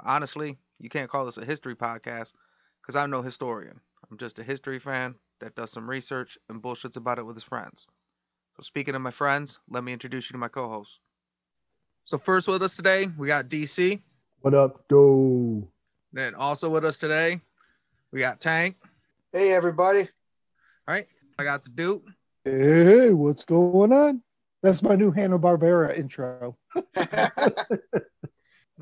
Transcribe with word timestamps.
Honestly, 0.00 0.58
you 0.78 0.88
can't 0.88 1.10
call 1.10 1.24
this 1.24 1.38
a 1.38 1.44
history 1.44 1.76
podcast 1.76 2.32
because 2.82 2.96
I'm 2.96 3.10
no 3.10 3.22
historian. 3.22 3.80
I'm 4.10 4.18
just 4.18 4.38
a 4.38 4.42
history 4.42 4.78
fan 4.78 5.14
that 5.40 5.54
does 5.54 5.70
some 5.70 5.88
research 5.88 6.36
and 6.48 6.62
bullshits 6.62 6.96
about 6.96 7.18
it 7.18 7.26
with 7.26 7.36
his 7.36 7.44
friends. 7.44 7.86
So, 8.56 8.62
speaking 8.62 8.94
of 8.94 9.02
my 9.02 9.10
friends, 9.10 9.58
let 9.68 9.84
me 9.84 9.92
introduce 9.92 10.28
you 10.28 10.34
to 10.34 10.38
my 10.38 10.48
co 10.48 10.68
host. 10.68 10.98
So, 12.04 12.18
first 12.18 12.48
with 12.48 12.62
us 12.62 12.76
today, 12.76 13.08
we 13.16 13.28
got 13.28 13.48
DC. 13.48 14.02
What 14.40 14.54
up, 14.54 14.86
dude? 14.88 15.66
Then 16.12 16.34
also 16.34 16.68
with 16.68 16.84
us 16.84 16.98
today, 16.98 17.40
we 18.12 18.20
got 18.20 18.40
Tank. 18.40 18.76
Hey 19.32 19.52
everybody. 19.52 20.00
All 20.86 20.94
right, 20.94 21.06
I 21.38 21.44
got 21.44 21.64
the 21.64 21.70
Duke. 21.70 22.04
Hey, 22.44 23.10
what's 23.10 23.44
going 23.44 23.92
on? 23.92 24.22
That's 24.62 24.82
my 24.82 24.96
new 24.96 25.10
Hanna 25.10 25.38
Barbera 25.38 25.96
intro. 25.98 26.56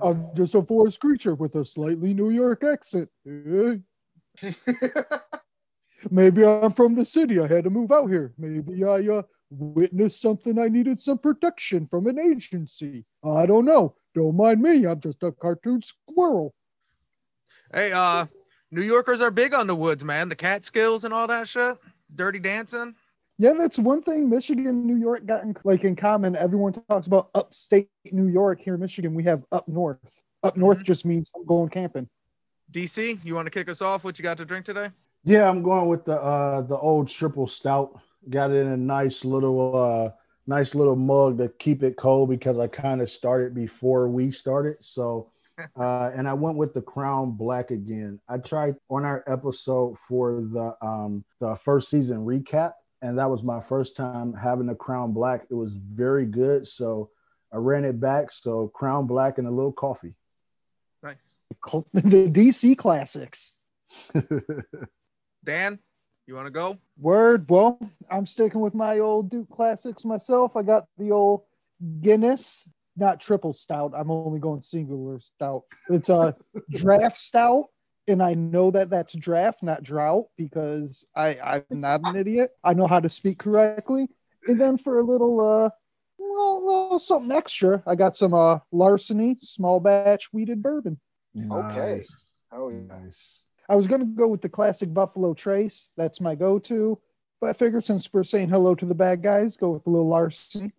I'm 0.00 0.28
just 0.34 0.54
a 0.54 0.62
forest 0.62 1.00
creature 1.00 1.34
with 1.34 1.54
a 1.56 1.64
slightly 1.64 2.14
New 2.14 2.30
York 2.30 2.64
accent. 2.64 3.08
Maybe 6.10 6.44
I'm 6.44 6.72
from 6.72 6.94
the 6.94 7.04
city. 7.04 7.38
I 7.40 7.46
had 7.46 7.64
to 7.64 7.70
move 7.70 7.92
out 7.92 8.06
here. 8.08 8.32
Maybe 8.38 8.84
I 8.84 9.06
uh, 9.08 9.22
witnessed 9.50 10.20
something 10.20 10.58
I 10.58 10.68
needed 10.68 11.00
some 11.00 11.18
protection 11.18 11.86
from 11.86 12.06
an 12.06 12.18
agency. 12.18 13.04
I 13.22 13.46
don't 13.46 13.64
know. 13.64 13.94
Don't 14.14 14.36
mind 14.36 14.60
me. 14.60 14.86
I'm 14.86 15.00
just 15.00 15.22
a 15.22 15.32
cartoon 15.32 15.82
squirrel. 15.82 16.54
Hey, 17.72 17.92
uh, 17.92 18.26
New 18.70 18.82
Yorkers 18.82 19.20
are 19.20 19.30
big 19.30 19.54
on 19.54 19.66
the 19.66 19.76
woods, 19.76 20.04
man. 20.04 20.28
The 20.28 20.36
Catskills 20.36 21.04
and 21.04 21.14
all 21.14 21.26
that 21.26 21.48
shit. 21.48 21.78
Dirty 22.14 22.38
dancing. 22.38 22.94
Yeah, 23.38 23.54
that's 23.58 23.78
one 23.78 24.02
thing 24.02 24.28
Michigan 24.28 24.86
New 24.86 24.96
York 24.96 25.26
got 25.26 25.42
in, 25.42 25.56
like 25.64 25.84
in 25.84 25.96
common. 25.96 26.36
Everyone 26.36 26.72
talks 26.88 27.06
about 27.06 27.30
upstate 27.34 27.88
New 28.12 28.28
York. 28.28 28.60
Here 28.60 28.74
in 28.74 28.80
Michigan, 28.80 29.14
we 29.14 29.24
have 29.24 29.42
up 29.52 29.66
north. 29.68 29.98
Up 30.42 30.56
north 30.56 30.78
Mhm. 30.80 30.84
just 30.84 31.04
means 31.06 31.30
I'm 31.34 31.44
going 31.44 31.68
camping. 31.70 32.08
DC, 32.70 33.18
you 33.24 33.34
want 33.34 33.46
to 33.46 33.50
kick 33.50 33.68
us 33.68 33.82
off? 33.82 34.04
What 34.04 34.18
you 34.18 34.22
got 34.22 34.38
to 34.38 34.44
drink 34.44 34.64
today? 34.64 34.90
Yeah, 35.24 35.48
I'm 35.48 35.62
going 35.62 35.88
with 35.88 36.04
the 36.04 36.20
uh 36.20 36.62
the 36.62 36.76
old 36.76 37.08
triple 37.08 37.46
stout. 37.48 37.98
Got 38.28 38.50
it 38.50 38.66
in 38.66 38.68
a 38.68 38.76
nice 38.76 39.24
little 39.24 39.76
uh 39.76 40.10
nice 40.46 40.74
little 40.74 40.96
mug 40.96 41.38
to 41.38 41.48
keep 41.58 41.82
it 41.82 41.96
cold 41.96 42.28
because 42.28 42.58
I 42.58 42.66
kind 42.66 43.00
of 43.00 43.10
started 43.10 43.54
before 43.54 44.08
we 44.08 44.30
started. 44.32 44.76
So 44.80 45.30
uh 45.78 46.10
and 46.14 46.28
I 46.28 46.34
went 46.34 46.56
with 46.56 46.74
the 46.74 46.82
Crown 46.82 47.32
Black 47.32 47.70
again. 47.70 48.20
I 48.28 48.38
tried 48.38 48.76
on 48.90 49.04
our 49.04 49.22
episode 49.26 49.96
for 50.08 50.42
the 50.52 50.76
um 50.82 51.24
the 51.40 51.56
first 51.64 51.88
season 51.90 52.18
recap 52.26 52.72
and 53.02 53.18
that 53.18 53.28
was 53.28 53.42
my 53.42 53.60
first 53.60 53.96
time 53.96 54.32
having 54.32 54.66
the 54.66 54.74
Crown 54.74 55.12
Black. 55.12 55.42
It 55.50 55.54
was 55.54 55.72
very 55.74 56.24
good, 56.24 56.68
so 56.68 57.10
I 57.52 57.56
ran 57.56 57.84
it 57.84 58.00
back. 58.00 58.32
So 58.32 58.68
Crown 58.68 59.06
Black 59.08 59.38
and 59.38 59.46
a 59.46 59.50
little 59.50 59.72
coffee. 59.72 60.14
Nice. 61.02 61.34
The 61.92 62.28
DC 62.32 62.78
classics. 62.78 63.56
Dan, 65.44 65.80
you 66.28 66.36
want 66.36 66.46
to 66.46 66.52
go? 66.52 66.78
Word. 66.96 67.44
Well, 67.50 67.78
I'm 68.08 68.24
sticking 68.24 68.60
with 68.60 68.74
my 68.74 69.00
old 69.00 69.30
Duke 69.30 69.50
classics 69.50 70.04
myself. 70.04 70.56
I 70.56 70.62
got 70.62 70.86
the 70.96 71.10
old 71.10 71.42
Guinness, 72.00 72.66
not 72.96 73.20
triple 73.20 73.52
stout. 73.52 73.92
I'm 73.96 74.12
only 74.12 74.38
going 74.38 74.62
singular 74.62 75.18
stout. 75.18 75.64
It's 75.90 76.08
a 76.08 76.36
draft 76.70 77.16
stout. 77.16 77.66
And 78.08 78.22
I 78.22 78.34
know 78.34 78.70
that 78.72 78.90
that's 78.90 79.14
draft, 79.14 79.62
not 79.62 79.82
drought, 79.82 80.26
because 80.36 81.04
I, 81.14 81.36
I'm 81.38 81.64
not 81.70 82.00
an 82.00 82.16
idiot. 82.16 82.50
I 82.64 82.74
know 82.74 82.86
how 82.86 83.00
to 83.00 83.08
speak 83.08 83.38
correctly. 83.38 84.08
And 84.48 84.60
then 84.60 84.76
for 84.76 84.98
a 84.98 85.02
little, 85.02 85.40
uh, 85.40 85.70
little, 86.18 86.66
little 86.66 86.98
something 86.98 87.30
extra, 87.30 87.82
I 87.86 87.94
got 87.94 88.16
some 88.16 88.34
uh, 88.34 88.58
larceny 88.72 89.38
small 89.40 89.78
batch 89.78 90.32
wheated 90.32 90.62
bourbon. 90.62 90.98
Okay. 91.50 92.04
Oh 92.50 92.68
yeah. 92.68 92.82
Nice. 92.88 93.38
I 93.68 93.76
was 93.76 93.86
gonna 93.86 94.04
go 94.04 94.28
with 94.28 94.42
the 94.42 94.48
classic 94.48 94.92
Buffalo 94.92 95.32
Trace. 95.32 95.90
That's 95.96 96.20
my 96.20 96.34
go-to. 96.34 96.98
But 97.40 97.50
I 97.50 97.52
figured 97.54 97.84
since 97.84 98.12
we're 98.12 98.24
saying 98.24 98.48
hello 98.48 98.74
to 98.74 98.84
the 98.84 98.94
bad 98.94 99.22
guys, 99.22 99.56
go 99.56 99.70
with 99.70 99.86
a 99.86 99.90
little 99.90 100.08
larceny. 100.08 100.70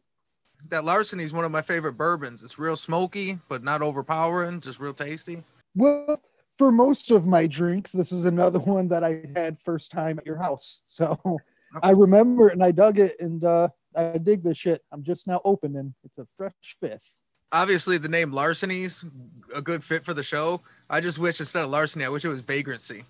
That 0.70 0.86
larceny 0.86 1.24
is 1.24 1.34
one 1.34 1.44
of 1.44 1.52
my 1.52 1.62
favorite 1.62 1.94
bourbons. 1.94 2.44
It's 2.44 2.60
real 2.60 2.76
smoky, 2.76 3.40
but 3.50 3.64
not 3.64 3.82
overpowering, 3.82 4.62
just 4.62 4.80
real 4.80 4.94
tasty. 4.94 5.44
Well, 5.76 6.22
for 6.58 6.72
most 6.72 7.12
of 7.12 7.26
my 7.26 7.48
drinks, 7.48 7.92
this 7.92 8.12
is 8.12 8.26
another 8.26 8.60
one 8.76 8.88
that 8.90 9.04
I 9.04 9.24
had 9.36 9.58
first 9.60 9.92
time 9.92 10.20
at 10.20 10.26
your 10.26 10.38
house. 10.38 10.82
So 10.86 11.20
I 11.82 11.92
remember 11.92 12.50
it 12.50 12.54
and 12.54 12.64
I 12.64 12.72
dug 12.72 13.00
it 13.00 13.16
and 13.20 13.44
uh, 13.44 13.70
I 13.96 14.18
dig 14.18 14.44
this 14.44 14.58
shit. 14.58 14.84
I'm 14.92 15.04
just 15.04 15.28
now 15.28 15.42
opening. 15.44 15.94
It's 16.04 16.18
a 16.18 16.28
fresh 16.36 16.54
fifth. 16.80 17.18
Obviously, 17.52 18.00
the 18.00 18.08
name 18.08 18.32
larceny's 18.32 19.06
a 19.56 19.62
good 19.62 19.84
fit 19.84 20.04
for 20.04 20.14
the 20.14 20.24
show. 20.24 20.62
I 20.90 21.00
just 21.00 21.20
wish 21.20 21.40
instead 21.40 21.64
of 21.64 21.70
larceny, 21.70 22.04
I 22.04 22.10
wish 22.10 22.26
it 22.26 22.30
was 22.30 22.42
vagrancy. 22.42 23.04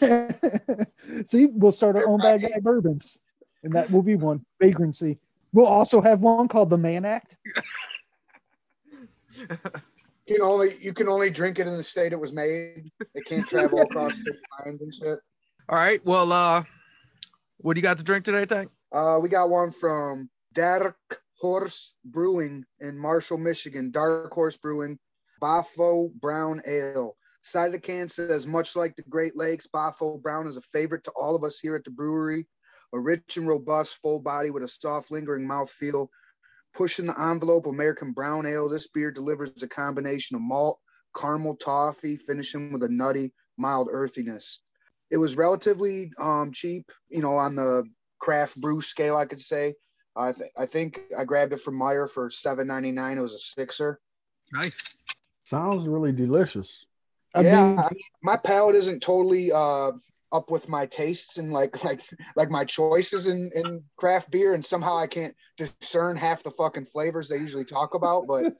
See, 1.26 1.46
we'll 1.52 1.70
start 1.70 1.96
our 1.96 2.06
own 2.08 2.18
bad 2.18 2.42
guy 2.42 2.58
bourbons, 2.60 3.20
and 3.62 3.72
that 3.74 3.88
will 3.90 4.02
be 4.02 4.16
one 4.16 4.44
vagrancy. 4.60 5.18
We'll 5.52 5.66
also 5.66 6.00
have 6.00 6.20
one 6.20 6.48
called 6.48 6.70
the 6.70 6.78
Man 6.78 7.04
Act. 7.04 7.36
You 10.26 10.36
can 10.36 10.42
only 10.42 10.70
you 10.80 10.92
can 10.92 11.08
only 11.08 11.30
drink 11.30 11.58
it 11.58 11.68
in 11.68 11.76
the 11.76 11.82
state 11.82 12.12
it 12.12 12.20
was 12.20 12.32
made. 12.32 12.90
It 13.14 13.24
can't 13.26 13.46
travel 13.46 13.80
across 13.80 14.14
state 14.14 14.34
lines 14.64 14.80
and 14.80 14.92
shit. 14.92 15.18
All 15.68 15.76
right. 15.76 16.04
Well, 16.04 16.32
uh, 16.32 16.64
what 17.58 17.74
do 17.74 17.78
you 17.78 17.82
got 17.82 17.98
to 17.98 18.02
drink 18.02 18.24
today, 18.24 18.44
Tank? 18.44 18.70
Uh, 18.92 19.18
we 19.22 19.28
got 19.28 19.50
one 19.50 19.72
from 19.72 20.28
Dark 20.52 20.96
Horse 21.38 21.94
Brewing 22.04 22.64
in 22.80 22.98
Marshall, 22.98 23.38
Michigan. 23.38 23.90
Dark 23.90 24.32
Horse 24.32 24.56
Brewing, 24.56 24.98
Boffo 25.40 26.12
Brown 26.12 26.62
Ale. 26.66 27.16
Side 27.42 27.66
of 27.66 27.72
the 27.72 27.80
can 27.80 28.08
says, 28.08 28.46
much 28.46 28.74
like 28.74 28.96
the 28.96 29.02
Great 29.02 29.36
Lakes, 29.36 29.68
Boffo 29.72 30.20
Brown 30.20 30.48
is 30.48 30.56
a 30.56 30.62
favorite 30.62 31.04
to 31.04 31.12
all 31.14 31.36
of 31.36 31.44
us 31.44 31.60
here 31.60 31.76
at 31.76 31.84
the 31.84 31.90
brewery. 31.90 32.46
A 32.92 32.98
rich 32.98 33.36
and 33.36 33.46
robust, 33.46 33.98
full 34.02 34.20
body 34.20 34.50
with 34.50 34.64
a 34.64 34.68
soft, 34.68 35.10
lingering 35.10 35.46
mouthfeel. 35.46 36.08
Pushing 36.76 37.06
the 37.06 37.18
envelope, 37.18 37.66
American 37.66 38.12
Brown 38.12 38.44
Ale. 38.46 38.68
This 38.68 38.88
beer 38.88 39.10
delivers 39.10 39.62
a 39.62 39.68
combination 39.68 40.36
of 40.36 40.42
malt, 40.42 40.78
caramel, 41.18 41.56
toffee, 41.56 42.16
finishing 42.16 42.70
with 42.72 42.82
a 42.82 42.88
nutty, 42.88 43.32
mild 43.56 43.88
earthiness. 43.90 44.60
It 45.10 45.16
was 45.16 45.36
relatively 45.36 46.12
um, 46.18 46.52
cheap, 46.52 46.90
you 47.08 47.22
know, 47.22 47.36
on 47.36 47.54
the 47.54 47.84
craft 48.18 48.60
brew 48.60 48.82
scale, 48.82 49.16
I 49.16 49.24
could 49.24 49.40
say. 49.40 49.74
I, 50.16 50.32
th- 50.32 50.50
I 50.58 50.66
think 50.66 51.00
I 51.16 51.24
grabbed 51.24 51.54
it 51.54 51.60
from 51.60 51.78
Meijer 51.78 52.10
for 52.10 52.28
seven 52.30 52.66
ninety 52.66 52.90
nine. 52.90 53.16
It 53.16 53.22
was 53.22 53.34
a 53.34 53.38
sixer. 53.38 53.98
Nice. 54.52 54.96
Sounds 55.44 55.88
really 55.88 56.12
delicious. 56.12 56.84
I 57.34 57.42
yeah, 57.42 57.68
mean, 57.68 57.78
I 57.78 57.88
my 58.22 58.36
palate 58.36 58.76
isn't 58.76 59.00
totally 59.00 59.52
uh, 59.52 59.92
up 60.36 60.50
with 60.50 60.68
my 60.68 60.86
tastes 60.86 61.38
and 61.38 61.52
like 61.52 61.82
like 61.84 62.02
like 62.36 62.50
my 62.50 62.64
choices 62.64 63.26
in, 63.26 63.50
in 63.54 63.82
craft 63.96 64.30
beer, 64.30 64.54
and 64.54 64.64
somehow 64.64 64.96
I 64.96 65.06
can't 65.06 65.34
discern 65.56 66.16
half 66.16 66.42
the 66.42 66.50
fucking 66.50 66.84
flavors 66.86 67.28
they 67.28 67.38
usually 67.38 67.64
talk 67.64 67.94
about. 67.94 68.26
But 68.26 68.54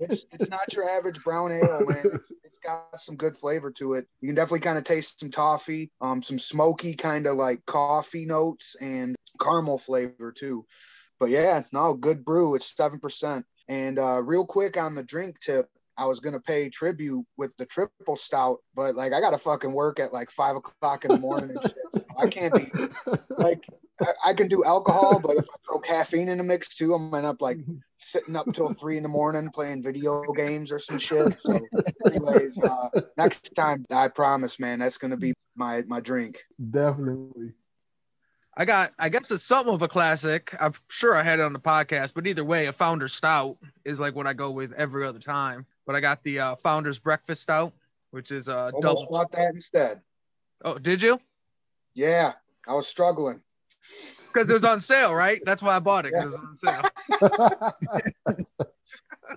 it's 0.00 0.24
it's 0.32 0.50
not 0.50 0.72
your 0.72 0.88
average 0.88 1.22
brown 1.22 1.52
ale, 1.52 1.84
man. 1.86 2.04
It's, 2.44 2.58
got 2.62 3.00
some 3.00 3.16
good 3.16 3.34
flavor 3.34 3.70
to 3.70 3.94
it. 3.94 4.06
You 4.20 4.28
can 4.28 4.34
definitely 4.34 4.60
kind 4.60 4.76
of 4.76 4.84
taste 4.84 5.20
some 5.20 5.30
toffee, 5.30 5.90
um, 6.02 6.20
some 6.20 6.38
smoky 6.38 6.92
kind 6.92 7.26
of 7.26 7.38
like 7.38 7.64
coffee 7.64 8.26
notes 8.26 8.76
and 8.82 9.16
caramel 9.40 9.78
flavor 9.78 10.30
too. 10.30 10.66
But 11.18 11.30
yeah, 11.30 11.62
no, 11.72 11.94
good 11.94 12.22
brew. 12.22 12.54
It's 12.54 12.76
seven 12.76 13.00
percent. 13.00 13.46
And 13.70 13.98
uh, 13.98 14.20
real 14.22 14.44
quick 14.44 14.76
on 14.76 14.94
the 14.94 15.02
drink 15.02 15.40
tip, 15.40 15.70
I 16.00 16.06
was 16.06 16.18
gonna 16.18 16.40
pay 16.40 16.70
tribute 16.70 17.26
with 17.36 17.54
the 17.58 17.66
triple 17.66 18.16
stout, 18.16 18.60
but 18.74 18.94
like 18.94 19.12
I 19.12 19.20
gotta 19.20 19.36
fucking 19.36 19.70
work 19.70 20.00
at 20.00 20.14
like 20.14 20.30
five 20.30 20.56
o'clock 20.56 21.04
in 21.04 21.10
the 21.10 21.18
morning 21.18 21.50
and 21.50 21.62
shit. 21.62 21.74
So 21.92 22.00
I 22.18 22.26
can't 22.26 22.54
be 22.54 22.72
like 23.36 23.66
I, 24.00 24.30
I 24.30 24.32
can 24.32 24.48
do 24.48 24.64
alcohol, 24.64 25.20
but 25.20 25.36
if 25.36 25.44
I 25.44 25.56
throw 25.68 25.78
caffeine 25.78 26.30
in 26.30 26.38
the 26.38 26.44
mix 26.44 26.74
too, 26.74 26.94
I'm 26.94 27.10
gonna 27.10 27.18
end 27.18 27.26
up 27.26 27.42
like 27.42 27.58
sitting 27.98 28.34
up 28.34 28.46
till 28.54 28.72
three 28.72 28.96
in 28.96 29.02
the 29.02 29.10
morning 29.10 29.50
playing 29.50 29.82
video 29.82 30.24
games 30.34 30.72
or 30.72 30.78
some 30.78 30.98
shit. 30.98 31.36
So, 31.46 31.58
anyways, 32.06 32.56
uh, 32.56 32.88
next 33.18 33.54
time 33.54 33.84
I 33.90 34.08
promise, 34.08 34.58
man, 34.58 34.78
that's 34.78 34.96
gonna 34.96 35.18
be 35.18 35.34
my 35.54 35.82
my 35.86 36.00
drink. 36.00 36.42
Definitely. 36.70 37.52
I 38.56 38.64
got, 38.64 38.92
I 38.98 39.08
guess 39.10 39.30
it's 39.30 39.44
something 39.44 39.72
of 39.72 39.82
a 39.82 39.88
classic. 39.88 40.54
I'm 40.60 40.74
sure 40.88 41.14
I 41.14 41.22
had 41.22 41.38
it 41.38 41.42
on 41.42 41.52
the 41.52 41.60
podcast, 41.60 42.14
but 42.14 42.26
either 42.26 42.44
way, 42.44 42.66
a 42.66 42.72
founder 42.72 43.08
stout 43.08 43.56
is 43.84 44.00
like 44.00 44.16
what 44.16 44.26
I 44.26 44.32
go 44.32 44.50
with 44.50 44.72
every 44.72 45.06
other 45.06 45.20
time. 45.20 45.66
But 45.86 45.94
I 45.96 46.00
got 46.00 46.22
the 46.22 46.38
uh, 46.40 46.56
Founders 46.56 46.98
Breakfast 46.98 47.42
Stout, 47.42 47.72
which 48.10 48.30
is 48.30 48.48
uh, 48.48 48.70
Almost 48.74 48.82
double. 48.82 49.08
bought 49.10 49.32
that 49.32 49.54
instead. 49.54 50.00
Oh, 50.64 50.78
did 50.78 51.00
you? 51.02 51.18
Yeah, 51.94 52.32
I 52.68 52.74
was 52.74 52.86
struggling. 52.86 53.40
Because 54.28 54.48
it 54.50 54.52
was 54.52 54.64
on 54.64 54.80
sale, 54.80 55.14
right? 55.14 55.40
That's 55.44 55.62
why 55.62 55.74
I 55.74 55.78
bought 55.80 56.06
it. 56.06 56.12
'cause 56.12 56.24
it 56.24 56.26
was 56.26 56.36
on 56.36 56.54
sale. 56.54 56.82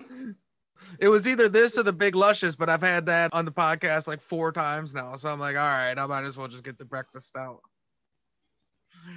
it 1.00 1.08
was 1.08 1.26
either 1.26 1.48
this 1.48 1.76
or 1.78 1.82
the 1.82 1.92
Big 1.92 2.14
Luscious, 2.14 2.54
but 2.54 2.68
I've 2.70 2.82
had 2.82 3.06
that 3.06 3.32
on 3.34 3.44
the 3.44 3.50
podcast 3.50 4.06
like 4.06 4.20
four 4.20 4.52
times 4.52 4.94
now. 4.94 5.16
So 5.16 5.28
I'm 5.28 5.40
like, 5.40 5.56
all 5.56 5.62
right, 5.62 5.98
I 5.98 6.06
might 6.06 6.24
as 6.24 6.36
well 6.36 6.46
just 6.48 6.62
get 6.62 6.78
the 6.78 6.84
breakfast. 6.84 7.34
That'd 7.34 7.56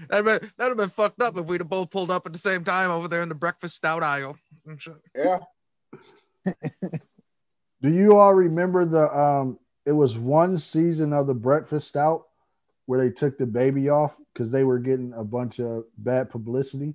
been, 0.09 0.23
that'd 0.57 0.71
have 0.71 0.77
been 0.77 0.89
fucked 0.89 1.21
up 1.21 1.37
if 1.37 1.45
we'd 1.45 1.61
have 1.61 1.69
both 1.69 1.91
pulled 1.91 2.09
up 2.09 2.25
at 2.25 2.33
the 2.33 2.39
same 2.39 2.63
time 2.63 2.89
over 2.89 3.07
there 3.07 3.21
in 3.21 3.29
the 3.29 3.35
breakfast 3.35 3.75
stout 3.75 4.01
aisle. 4.03 4.35
Yeah. 5.15 5.39
Do 7.81 7.89
you 7.89 8.17
all 8.17 8.33
remember 8.33 8.85
the 8.85 9.15
um 9.17 9.59
it 9.85 9.91
was 9.91 10.17
one 10.17 10.57
season 10.59 11.13
of 11.13 11.27
the 11.27 11.33
breakfast 11.33 11.87
stout 11.87 12.25
where 12.85 12.99
they 12.99 13.09
took 13.13 13.37
the 13.37 13.45
baby 13.45 13.89
off 13.89 14.13
because 14.33 14.51
they 14.51 14.63
were 14.63 14.79
getting 14.79 15.13
a 15.13 15.23
bunch 15.23 15.59
of 15.59 15.85
bad 15.97 16.29
publicity. 16.29 16.93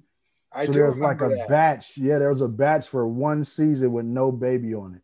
I 0.52 0.66
so 0.66 0.72
do 0.72 0.78
there 0.78 0.90
was 0.90 0.98
like 0.98 1.20
a 1.20 1.28
that. 1.28 1.48
batch. 1.48 1.96
Yeah, 1.96 2.18
there 2.18 2.32
was 2.32 2.42
a 2.42 2.48
batch 2.48 2.88
for 2.88 3.06
one 3.06 3.44
season 3.44 3.92
with 3.92 4.04
no 4.06 4.30
baby 4.32 4.74
on 4.74 4.96
it. 4.96 5.02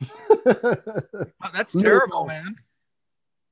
Oh, 1.44 1.50
that's 1.52 1.74
terrible, 1.74 2.24
man. 2.24 2.56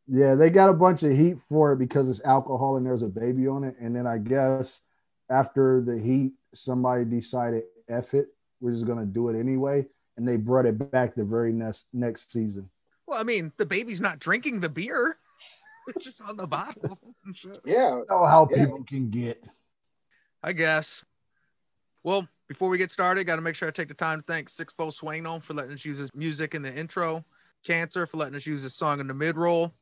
yeah, 0.08 0.34
they 0.34 0.50
got 0.50 0.68
a 0.68 0.74
bunch 0.74 1.02
of 1.02 1.12
heat 1.12 1.36
for 1.48 1.72
it 1.72 1.78
because 1.78 2.08
it's 2.08 2.20
alcohol 2.24 2.76
and 2.76 2.86
there's 2.86 3.02
a 3.02 3.08
baby 3.08 3.46
on 3.46 3.64
it. 3.64 3.76
And 3.80 3.94
then 3.94 4.06
I 4.06 4.18
guess 4.18 4.80
after 5.30 5.80
the 5.80 5.98
heat, 5.98 6.32
somebody 6.54 7.04
decided 7.04 7.64
F 7.88 8.14
it, 8.14 8.28
we're 8.60 8.72
just 8.72 8.86
gonna 8.86 9.06
do 9.06 9.28
it 9.28 9.38
anyway. 9.38 9.86
And 10.16 10.26
they 10.28 10.36
brought 10.36 10.66
it 10.66 10.90
back 10.90 11.14
the 11.14 11.24
very 11.24 11.52
next 11.52 11.86
next 11.92 12.32
season. 12.32 12.68
Well, 13.06 13.18
I 13.20 13.22
mean, 13.24 13.52
the 13.56 13.66
baby's 13.66 14.00
not 14.00 14.18
drinking 14.18 14.60
the 14.60 14.68
beer. 14.68 15.16
It's 15.88 16.04
just 16.04 16.22
on 16.22 16.36
the 16.36 16.46
bottle. 16.46 16.96
and 17.24 17.36
shit. 17.36 17.60
Yeah. 17.64 17.96
You 17.96 18.04
know 18.08 18.24
how 18.24 18.46
Yeah. 18.52 18.66
people 18.66 18.84
can 18.84 19.10
get. 19.10 19.44
I 20.40 20.52
guess. 20.52 21.04
Well, 22.04 22.28
before 22.46 22.68
we 22.68 22.78
get 22.78 22.92
started, 22.92 23.24
got 23.24 23.34
to 23.36 23.42
make 23.42 23.56
sure 23.56 23.66
I 23.66 23.72
take 23.72 23.88
the 23.88 23.94
time 23.94 24.20
to 24.20 24.24
thank 24.24 24.48
Six 24.48 24.72
Four 24.74 24.90
Swano 24.90 25.42
for 25.42 25.54
letting 25.54 25.72
us 25.72 25.84
use 25.84 25.98
his 25.98 26.14
music 26.14 26.54
in 26.54 26.62
the 26.62 26.72
intro, 26.72 27.24
Cancer 27.64 28.06
for 28.06 28.16
letting 28.18 28.36
us 28.36 28.46
use 28.46 28.62
his 28.62 28.76
song 28.76 29.00
in 29.00 29.08
the 29.08 29.14
mid 29.14 29.36
roll. 29.36 29.74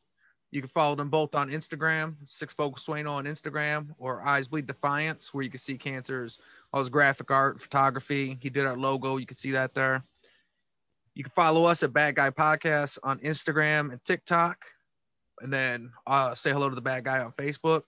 You 0.52 0.62
can 0.62 0.68
follow 0.70 0.94
them 0.96 1.10
both 1.10 1.34
on 1.34 1.50
Instagram, 1.50 2.14
Six 2.24 2.54
Four 2.54 2.72
Swano 2.72 3.10
on 3.12 3.24
Instagram, 3.26 3.88
or 3.98 4.22
Eyes 4.26 4.48
Bleed 4.48 4.66
Defiance, 4.66 5.34
where 5.34 5.44
you 5.44 5.50
can 5.50 5.60
see 5.60 5.76
Cancer's 5.76 6.38
all 6.72 6.80
his 6.80 6.88
graphic 6.88 7.30
art, 7.30 7.60
photography. 7.60 8.38
He 8.40 8.48
did 8.48 8.64
our 8.64 8.78
logo. 8.78 9.18
You 9.18 9.26
can 9.26 9.36
see 9.36 9.50
that 9.50 9.74
there. 9.74 10.02
You 11.14 11.24
can 11.24 11.30
follow 11.30 11.64
us 11.64 11.82
at 11.82 11.92
Bad 11.92 12.14
Guy 12.14 12.30
Podcast 12.30 12.98
on 13.02 13.18
Instagram 13.20 13.92
and 13.92 14.02
TikTok, 14.04 14.64
and 15.40 15.52
then 15.52 15.90
uh, 16.06 16.34
say 16.34 16.50
hello 16.50 16.68
to 16.68 16.74
the 16.74 16.80
Bad 16.80 17.04
Guy 17.04 17.20
on 17.20 17.32
Facebook 17.32 17.82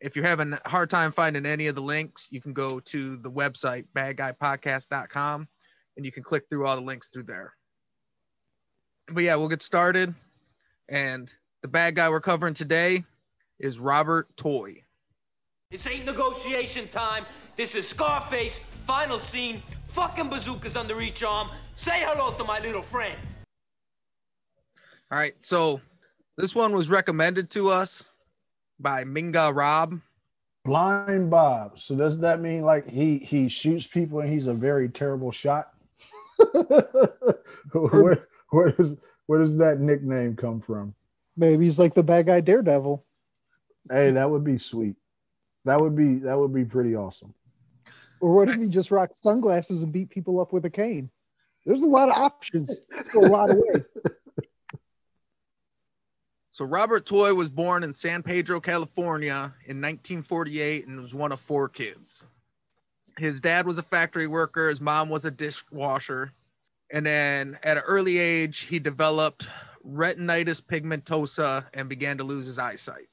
if 0.00 0.16
you're 0.16 0.26
having 0.26 0.52
a 0.52 0.68
hard 0.68 0.90
time 0.90 1.12
finding 1.12 1.46
any 1.46 1.66
of 1.66 1.74
the 1.74 1.82
links, 1.82 2.28
you 2.30 2.40
can 2.40 2.52
go 2.52 2.80
to 2.80 3.16
the 3.18 3.30
website 3.30 3.84
badguypodcast.com 3.94 5.48
and 5.96 6.06
you 6.06 6.12
can 6.12 6.22
click 6.22 6.44
through 6.48 6.66
all 6.66 6.76
the 6.76 6.82
links 6.82 7.08
through 7.08 7.24
there. 7.24 7.52
But 9.08 9.24
yeah, 9.24 9.36
we'll 9.36 9.48
get 9.48 9.62
started. 9.62 10.14
And 10.88 11.32
the 11.62 11.68
bad 11.68 11.96
guy 11.96 12.08
we're 12.08 12.20
covering 12.20 12.54
today 12.54 13.04
is 13.58 13.78
Robert 13.78 14.34
Toye. 14.36 14.82
This 15.70 15.86
ain't 15.86 16.06
negotiation 16.06 16.88
time. 16.88 17.26
This 17.54 17.74
is 17.74 17.86
Scarface, 17.86 18.58
final 18.90 19.20
scene, 19.20 19.62
fucking 19.86 20.28
bazookas 20.28 20.74
under 20.74 21.00
each 21.00 21.22
arm. 21.22 21.48
Say 21.76 22.02
hello 22.04 22.36
to 22.36 22.42
my 22.42 22.58
little 22.58 22.82
friend. 22.82 23.16
All 25.12 25.16
right, 25.16 25.34
so 25.38 25.80
this 26.36 26.56
one 26.56 26.72
was 26.72 26.90
recommended 26.90 27.50
to 27.50 27.68
us 27.68 28.08
by 28.80 29.04
Minga 29.04 29.54
Rob. 29.54 30.00
Blind 30.64 31.30
Bob. 31.30 31.78
So 31.78 31.94
does 31.94 32.18
that 32.18 32.40
mean 32.40 32.62
like 32.62 32.88
he 32.88 33.18
he 33.18 33.48
shoots 33.48 33.86
people 33.86 34.20
and 34.22 34.32
he's 34.32 34.48
a 34.48 34.54
very 34.54 34.88
terrible 34.88 35.30
shot? 35.30 35.72
where 37.72 38.26
where 38.48 38.72
does 38.72 38.96
where 39.26 39.38
does 39.38 39.56
that 39.58 39.78
nickname 39.78 40.34
come 40.34 40.60
from? 40.60 40.92
Maybe 41.36 41.62
he's 41.62 41.78
like 41.78 41.94
the 41.94 42.02
bad 42.02 42.26
guy 42.26 42.40
Daredevil. 42.40 43.04
Hey, 43.88 44.10
that 44.10 44.28
would 44.28 44.42
be 44.42 44.58
sweet. 44.58 44.96
That 45.64 45.80
would 45.80 45.94
be 45.94 46.16
that 46.16 46.36
would 46.36 46.52
be 46.52 46.64
pretty 46.64 46.96
awesome. 46.96 47.32
Or 48.20 48.32
what 48.32 48.48
if 48.48 48.56
he 48.56 48.68
just 48.68 48.90
rocks 48.90 49.20
sunglasses 49.20 49.82
and 49.82 49.92
beat 49.92 50.10
people 50.10 50.40
up 50.40 50.52
with 50.52 50.64
a 50.66 50.70
cane? 50.70 51.10
There's 51.66 51.82
a 51.82 51.86
lot 51.86 52.08
of 52.08 52.16
options. 52.16 52.80
Let's 52.94 53.08
go 53.08 53.20
a 53.20 53.26
lot 53.26 53.50
of 53.50 53.56
ways. 53.58 53.88
So 56.52 56.66
Robert 56.66 57.06
Toye 57.06 57.32
was 57.32 57.48
born 57.48 57.84
in 57.84 57.94
San 57.94 58.22
Pedro, 58.22 58.60
California 58.60 59.54
in 59.64 59.80
1948 59.80 60.86
and 60.88 61.00
was 61.00 61.14
one 61.14 61.32
of 61.32 61.40
four 61.40 61.70
kids. 61.70 62.22
His 63.16 63.40
dad 63.40 63.64
was 63.66 63.78
a 63.78 63.82
factory 63.82 64.26
worker, 64.26 64.68
his 64.68 64.78
mom 64.78 65.08
was 65.08 65.24
a 65.24 65.30
dishwasher. 65.30 66.34
And 66.92 67.06
then 67.06 67.58
at 67.62 67.78
an 67.78 67.84
early 67.86 68.18
age, 68.18 68.58
he 68.58 68.78
developed 68.78 69.48
retinitis 69.86 70.60
pigmentosa 70.60 71.64
and 71.72 71.88
began 71.88 72.18
to 72.18 72.24
lose 72.24 72.44
his 72.44 72.58
eyesight. 72.58 73.08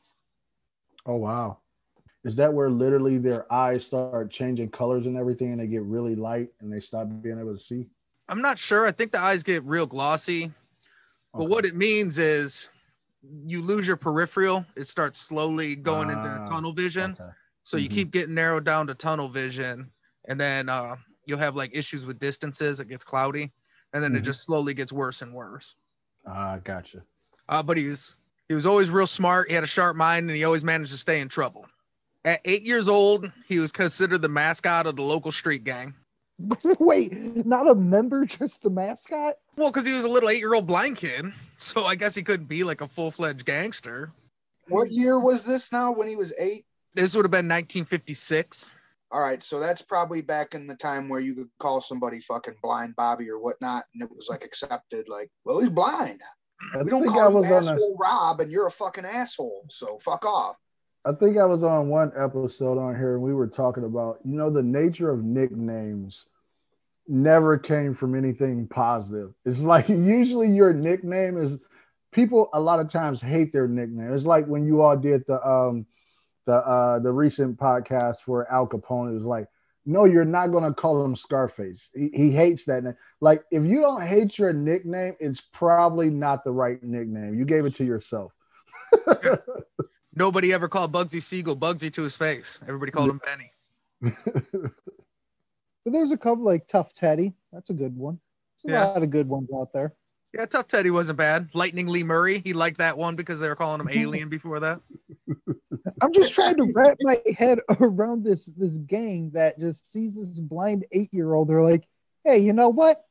Oh 1.06 1.16
wow. 1.16 1.60
Is 2.28 2.36
that 2.36 2.54
where 2.54 2.70
literally 2.70 3.20
their 3.20 3.52
eyes 3.54 3.86
start 3.86 4.30
changing 4.30 4.70
colors 4.72 5.06
and 5.06 5.16
everything 5.16 5.54
and 5.54 5.62
they 5.62 5.68
get 5.68 5.84
really 5.84 6.14
light 6.14 6.50
and 6.60 6.72
they 6.72 6.82
stop 6.82 7.08
being 7.22 7.40
able 7.40 7.58
to 7.58 7.64
see? 7.64 7.88
I'm 8.28 8.42
not 8.42 8.60
sure. 8.60 8.86
I 8.86 8.92
think 8.92 9.14
the 9.14 9.20
eyes 9.20 9.44
get 9.44 9.64
real 9.64 9.86
glossy. 9.86 10.52
But 11.38 11.46
Okay. 11.46 11.54
what 11.54 11.66
it 11.66 11.74
means 11.74 12.18
is 12.18 12.68
you 13.46 13.62
lose 13.62 13.88
your 13.88 13.96
peripheral. 13.96 14.66
It 14.76 14.90
starts 14.90 15.22
slowly 15.22 15.78
going 15.78 16.10
Ah, 16.10 16.36
into 16.36 16.50
tunnel 16.50 16.74
vision. 16.74 17.14
Okay. 17.14 17.30
So 17.64 17.78
you 17.78 17.88
Mhm. 17.88 17.94
keep 17.94 18.12
getting 18.12 18.34
narrowed 18.36 18.66
down 18.66 18.88
to 18.88 18.94
tunnel 18.94 19.30
vision, 19.30 19.90
and 20.26 20.38
then 20.38 20.68
uh, 20.68 20.98
you'll 21.26 21.40
have 21.40 21.56
like 21.56 21.74
issues 21.74 22.04
with 22.04 22.20
distances. 22.20 22.82
It 22.82 22.90
gets 22.90 23.06
cloudy, 23.06 23.54
and 23.94 24.04
then 24.04 24.14
it 24.16 24.20
Mhm. 24.20 24.26
just 24.26 24.44
slowly 24.44 24.74
gets 24.74 24.92
worse 24.92 25.22
and 25.22 25.34
worse. 25.34 25.76
Ah, 26.26 26.60
gotcha. 26.62 27.04
Uh, 27.48 27.64
but 27.64 27.78
he 27.78 27.86
was 27.86 28.16
he 28.50 28.54
was 28.54 28.66
always 28.66 28.90
real 28.90 29.08
smart. 29.08 29.48
He 29.48 29.56
had 29.56 29.64
a 29.64 29.68
sharp 29.68 29.96
mind, 29.96 30.30
and 30.30 30.36
he 30.36 30.44
always 30.44 30.66
managed 30.66 30.92
to 30.92 30.98
stay 30.98 31.22
in 31.22 31.30
trouble. 31.30 31.66
At 32.26 32.42
eight 32.46 32.64
years 32.64 32.88
old, 32.88 33.32
he 33.48 33.60
was 33.60 33.72
considered 33.72 34.22
the 34.22 34.30
mascot 34.30 34.88
of 34.88 34.96
the 34.96 35.02
local 35.02 35.32
street 35.32 35.64
gang. 35.64 35.94
Wait, 36.80 37.46
not 37.46 37.70
a 37.70 37.76
member, 37.76 38.26
just 38.26 38.62
the 38.62 38.70
mascot? 38.70 39.36
Well, 39.56 39.72
because 39.72 39.86
he 39.86 39.94
was 39.94 40.04
a 40.04 40.10
little 40.10 40.30
eight-year-old 40.30 40.68
blind 40.68 40.98
kid, 40.98 41.26
so 41.58 41.86
I 41.86 41.96
guess 41.96 42.16
he 42.16 42.24
couldn't 42.24 42.48
be 42.48 42.64
like 42.64 42.82
a 42.82 42.88
full-fledged 42.88 43.46
gangster. 43.46 44.12
What 44.68 44.92
year 44.92 45.20
was 45.20 45.46
this 45.46 45.72
now 45.72 45.92
when 45.92 46.08
he 46.08 46.16
was 46.16 46.34
eight? 46.38 46.66
This 46.94 47.16
would 47.16 47.26
have 47.26 47.32
been 47.32 47.48
1956. 47.48 48.72
All 49.10 49.22
right, 49.22 49.42
so 49.42 49.60
that's 49.60 49.82
probably 49.82 50.22
back 50.22 50.54
in 50.54 50.68
the 50.68 50.76
time 50.76 51.08
where 51.08 51.22
you 51.22 51.34
could 51.34 51.50
call 51.60 51.80
somebody 51.80 52.20
fucking 52.20 52.56
blind 52.62 52.96
Bobby 52.98 53.30
or 53.30 53.40
whatnot, 53.40 53.86
and 53.94 54.04
it 54.04 54.14
was 54.14 54.28
like 54.30 54.44
accepted. 54.44 55.08
Like, 55.08 55.30
well, 55.46 55.60
he's 55.60 55.70
blind. 55.70 56.22
I 56.74 56.78
We 56.84 56.90
don't 56.90 57.08
call 57.08 57.30
you 57.30 57.38
was 57.38 57.46
on 57.46 57.52
a, 57.70 57.72
asshole 57.74 57.98
Rob, 58.02 58.42
and 58.42 58.52
you're 58.52 58.68
a 58.68 58.72
fucking 58.72 59.06
asshole. 59.06 59.66
So 59.70 59.98
fuck 60.00 60.26
off. 60.26 60.58
I 61.08 61.14
think 61.14 61.38
I 61.38 61.46
was 61.46 61.64
on 61.64 61.88
one 61.88 62.12
episode 62.18 62.78
on 62.78 62.94
here 62.94 63.14
and 63.14 63.24
we 63.24 63.34
were 63.34 63.48
talking 63.48 63.86
about, 63.86 64.20
you 64.26 64.36
know, 64.38 64.50
the 64.50 64.64
nature 64.64 65.10
of 65.10 65.24
nicknames 65.24 66.26
never 67.08 67.58
came 67.58 67.96
from 67.96 68.14
anything 68.14 68.68
positive. 68.68 69.34
It's 69.46 69.60
like 69.74 69.88
usually 69.88 70.50
your 70.50 70.74
nickname 70.74 71.38
is 71.38 71.58
people 72.12 72.50
a 72.54 72.60
lot 72.60 72.82
of 72.82 72.92
times 72.92 73.22
hate 73.22 73.54
their 73.54 73.70
nickname. 73.70 74.14
It's 74.14 74.26
like 74.26 74.48
when 74.48 74.66
you 74.66 74.82
all 74.82 74.98
did 74.98 75.24
the 75.28 75.42
um 75.48 75.86
the 76.46 76.56
uh 76.56 77.00
the 77.00 77.12
recent 77.12 77.58
podcast 77.58 78.18
for 78.26 78.52
Al 78.52 78.68
Capone, 78.68 79.12
it 79.12 79.14
was 79.14 79.24
like, 79.24 79.48
no, 79.86 80.04
you're 80.04 80.26
not 80.26 80.48
gonna 80.48 80.74
call 80.74 81.06
him 81.06 81.16
Scarface. 81.16 81.88
He, 81.96 82.10
he 82.14 82.32
hates 82.32 82.66
that 82.66 82.84
name. 82.84 82.98
Like 83.22 83.44
if 83.50 83.64
you 83.64 83.80
don't 83.80 84.06
hate 84.06 84.38
your 84.38 84.52
nickname, 84.52 85.16
it's 85.22 85.42
probably 85.54 86.10
not 86.10 86.44
the 86.44 86.52
right 86.52 86.84
nickname. 86.84 87.40
You 87.40 87.46
gave 87.46 87.66
it 87.66 87.76
to 87.76 87.86
yourself. 87.86 88.34
Nobody 90.18 90.52
ever 90.52 90.68
called 90.68 90.92
Bugsy 90.92 91.22
Siegel 91.22 91.56
Bugsy 91.56 91.94
to 91.94 92.02
his 92.02 92.16
face. 92.16 92.60
Everybody 92.68 92.92
called 92.92 93.12
him 93.12 93.22
Benny. 93.24 93.52
But 95.86 95.94
there's 95.94 96.12
a 96.12 96.18
couple 96.18 96.44
like 96.44 96.68
Tough 96.68 96.92
Teddy. 96.94 97.34
That's 97.54 97.70
a 97.70 97.74
good 97.74 97.96
one. 97.96 98.20
There's 98.66 98.76
a 98.76 98.78
Yeah. 98.78 98.86
lot 98.88 99.04
of 99.04 99.10
good 99.10 99.30
ones 99.30 99.50
out 99.58 99.72
there. 99.72 99.94
Yeah, 100.34 100.46
Tough 100.46 100.68
Teddy 100.68 100.90
wasn't 100.90 101.18
bad. 101.18 101.50
Lightning 101.54 101.88
Lee 101.88 102.04
Murray, 102.04 102.40
he 102.44 102.52
liked 102.52 102.80
that 102.80 102.98
one 102.98 103.16
because 103.16 103.40
they 103.40 103.48
were 103.48 103.56
calling 103.56 103.80
him 103.80 103.88
Alien 103.94 104.28
before 104.28 104.60
that. 104.60 104.82
I'm 106.02 106.12
just 106.12 106.34
trying 106.34 106.58
to 106.58 106.70
wrap 106.76 106.98
my 107.04 107.16
head 107.38 107.60
around 107.80 108.26
this 108.26 108.48
this 108.58 108.76
gang 108.80 109.30
that 109.34 109.58
just 109.60 109.90
sees 109.90 110.16
this 110.18 110.42
blind 110.42 110.86
eight 110.92 111.14
year 111.14 111.34
old. 111.34 111.48
They're 111.48 111.64
like, 111.64 111.88
hey, 112.26 112.40
you 112.40 112.52
know 112.52 112.68
what? 112.68 113.06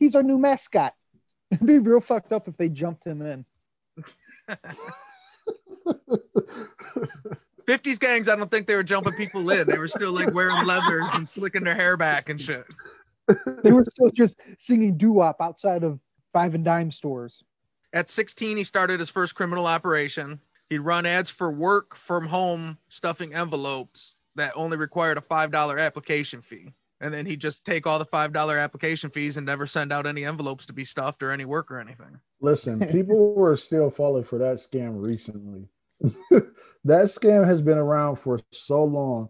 He's 0.00 0.16
our 0.16 0.24
new 0.24 0.38
mascot. 0.38 0.94
It'd 1.52 1.64
be 1.64 1.78
real 1.78 2.00
fucked 2.00 2.32
up 2.32 2.48
if 2.48 2.56
they 2.56 2.70
jumped 2.70 3.06
him 3.06 3.22
in. 3.22 3.46
50s 7.66 7.98
gangs, 7.98 8.28
I 8.28 8.36
don't 8.36 8.50
think 8.50 8.66
they 8.66 8.74
were 8.74 8.82
jumping 8.82 9.14
people 9.14 9.48
in. 9.50 9.66
They 9.66 9.78
were 9.78 9.88
still 9.88 10.12
like 10.12 10.32
wearing 10.34 10.66
leathers 10.66 11.06
and 11.14 11.28
slicking 11.28 11.64
their 11.64 11.74
hair 11.74 11.96
back 11.96 12.28
and 12.28 12.40
shit. 12.40 12.64
They 13.62 13.72
were 13.72 13.84
still 13.84 14.10
just 14.10 14.40
singing 14.58 14.98
doo 14.98 15.12
wop 15.12 15.40
outside 15.40 15.82
of 15.82 15.98
five 16.32 16.54
and 16.54 16.64
dime 16.64 16.90
stores. 16.90 17.42
At 17.92 18.10
16, 18.10 18.56
he 18.56 18.64
started 18.64 18.98
his 18.98 19.08
first 19.08 19.34
criminal 19.34 19.66
operation. 19.66 20.40
He'd 20.68 20.78
run 20.80 21.06
ads 21.06 21.30
for 21.30 21.50
work 21.50 21.94
from 21.94 22.26
home 22.26 22.76
stuffing 22.88 23.34
envelopes 23.34 24.16
that 24.34 24.52
only 24.56 24.76
required 24.76 25.16
a 25.16 25.20
$5 25.20 25.80
application 25.80 26.42
fee. 26.42 26.72
And 27.00 27.12
then 27.12 27.26
he'd 27.26 27.40
just 27.40 27.64
take 27.64 27.86
all 27.86 27.98
the 27.98 28.06
$5 28.06 28.62
application 28.62 29.10
fees 29.10 29.36
and 29.36 29.46
never 29.46 29.66
send 29.66 29.92
out 29.92 30.06
any 30.06 30.24
envelopes 30.24 30.66
to 30.66 30.72
be 30.72 30.84
stuffed 30.84 31.22
or 31.22 31.30
any 31.30 31.44
work 31.44 31.70
or 31.70 31.78
anything. 31.78 32.18
Listen, 32.40 32.80
people 32.80 33.34
were 33.34 33.56
still 33.56 33.90
falling 33.90 34.24
for 34.24 34.38
that 34.38 34.56
scam 34.58 35.04
recently. 35.04 35.68
that 36.30 37.06
scam 37.06 37.46
has 37.46 37.60
been 37.62 37.78
around 37.78 38.16
for 38.16 38.38
so 38.40 38.72
long. 38.84 39.28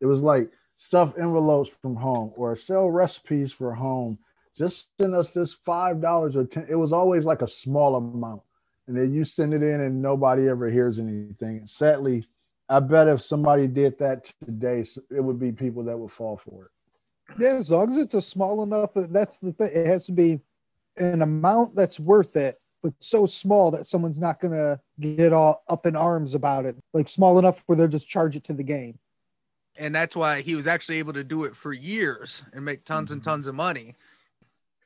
It 0.00 0.06
was 0.06 0.20
like 0.20 0.50
stuff 0.76 1.14
envelopes 1.18 1.70
from 1.80 1.96
home 1.96 2.32
or 2.36 2.54
sell 2.56 2.90
recipes 2.90 3.52
for 3.52 3.72
home. 3.74 4.18
Just 4.56 4.90
send 5.00 5.14
us 5.14 5.30
this 5.30 5.54
five 5.64 6.00
dollars 6.00 6.36
or 6.36 6.44
ten. 6.44 6.66
It 6.68 6.76
was 6.76 6.92
always 6.92 7.24
like 7.24 7.42
a 7.42 7.48
small 7.48 7.96
amount, 7.96 8.42
and 8.86 8.96
then 8.96 9.12
you 9.12 9.24
send 9.24 9.54
it 9.54 9.62
in, 9.62 9.80
and 9.80 10.02
nobody 10.02 10.48
ever 10.48 10.70
hears 10.70 10.98
anything. 10.98 11.66
Sadly, 11.66 12.26
I 12.68 12.80
bet 12.80 13.08
if 13.08 13.22
somebody 13.22 13.66
did 13.68 13.98
that 13.98 14.24
today, 14.44 14.84
it 15.10 15.20
would 15.20 15.38
be 15.40 15.52
people 15.52 15.84
that 15.84 15.98
would 15.98 16.12
fall 16.12 16.40
for 16.44 16.66
it. 16.66 16.70
Yeah, 17.38 17.54
as 17.56 17.70
long 17.70 17.90
as 17.92 17.98
it's 17.98 18.14
a 18.14 18.22
small 18.22 18.62
enough, 18.62 18.96
uh, 18.96 19.06
that's 19.10 19.38
the 19.38 19.52
thing. 19.52 19.70
It 19.74 19.86
has 19.86 20.06
to 20.06 20.12
be 20.12 20.40
an 20.96 21.22
amount 21.22 21.74
that's 21.76 22.00
worth 22.00 22.36
it, 22.36 22.60
but 22.82 22.92
so 22.98 23.26
small 23.26 23.70
that 23.70 23.86
someone's 23.86 24.18
not 24.18 24.40
gonna 24.40 24.80
get 25.00 25.32
all 25.32 25.62
up 25.68 25.86
in 25.86 25.96
arms 25.96 26.34
about 26.34 26.66
it. 26.66 26.76
Like 26.92 27.08
small 27.08 27.38
enough 27.38 27.62
where 27.66 27.76
they'll 27.76 27.88
just 27.88 28.08
charge 28.08 28.36
it 28.36 28.44
to 28.44 28.52
the 28.52 28.62
game. 28.62 28.98
And 29.76 29.94
that's 29.94 30.14
why 30.14 30.42
he 30.42 30.54
was 30.54 30.66
actually 30.66 30.98
able 30.98 31.14
to 31.14 31.24
do 31.24 31.44
it 31.44 31.56
for 31.56 31.72
years 31.72 32.42
and 32.52 32.64
make 32.64 32.84
tons 32.84 33.10
and 33.10 33.20
Mhm. 33.20 33.24
tons 33.24 33.46
of 33.46 33.54
money. 33.54 33.94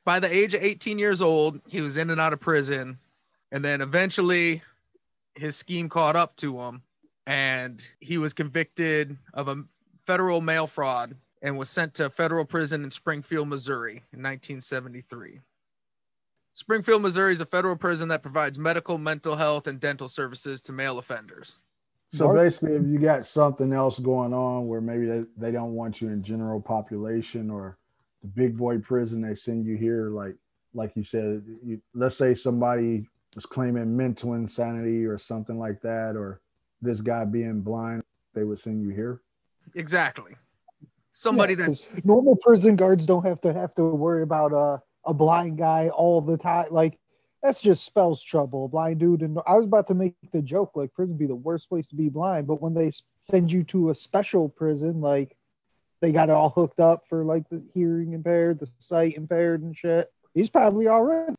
By 0.05 0.19
the 0.19 0.33
age 0.33 0.53
of 0.53 0.63
18 0.63 0.97
years 0.97 1.21
old, 1.21 1.59
he 1.67 1.81
was 1.81 1.97
in 1.97 2.09
and 2.09 2.21
out 2.21 2.31
of 2.31 2.39
prison. 2.39 2.97
And 3.51 3.65
then 3.65 3.81
eventually 3.81 4.61
his 5.35 5.55
scheme 5.55 5.89
caught 5.89 6.15
up 6.15 6.35
to 6.37 6.59
him 6.59 6.81
and 7.25 7.85
he 7.99 8.17
was 8.17 8.33
convicted 8.33 9.17
of 9.33 9.49
a 9.49 9.63
federal 10.05 10.39
mail 10.39 10.67
fraud 10.67 11.15
and 11.41 11.57
was 11.57 11.69
sent 11.69 11.93
to 11.95 12.09
federal 12.09 12.45
prison 12.45 12.83
in 12.83 12.91
Springfield, 12.91 13.47
Missouri 13.47 14.03
in 14.13 14.21
1973. 14.21 15.41
Springfield, 16.57 17.03
Missouri 17.03 17.33
is 17.33 17.39
a 17.39 17.45
federal 17.45 17.75
prison 17.75 18.09
that 18.09 18.23
provides 18.23 18.57
medical, 18.57 18.97
mental 18.97 19.35
health, 19.35 19.67
and 19.67 19.79
dental 19.79 20.07
services 20.07 20.59
to 20.59 20.73
male 20.73 20.97
offenders. 20.97 21.59
So 22.15 22.23
Mark- 22.23 22.37
basically, 22.37 22.73
if 22.73 22.83
you 22.83 22.97
got 22.97 23.27
something 23.27 23.71
else 23.71 23.99
going 23.99 24.33
on 24.33 24.65
where 24.67 24.81
maybe 24.81 25.05
they, 25.05 25.21
they 25.37 25.51
don't 25.51 25.75
want 25.75 26.01
you 26.01 26.07
in 26.07 26.23
general 26.23 26.59
population 26.59 27.51
or 27.51 27.77
the 28.23 28.27
big 28.29 28.57
boy 28.57 28.79
prison, 28.79 29.21
they 29.21 29.35
send 29.35 29.67
you 29.67 29.77
here, 29.77 30.09
like 30.09 30.33
like 30.73 30.93
you 30.95 31.03
said, 31.03 31.43
you, 31.63 31.79
let's 31.93 32.17
say 32.17 32.33
somebody 32.33 33.07
was 33.35 33.45
claiming 33.45 33.95
mental 33.95 34.33
insanity 34.33 35.05
or 35.05 35.19
something 35.19 35.59
like 35.59 35.79
that, 35.81 36.15
or 36.15 36.41
this 36.81 37.01
guy 37.01 37.23
being 37.23 37.61
blind, 37.61 38.01
they 38.33 38.43
would 38.43 38.59
send 38.59 38.81
you 38.81 38.89
here. 38.89 39.21
Exactly. 39.75 40.35
Somebody 41.13 41.53
Yeah, 41.53 41.67
that's 41.67 41.87
'cause 41.89 42.03
normal 42.03 42.35
prison 42.37 42.75
guards 42.75 43.05
don't 43.05 43.27
have 43.27 43.41
to 43.41 43.53
have 43.53 43.75
to 43.75 43.83
worry 43.83 44.23
about 44.23 44.53
a 44.53 44.81
a 45.07 45.13
blind 45.13 45.57
guy 45.57 45.89
all 45.89 46.21
the 46.21 46.37
time. 46.37 46.67
Like 46.69 46.99
that's 47.41 47.61
just 47.61 47.85
spells 47.85 48.21
trouble. 48.21 48.65
A 48.65 48.67
blind 48.67 48.99
dude, 48.99 49.21
and 49.21 49.39
I 49.47 49.53
was 49.55 49.65
about 49.65 49.87
to 49.87 49.93
make 49.93 50.15
the 50.31 50.41
joke 50.41 50.71
like 50.75 50.93
prison 50.93 51.17
be 51.17 51.27
the 51.27 51.35
worst 51.35 51.69
place 51.69 51.87
to 51.87 51.95
be 51.95 52.09
blind, 52.09 52.45
but 52.45 52.61
when 52.61 52.73
they 52.73 52.91
send 53.21 53.51
you 53.51 53.63
to 53.63 53.89
a 53.89 53.95
special 53.95 54.49
prison, 54.49 55.01
like 55.01 55.35
they 56.01 56.11
got 56.11 56.29
it 56.29 56.33
all 56.33 56.49
hooked 56.49 56.79
up 56.79 57.07
for 57.07 57.23
like 57.23 57.49
the 57.49 57.63
hearing 57.73 58.13
impaired, 58.13 58.59
the 58.59 58.69
sight 58.79 59.15
impaired, 59.15 59.61
and 59.61 59.75
shit. 59.75 60.11
He's 60.33 60.49
probably 60.49 60.87
all 60.87 61.03
right. 61.03 61.33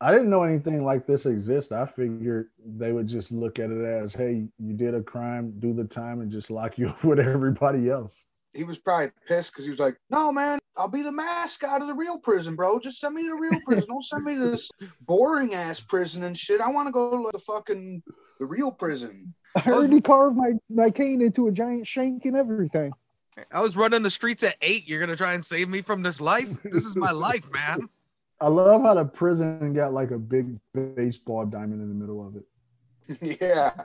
I 0.00 0.10
didn't 0.10 0.30
know 0.30 0.42
anything 0.42 0.84
like 0.84 1.06
this 1.06 1.26
existed. 1.26 1.76
I 1.76 1.86
figured 1.86 2.48
they 2.66 2.90
would 2.90 3.06
just 3.06 3.30
look 3.30 3.60
at 3.60 3.70
it 3.70 3.84
as, 3.84 4.12
hey, 4.12 4.48
you 4.58 4.74
did 4.74 4.96
a 4.96 5.02
crime, 5.02 5.54
do 5.60 5.72
the 5.72 5.84
time, 5.84 6.20
and 6.20 6.32
just 6.32 6.50
lock 6.50 6.76
you 6.76 6.88
up 6.88 7.04
with 7.04 7.20
everybody 7.20 7.88
else. 7.88 8.12
He 8.52 8.64
was 8.64 8.78
probably 8.78 9.12
pissed 9.28 9.52
because 9.52 9.64
he 9.64 9.70
was 9.70 9.78
like, 9.78 9.96
"No, 10.10 10.32
man, 10.32 10.58
I'll 10.76 10.88
be 10.88 11.02
the 11.02 11.12
mascot 11.12 11.82
of 11.82 11.88
the 11.88 11.94
real 11.94 12.18
prison, 12.18 12.56
bro. 12.56 12.78
Just 12.78 12.98
send 12.98 13.14
me 13.14 13.24
to 13.24 13.34
the 13.34 13.40
real 13.40 13.60
prison. 13.66 13.86
Don't 13.88 14.04
send 14.04 14.24
me 14.24 14.34
to 14.34 14.50
this 14.50 14.70
boring 15.02 15.54
ass 15.54 15.80
prison 15.80 16.22
and 16.22 16.36
shit. 16.36 16.60
I 16.60 16.70
want 16.70 16.88
to 16.88 16.92
go 16.92 17.24
to 17.24 17.30
the 17.32 17.38
fucking 17.38 18.02
the 18.40 18.46
real 18.46 18.72
prison." 18.72 19.34
I 19.54 19.70
already 19.70 20.00
carved 20.00 20.36
my, 20.36 20.52
my 20.70 20.88
cane 20.88 21.20
into 21.20 21.46
a 21.48 21.52
giant 21.52 21.86
shank 21.86 22.24
and 22.24 22.34
everything. 22.34 22.90
I 23.50 23.60
was 23.60 23.76
running 23.76 24.02
the 24.02 24.10
streets 24.10 24.42
at 24.42 24.56
eight. 24.62 24.88
You're 24.88 25.00
gonna 25.00 25.16
try 25.16 25.34
and 25.34 25.44
save 25.44 25.68
me 25.68 25.82
from 25.82 26.02
this 26.02 26.20
life? 26.20 26.62
This 26.64 26.84
is 26.84 26.96
my 26.96 27.10
life, 27.10 27.50
man. 27.50 27.88
I 28.40 28.48
love 28.48 28.82
how 28.82 28.94
the 28.94 29.04
prison 29.04 29.72
got 29.72 29.92
like 29.92 30.10
a 30.10 30.18
big 30.18 30.58
baseball 30.96 31.44
diamond 31.46 31.80
in 31.82 31.88
the 31.88 31.94
middle 31.94 32.26
of 32.26 32.36
it. 32.36 33.38
yeah. 33.40 33.84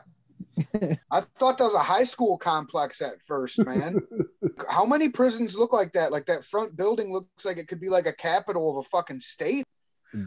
I 1.11 1.21
thought 1.21 1.57
that 1.57 1.63
was 1.63 1.75
a 1.75 1.79
high 1.79 2.03
school 2.03 2.37
complex 2.37 3.01
at 3.01 3.21
first, 3.21 3.63
man. 3.65 3.99
How 4.69 4.85
many 4.85 5.09
prisons 5.09 5.57
look 5.57 5.73
like 5.73 5.91
that? 5.93 6.11
Like 6.11 6.25
that 6.27 6.43
front 6.45 6.75
building 6.75 7.11
looks 7.11 7.45
like 7.45 7.57
it 7.57 7.67
could 7.67 7.79
be 7.79 7.89
like 7.89 8.07
a 8.07 8.13
capital 8.13 8.71
of 8.71 8.85
a 8.85 8.89
fucking 8.89 9.19
state. 9.19 9.63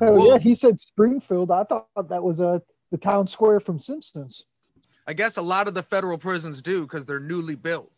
Oh 0.00 0.14
Well- 0.14 0.26
yeah, 0.28 0.38
he 0.38 0.54
said 0.54 0.78
Springfield. 0.78 1.50
I 1.50 1.64
thought 1.64 1.88
that 2.08 2.22
was 2.22 2.40
uh, 2.40 2.60
the 2.90 2.98
town 2.98 3.26
square 3.26 3.60
from 3.60 3.78
Simpsons. 3.80 4.44
I 5.06 5.12
guess 5.12 5.38
a 5.38 5.42
lot 5.42 5.66
of 5.66 5.74
the 5.74 5.82
federal 5.82 6.18
prisons 6.18 6.62
do 6.62 6.82
because 6.82 7.04
they're 7.04 7.18
newly 7.18 7.56
built. 7.56 7.90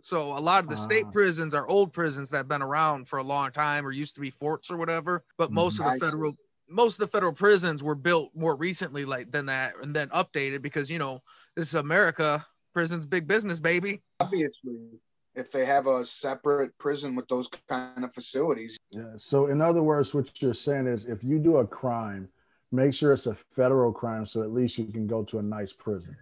So 0.00 0.36
a 0.36 0.40
lot 0.40 0.64
of 0.64 0.70
the 0.70 0.76
state 0.76 1.04
Ah. 1.06 1.10
prisons 1.10 1.54
are 1.54 1.68
old 1.68 1.92
prisons 1.92 2.30
that 2.30 2.38
have 2.38 2.48
been 2.48 2.62
around 2.62 3.06
for 3.08 3.18
a 3.18 3.22
long 3.22 3.50
time 3.52 3.86
or 3.86 3.92
used 3.92 4.14
to 4.14 4.20
be 4.20 4.30
forts 4.30 4.70
or 4.70 4.76
whatever. 4.76 5.24
But 5.36 5.52
most 5.52 5.78
of 5.78 5.84
the 5.86 5.98
federal 6.00 6.36
most 6.70 6.94
of 6.96 7.00
the 7.00 7.06
federal 7.06 7.32
prisons 7.32 7.82
were 7.82 7.94
built 7.94 8.30
more 8.34 8.54
recently 8.54 9.04
like 9.06 9.30
than 9.30 9.46
that 9.46 9.72
and 9.82 9.96
then 9.96 10.08
updated 10.10 10.60
because 10.60 10.90
you 10.90 10.98
know 10.98 11.22
this 11.58 11.68
is 11.68 11.74
America. 11.74 12.46
Prison's 12.72 13.04
big 13.04 13.26
business, 13.26 13.58
baby. 13.58 14.00
Obviously, 14.20 14.78
if 15.34 15.50
they 15.50 15.64
have 15.64 15.88
a 15.88 16.04
separate 16.04 16.76
prison 16.78 17.16
with 17.16 17.26
those 17.26 17.48
kind 17.68 18.04
of 18.04 18.14
facilities, 18.14 18.78
Yeah. 18.90 19.02
So 19.18 19.46
in 19.46 19.60
other 19.60 19.82
words, 19.82 20.14
what 20.14 20.40
you're 20.40 20.54
saying 20.54 20.86
is 20.86 21.06
if 21.06 21.24
you 21.24 21.40
do 21.40 21.56
a 21.56 21.66
crime, 21.66 22.28
make 22.70 22.94
sure 22.94 23.12
it's 23.12 23.26
a 23.26 23.36
federal 23.56 23.92
crime 23.92 24.24
so 24.24 24.42
at 24.42 24.52
least 24.52 24.78
you 24.78 24.86
can 24.86 25.08
go 25.08 25.24
to 25.24 25.38
a 25.40 25.42
nice 25.42 25.72
prison. 25.72 26.16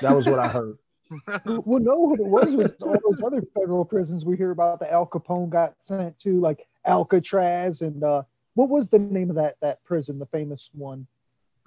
That 0.00 0.14
was 0.14 0.26
what 0.26 0.38
I 0.38 0.48
heard. 0.48 0.76
well, 1.46 1.80
no, 1.80 1.96
what 1.96 2.20
it 2.20 2.26
was 2.26 2.54
was 2.54 2.74
all 2.82 2.98
those 3.08 3.22
other 3.22 3.42
federal 3.54 3.86
prisons 3.86 4.26
we 4.26 4.36
hear 4.36 4.50
about. 4.50 4.78
The 4.78 4.92
Al 4.92 5.06
Capone 5.06 5.48
got 5.48 5.74
sent 5.80 6.18
to, 6.20 6.38
like 6.38 6.66
Alcatraz, 6.86 7.80
and 7.80 8.04
uh, 8.04 8.24
what 8.54 8.68
was 8.68 8.88
the 8.88 8.98
name 8.98 9.30
of 9.30 9.36
that 9.36 9.56
that 9.60 9.82
prison, 9.84 10.18
the 10.18 10.26
famous 10.26 10.70
one? 10.74 11.06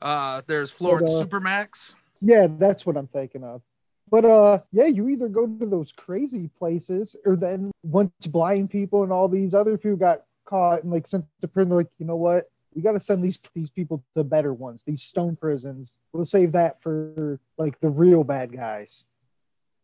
Uh 0.01 0.41
there's 0.45 0.69
Florence 0.71 1.09
uh, 1.09 1.23
Supermax. 1.23 1.95
Yeah, 2.21 2.47
that's 2.49 2.85
what 2.85 2.97
I'm 2.97 3.07
thinking 3.07 3.43
of. 3.43 3.61
But 4.09 4.25
uh, 4.25 4.59
yeah, 4.71 4.85
you 4.85 5.09
either 5.09 5.27
go 5.27 5.47
to 5.47 5.65
those 5.65 5.91
crazy 5.91 6.49
places, 6.57 7.15
or 7.25 7.35
then 7.35 7.71
once 7.83 8.11
blind 8.27 8.69
people 8.69 9.03
and 9.03 9.11
all 9.11 9.27
these 9.27 9.53
other 9.53 9.77
people 9.77 9.97
got 9.97 10.23
caught 10.45 10.83
and 10.83 10.91
like 10.91 11.07
sent 11.07 11.25
to 11.41 11.47
prison, 11.47 11.71
like, 11.71 11.89
you 11.97 12.05
know 12.05 12.15
what? 12.15 12.49
We 12.73 12.81
got 12.81 12.91
to 12.91 12.99
send 12.99 13.23
these 13.23 13.39
these 13.55 13.69
people 13.69 14.03
to 14.15 14.23
better 14.23 14.53
ones, 14.53 14.83
these 14.83 15.01
stone 15.01 15.35
prisons. 15.35 15.99
We'll 16.13 16.25
save 16.25 16.51
that 16.51 16.81
for 16.81 17.39
like 17.57 17.79
the 17.79 17.89
real 17.89 18.23
bad 18.23 18.51
guys. 18.51 19.05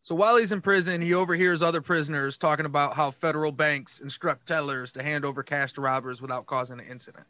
So 0.04 0.14
while 0.16 0.36
he's 0.36 0.50
in 0.52 0.60
prison, 0.60 1.00
he 1.00 1.14
overhears 1.14 1.62
other 1.62 1.80
prisoners 1.80 2.36
talking 2.36 2.66
about 2.66 2.94
how 2.94 3.12
federal 3.12 3.52
banks 3.52 4.00
instruct 4.00 4.46
tellers 4.46 4.90
to 4.92 5.02
hand 5.02 5.24
over 5.24 5.44
cash 5.44 5.72
to 5.74 5.80
robbers 5.80 6.20
without 6.20 6.46
causing 6.46 6.80
an 6.80 6.86
incident. 6.86 7.26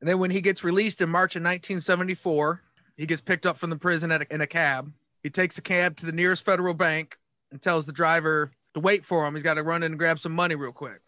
And 0.00 0.08
then 0.08 0.18
when 0.18 0.30
he 0.30 0.40
gets 0.40 0.62
released 0.64 1.02
in 1.02 1.08
March 1.08 1.34
of 1.34 1.40
1974, 1.40 2.62
he 3.00 3.06
gets 3.06 3.22
picked 3.22 3.46
up 3.46 3.56
from 3.56 3.70
the 3.70 3.76
prison 3.78 4.12
at 4.12 4.20
a, 4.20 4.34
in 4.34 4.42
a 4.42 4.46
cab. 4.46 4.92
He 5.22 5.30
takes 5.30 5.56
a 5.56 5.62
cab 5.62 5.96
to 5.96 6.06
the 6.06 6.12
nearest 6.12 6.44
federal 6.44 6.74
bank 6.74 7.16
and 7.50 7.60
tells 7.60 7.86
the 7.86 7.92
driver 7.92 8.50
to 8.74 8.80
wait 8.80 9.06
for 9.06 9.26
him. 9.26 9.32
He's 9.32 9.42
got 9.42 9.54
to 9.54 9.62
run 9.62 9.82
in 9.82 9.92
and 9.92 9.98
grab 9.98 10.18
some 10.18 10.32
money 10.32 10.54
real 10.54 10.70
quick. 10.70 11.00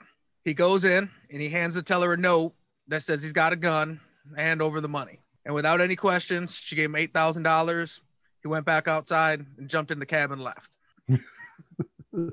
He 0.42 0.54
goes 0.54 0.84
in 0.84 1.10
and 1.30 1.42
he 1.42 1.50
hands 1.50 1.74
the 1.74 1.82
teller 1.82 2.14
a 2.14 2.16
note 2.16 2.54
that 2.88 3.02
says 3.02 3.22
he's 3.22 3.34
got 3.34 3.52
a 3.52 3.56
gun, 3.56 4.00
hand 4.34 4.62
over 4.62 4.80
the 4.80 4.88
money. 4.88 5.20
And 5.44 5.54
without 5.54 5.82
any 5.82 5.94
questions, 5.94 6.54
she 6.54 6.76
gave 6.76 6.86
him 6.86 6.94
$8,000. 6.94 8.00
He 8.40 8.48
went 8.48 8.64
back 8.64 8.88
outside 8.88 9.44
and 9.58 9.68
jumped 9.68 9.90
in 9.90 9.98
the 9.98 10.06
cab 10.06 10.32
and 10.32 10.42
left. 10.42 10.70
Dude, 11.10 12.32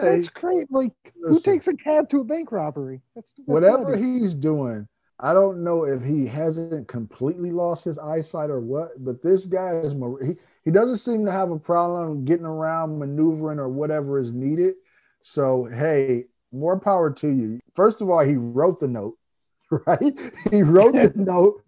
Hey, 0.00 0.16
that's 0.16 0.30
great. 0.30 0.70
Like, 0.70 0.92
who 1.22 1.38
takes 1.38 1.68
a 1.68 1.74
cab 1.74 2.08
to 2.10 2.20
a 2.20 2.24
bank 2.24 2.50
robbery? 2.50 3.02
That's, 3.14 3.32
that's 3.32 3.46
Whatever 3.46 3.90
nutty. 3.96 4.20
he's 4.20 4.32
doing, 4.32 4.88
I 5.22 5.32
don't 5.32 5.62
know 5.62 5.84
if 5.84 6.02
he 6.02 6.26
hasn't 6.26 6.88
completely 6.88 7.52
lost 7.52 7.84
his 7.84 7.96
eyesight 7.96 8.50
or 8.50 8.60
what, 8.60 9.04
but 9.04 9.22
this 9.22 9.46
guy 9.46 9.70
is 9.76 9.92
he, 10.20 10.34
he 10.64 10.70
doesn't 10.72 10.98
seem 10.98 11.24
to 11.24 11.30
have 11.30 11.52
a 11.52 11.58
problem 11.58 12.24
getting 12.24 12.44
around, 12.44 12.98
maneuvering, 12.98 13.60
or 13.60 13.68
whatever 13.68 14.18
is 14.18 14.32
needed. 14.32 14.74
So 15.22 15.68
hey, 15.72 16.24
more 16.50 16.78
power 16.78 17.12
to 17.12 17.28
you. 17.28 17.60
First 17.76 18.00
of 18.00 18.10
all, 18.10 18.24
he 18.24 18.34
wrote 18.34 18.80
the 18.80 18.88
note, 18.88 19.16
right? 19.86 20.18
He 20.50 20.62
wrote 20.62 20.94
the 20.94 21.12
note, 21.16 21.62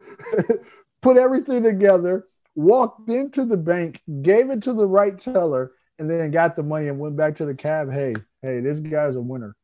put 1.02 1.16
everything 1.16 1.62
together, 1.62 2.26
walked 2.56 3.08
into 3.08 3.44
the 3.44 3.56
bank, 3.56 4.02
gave 4.22 4.50
it 4.50 4.64
to 4.64 4.72
the 4.72 4.86
right 4.86 5.16
teller, 5.16 5.72
and 6.00 6.10
then 6.10 6.32
got 6.32 6.56
the 6.56 6.62
money 6.64 6.88
and 6.88 6.98
went 6.98 7.16
back 7.16 7.36
to 7.36 7.46
the 7.46 7.54
cab. 7.54 7.92
Hey, 7.92 8.14
hey, 8.42 8.58
this 8.58 8.80
guy's 8.80 9.14
a 9.14 9.20
winner. 9.20 9.54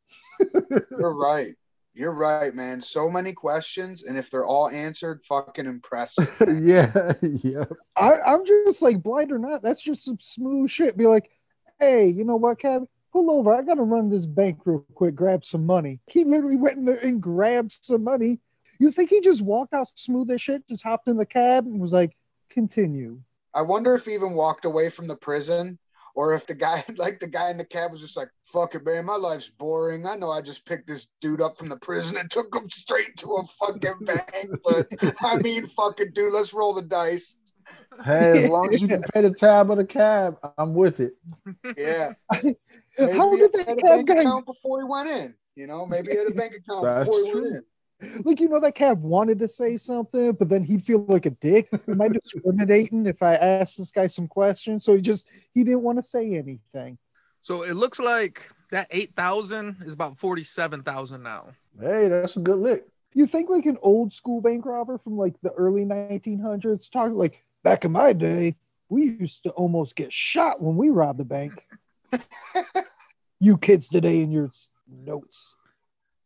You're 0.97 1.17
right. 1.17 1.57
You're 2.01 2.15
right, 2.15 2.55
man. 2.55 2.81
So 2.81 3.11
many 3.11 3.35
questions, 3.35 4.05
and 4.05 4.17
if 4.17 4.31
they're 4.31 4.47
all 4.47 4.71
answered, 4.71 5.23
fucking 5.23 5.67
impressive. 5.67 6.35
yeah, 6.63 7.13
yeah. 7.21 7.65
I, 7.95 8.13
I'm 8.25 8.47
just 8.47 8.81
like 8.81 9.03
blind 9.03 9.31
or 9.31 9.39
not. 9.39 9.63
That's 9.63 9.83
just 9.83 10.07
some 10.07 10.17
smooth 10.19 10.71
shit. 10.71 10.97
Be 10.97 11.05
like, 11.05 11.31
hey, 11.79 12.07
you 12.07 12.25
know 12.25 12.37
what, 12.37 12.59
Cab? 12.59 12.85
Pull 13.13 13.31
over. 13.31 13.53
I 13.53 13.61
gotta 13.61 13.83
run 13.83 14.09
this 14.09 14.25
bank 14.25 14.61
real 14.65 14.83
quick, 14.95 15.15
grab 15.15 15.45
some 15.45 15.67
money. 15.67 16.01
He 16.07 16.25
literally 16.25 16.57
went 16.57 16.79
in 16.79 16.87
there 16.87 17.01
and 17.01 17.21
grabbed 17.21 17.73
some 17.83 18.03
money. 18.03 18.39
You 18.79 18.91
think 18.93 19.11
he 19.11 19.21
just 19.21 19.43
walked 19.43 19.75
out 19.75 19.89
smooth 19.95 20.31
as 20.31 20.41
shit, 20.41 20.67
just 20.71 20.83
hopped 20.83 21.07
in 21.07 21.19
the 21.19 21.27
cab 21.27 21.67
and 21.67 21.79
was 21.79 21.93
like, 21.93 22.17
continue. 22.49 23.21
I 23.53 23.61
wonder 23.61 23.95
if 23.95 24.07
he 24.07 24.15
even 24.15 24.33
walked 24.33 24.65
away 24.65 24.89
from 24.89 25.07
the 25.07 25.17
prison 25.17 25.79
or 26.15 26.35
if 26.35 26.47
the 26.47 26.55
guy, 26.55 26.85
like 26.97 27.19
the 27.19 27.29
guy 27.29 27.51
in 27.51 27.59
the 27.59 27.65
cab, 27.65 27.93
was 27.93 28.01
just 28.01 28.17
like, 28.17 28.29
"Fuck 28.47 28.75
it, 28.75 28.85
man, 28.85 29.07
my 29.07 29.17
life's 29.17 29.49
boring. 29.49 30.07
I 30.07 30.17
know 30.17 30.31
I 30.31 30.41
just 30.41 30.67
picked 30.67 30.89
this 30.89 31.09
dude 31.21 31.41
up 31.41 31.57
from 31.57 31.69
the 31.69 31.77
prison 31.77 32.17
and 32.17 32.31
took 32.31 32.55
him 32.55 32.69
straight 32.71 33.17
to 33.19 33.29
a 33.35 33.45
fucking 33.45 33.99
bank, 34.05 34.49
but 34.65 34.87
I 35.21 35.39
mean, 35.39 35.67
fucking 35.67 36.13
dude, 36.15 36.33
let's 36.33 36.55
roll 36.55 36.75
the 36.75 36.83
dice." 36.83 37.37
Hey, 38.05 38.45
as 38.45 38.49
long 38.49 38.73
as 38.73 38.81
you 38.81 38.89
can 38.89 39.03
pay 39.15 39.23
the 39.23 39.33
tab 39.33 39.71
of 39.71 39.77
the 39.77 39.85
cab, 39.85 40.39
I'm 40.59 40.75
with 40.75 40.99
it. 40.99 41.13
Yeah. 41.77 42.13
How 42.33 43.31
he 43.31 43.37
did 43.37 43.55
had 43.57 43.67
that 43.67 43.69
a 43.69 43.77
cab 43.77 43.83
bank 43.83 44.09
guy 44.09 44.21
account 44.21 44.47
before 44.47 44.81
he 44.81 44.85
went 44.85 45.09
in? 45.09 45.35
You 45.55 45.67
know, 45.67 45.87
maybe 45.87 46.11
he 46.11 46.17
had 46.19 46.27
a 46.29 46.35
bank 46.35 46.55
account 46.55 46.85
That's 46.85 47.05
before 47.05 47.25
he 47.25 47.31
true. 47.31 47.43
went 47.43 47.55
in. 47.57 47.63
Like 48.25 48.41
you 48.41 48.49
know 48.49 48.61
that 48.61 48.75
cab 48.75 49.03
wanted 49.03 49.39
to 49.41 49.49
say 49.49 49.77
something, 49.77 50.33
but 50.33 50.49
then 50.49 50.63
he'd 50.63 50.85
feel 50.85 51.05
like 51.07 51.27
a 51.27 51.31
dick. 51.31 51.69
Am 51.89 52.01
I 52.01 52.09
discriminating 52.09 53.07
if 53.07 53.23
I 53.23 53.35
ask 53.35 53.77
this 53.77 53.91
guy 53.91 54.07
some 54.07 54.29
questions? 54.29 54.85
So 54.85 54.97
he 54.97 55.03
just 55.03 55.27
he 55.53 55.65
didn't 55.65 55.83
want 55.83 55.99
to 55.99 56.03
say 56.03 56.35
anything. 56.35 56.99
So 57.43 57.63
it 57.63 57.75
looks 57.75 57.99
like 57.99 58.51
that 58.71 58.87
8,000 58.91 59.79
is 59.85 59.93
about 59.93 60.19
47,000 60.19 61.23
now. 61.23 61.49
Hey, 61.81 62.09
that's 62.09 62.37
a 62.37 62.41
good 62.41 62.59
lick. 62.59 62.85
You 63.15 63.27
think 63.27 63.51
like 63.51 63.67
an 63.67 63.79
old 63.83 64.13
school 64.13 64.41
bank 64.41 64.65
robber 64.67 64.99
from 64.99 65.17
like 65.17 65.35
the 65.43 65.51
early 65.53 65.85
1900s 65.85 66.91
talking 66.91 67.17
like 67.17 67.45
back 67.63 67.85
in 67.85 67.93
my 67.93 68.13
day, 68.13 68.57
we 68.89 69.05
used 69.05 69.43
to 69.45 69.51
almost 69.51 69.97
get 69.97 70.13
shot 70.13 70.61
when 70.61 70.77
we 70.77 70.91
robbed 70.91 71.19
the 71.19 71.25
bank. 71.25 71.67
you 73.41 73.57
kids 73.57 73.89
today 73.89 74.21
in 74.21 74.31
your 74.31 74.51
notes. 74.89 75.57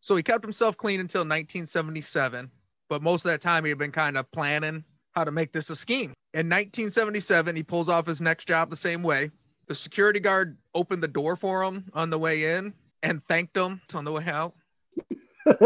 So 0.04 0.14
he 0.16 0.23
kept 0.23 0.44
himself 0.44 0.76
clean 0.76 1.00
until 1.00 1.23
1977, 1.23 2.50
but 2.90 3.00
most 3.00 3.25
of 3.25 3.30
that 3.30 3.40
time 3.40 3.64
he 3.64 3.70
had 3.70 3.78
been 3.78 3.90
kind 3.90 4.18
of 4.18 4.30
planning 4.32 4.84
how 5.12 5.25
to 5.25 5.30
make 5.30 5.50
this 5.50 5.70
a 5.70 5.76
scheme. 5.76 6.12
In 6.34 6.46
1977, 6.46 7.56
he 7.56 7.62
pulls 7.62 7.88
off 7.88 8.06
his 8.06 8.20
next 8.20 8.46
job 8.46 8.68
the 8.68 8.76
same 8.76 9.02
way. 9.02 9.30
The 9.66 9.75
security 9.75 10.20
guard 10.20 10.58
opened 10.75 11.02
the 11.02 11.08
door 11.08 11.37
for 11.37 11.64
him 11.64 11.90
on 11.94 12.11
the 12.11 12.18
way 12.18 12.54
in 12.54 12.75
and 13.02 13.23
thanked 13.23 13.56
him 13.56 13.80
on 13.94 14.04
the 14.04 14.12
way 14.12 14.26
out. 14.26 14.54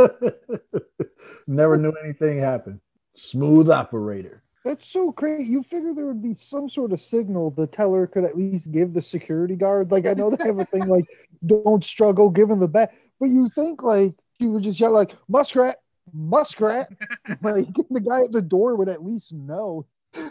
Never 1.48 1.76
knew 1.76 1.92
anything 2.04 2.38
happened. 2.38 2.78
Smooth 3.16 3.68
operator. 3.68 4.44
That's 4.64 4.86
so 4.86 5.10
great. 5.10 5.48
You 5.48 5.64
figure 5.64 5.94
there 5.94 6.06
would 6.06 6.22
be 6.22 6.34
some 6.34 6.68
sort 6.68 6.92
of 6.92 7.00
signal 7.00 7.50
the 7.50 7.66
teller 7.66 8.06
could 8.06 8.22
at 8.22 8.36
least 8.36 8.70
give 8.70 8.94
the 8.94 9.02
security 9.02 9.56
guard. 9.56 9.90
Like 9.90 10.06
I 10.06 10.12
know 10.12 10.30
they 10.30 10.46
have 10.46 10.60
a 10.60 10.64
thing 10.64 10.86
like 10.86 11.06
don't 11.46 11.84
struggle, 11.84 12.30
give 12.30 12.50
him 12.50 12.60
the 12.60 12.68
back. 12.68 12.94
But 13.18 13.30
you 13.30 13.48
think 13.48 13.82
like 13.82 14.14
he 14.38 14.46
would 14.46 14.62
just 14.62 14.80
yell 14.80 14.92
like 14.92 15.12
muskrat, 15.28 15.76
muskrat. 16.12 16.90
like 17.42 17.66
the 17.90 18.00
guy 18.00 18.22
at 18.24 18.32
the 18.32 18.42
door 18.42 18.76
would 18.76 18.88
at 18.88 19.04
least 19.04 19.32
know. 19.32 19.86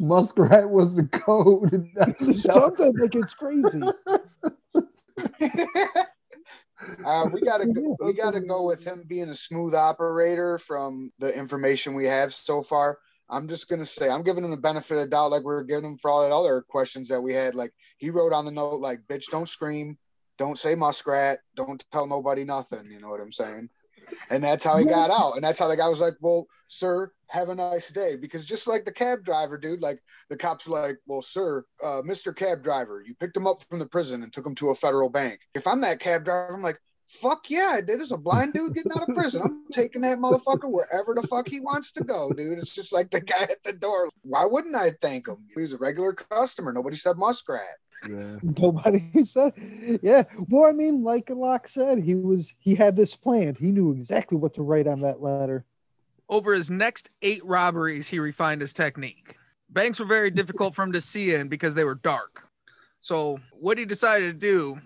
Muskrat 0.00 0.68
was 0.68 0.96
the 0.96 1.04
code. 1.04 1.90
Something 2.34 2.94
like 2.98 3.14
it's 3.14 3.34
crazy. 3.34 3.82
Uh, 7.04 7.28
we 7.32 7.40
gotta 7.40 7.66
go, 7.66 7.96
we 8.04 8.12
gotta 8.12 8.40
go 8.40 8.64
with 8.64 8.82
him 8.84 9.04
being 9.06 9.28
a 9.28 9.34
smooth 9.34 9.74
operator 9.74 10.58
from 10.58 11.10
the 11.18 11.36
information 11.36 11.94
we 11.94 12.06
have 12.06 12.34
so 12.34 12.62
far. 12.62 12.98
I'm 13.30 13.48
just 13.48 13.68
gonna 13.68 13.86
say 13.86 14.08
I'm 14.08 14.22
giving 14.22 14.44
him 14.44 14.50
the 14.50 14.56
benefit 14.56 14.94
of 14.94 15.00
the 15.00 15.06
doubt, 15.08 15.30
like 15.30 15.42
we 15.42 15.54
were 15.54 15.64
giving 15.64 15.84
him 15.84 15.98
for 15.98 16.10
all 16.10 16.28
the 16.28 16.34
other 16.34 16.62
questions 16.62 17.08
that 17.08 17.20
we 17.20 17.32
had. 17.32 17.54
Like 17.54 17.72
he 17.98 18.10
wrote 18.10 18.32
on 18.32 18.44
the 18.44 18.50
note, 18.50 18.80
like 18.80 19.00
"bitch, 19.08 19.30
don't 19.30 19.48
scream, 19.48 19.96
don't 20.38 20.58
say 20.58 20.74
muskrat, 20.74 21.40
don't 21.54 21.84
tell 21.92 22.06
nobody 22.06 22.44
nothing." 22.44 22.90
You 22.90 23.00
know 23.00 23.08
what 23.08 23.20
I'm 23.20 23.32
saying? 23.32 23.68
And 24.30 24.42
that's 24.42 24.64
how 24.64 24.76
he 24.76 24.84
got 24.84 25.10
out. 25.10 25.34
And 25.34 25.44
that's 25.44 25.58
how 25.58 25.68
the 25.68 25.76
guy 25.76 25.88
was 25.88 26.00
like, 26.00 26.14
"Well, 26.20 26.46
sir, 26.68 27.10
have 27.28 27.48
a 27.48 27.54
nice 27.54 27.90
day." 27.90 28.16
Because 28.16 28.44
just 28.44 28.66
like 28.66 28.84
the 28.84 28.92
cab 28.92 29.24
driver, 29.24 29.58
dude, 29.58 29.82
like 29.82 30.02
the 30.28 30.36
cops 30.36 30.66
were 30.68 30.80
like, 30.80 30.98
"Well, 31.06 31.22
sir, 31.22 31.64
uh, 31.82 32.02
Mr. 32.02 32.34
Cab 32.34 32.62
Driver, 32.62 33.02
you 33.04 33.14
picked 33.14 33.36
him 33.36 33.46
up 33.46 33.62
from 33.64 33.78
the 33.78 33.86
prison 33.86 34.22
and 34.22 34.32
took 34.32 34.46
him 34.46 34.54
to 34.56 34.70
a 34.70 34.74
federal 34.74 35.08
bank." 35.08 35.40
If 35.54 35.66
I'm 35.66 35.80
that 35.82 36.00
cab 36.00 36.24
driver, 36.24 36.54
I'm 36.54 36.62
like, 36.62 36.78
"Fuck 37.08 37.50
yeah, 37.50 37.72
I 37.74 37.80
did." 37.80 38.00
It's 38.00 38.10
a 38.10 38.16
blind 38.16 38.52
dude 38.52 38.74
getting 38.74 38.92
out 38.92 39.08
of 39.08 39.14
prison. 39.14 39.42
I'm 39.44 39.64
taking 39.72 40.02
that 40.02 40.18
motherfucker 40.18 40.70
wherever 40.70 41.14
the 41.14 41.26
fuck 41.26 41.48
he 41.48 41.60
wants 41.60 41.90
to 41.92 42.04
go, 42.04 42.30
dude. 42.30 42.58
It's 42.58 42.74
just 42.74 42.92
like 42.92 43.10
the 43.10 43.20
guy 43.20 43.42
at 43.42 43.62
the 43.62 43.72
door. 43.72 44.10
Why 44.22 44.44
wouldn't 44.44 44.76
I 44.76 44.92
thank 45.00 45.28
him? 45.28 45.46
He 45.54 45.62
was 45.62 45.72
a 45.72 45.78
regular 45.78 46.12
customer. 46.12 46.72
Nobody 46.72 46.96
said 46.96 47.16
muskrat. 47.16 47.78
Yeah. 48.08 48.36
Nobody 48.58 49.10
said, 49.26 49.52
yeah. 50.02 50.24
Well, 50.48 50.68
I 50.68 50.72
mean, 50.72 51.02
like 51.02 51.30
Lock 51.30 51.68
said, 51.68 52.02
he 52.02 52.14
was 52.14 52.54
he 52.58 52.74
had 52.74 52.96
this 52.96 53.14
planned. 53.14 53.58
He 53.58 53.72
knew 53.72 53.92
exactly 53.92 54.36
what 54.36 54.54
to 54.54 54.62
write 54.62 54.86
on 54.86 55.00
that 55.00 55.20
letter. 55.20 55.64
Over 56.28 56.54
his 56.54 56.70
next 56.70 57.10
eight 57.22 57.44
robberies, 57.44 58.08
he 58.08 58.18
refined 58.18 58.60
his 58.60 58.72
technique. 58.72 59.36
Banks 59.70 60.00
were 60.00 60.06
very 60.06 60.30
difficult 60.30 60.74
for 60.74 60.82
him 60.82 60.92
to 60.92 61.00
see 61.00 61.34
in 61.34 61.48
because 61.48 61.74
they 61.74 61.84
were 61.84 61.96
dark. 61.96 62.48
So 63.00 63.38
what 63.52 63.76
he 63.76 63.84
decided 63.84 64.40
to 64.40 64.46
do, 64.46 64.80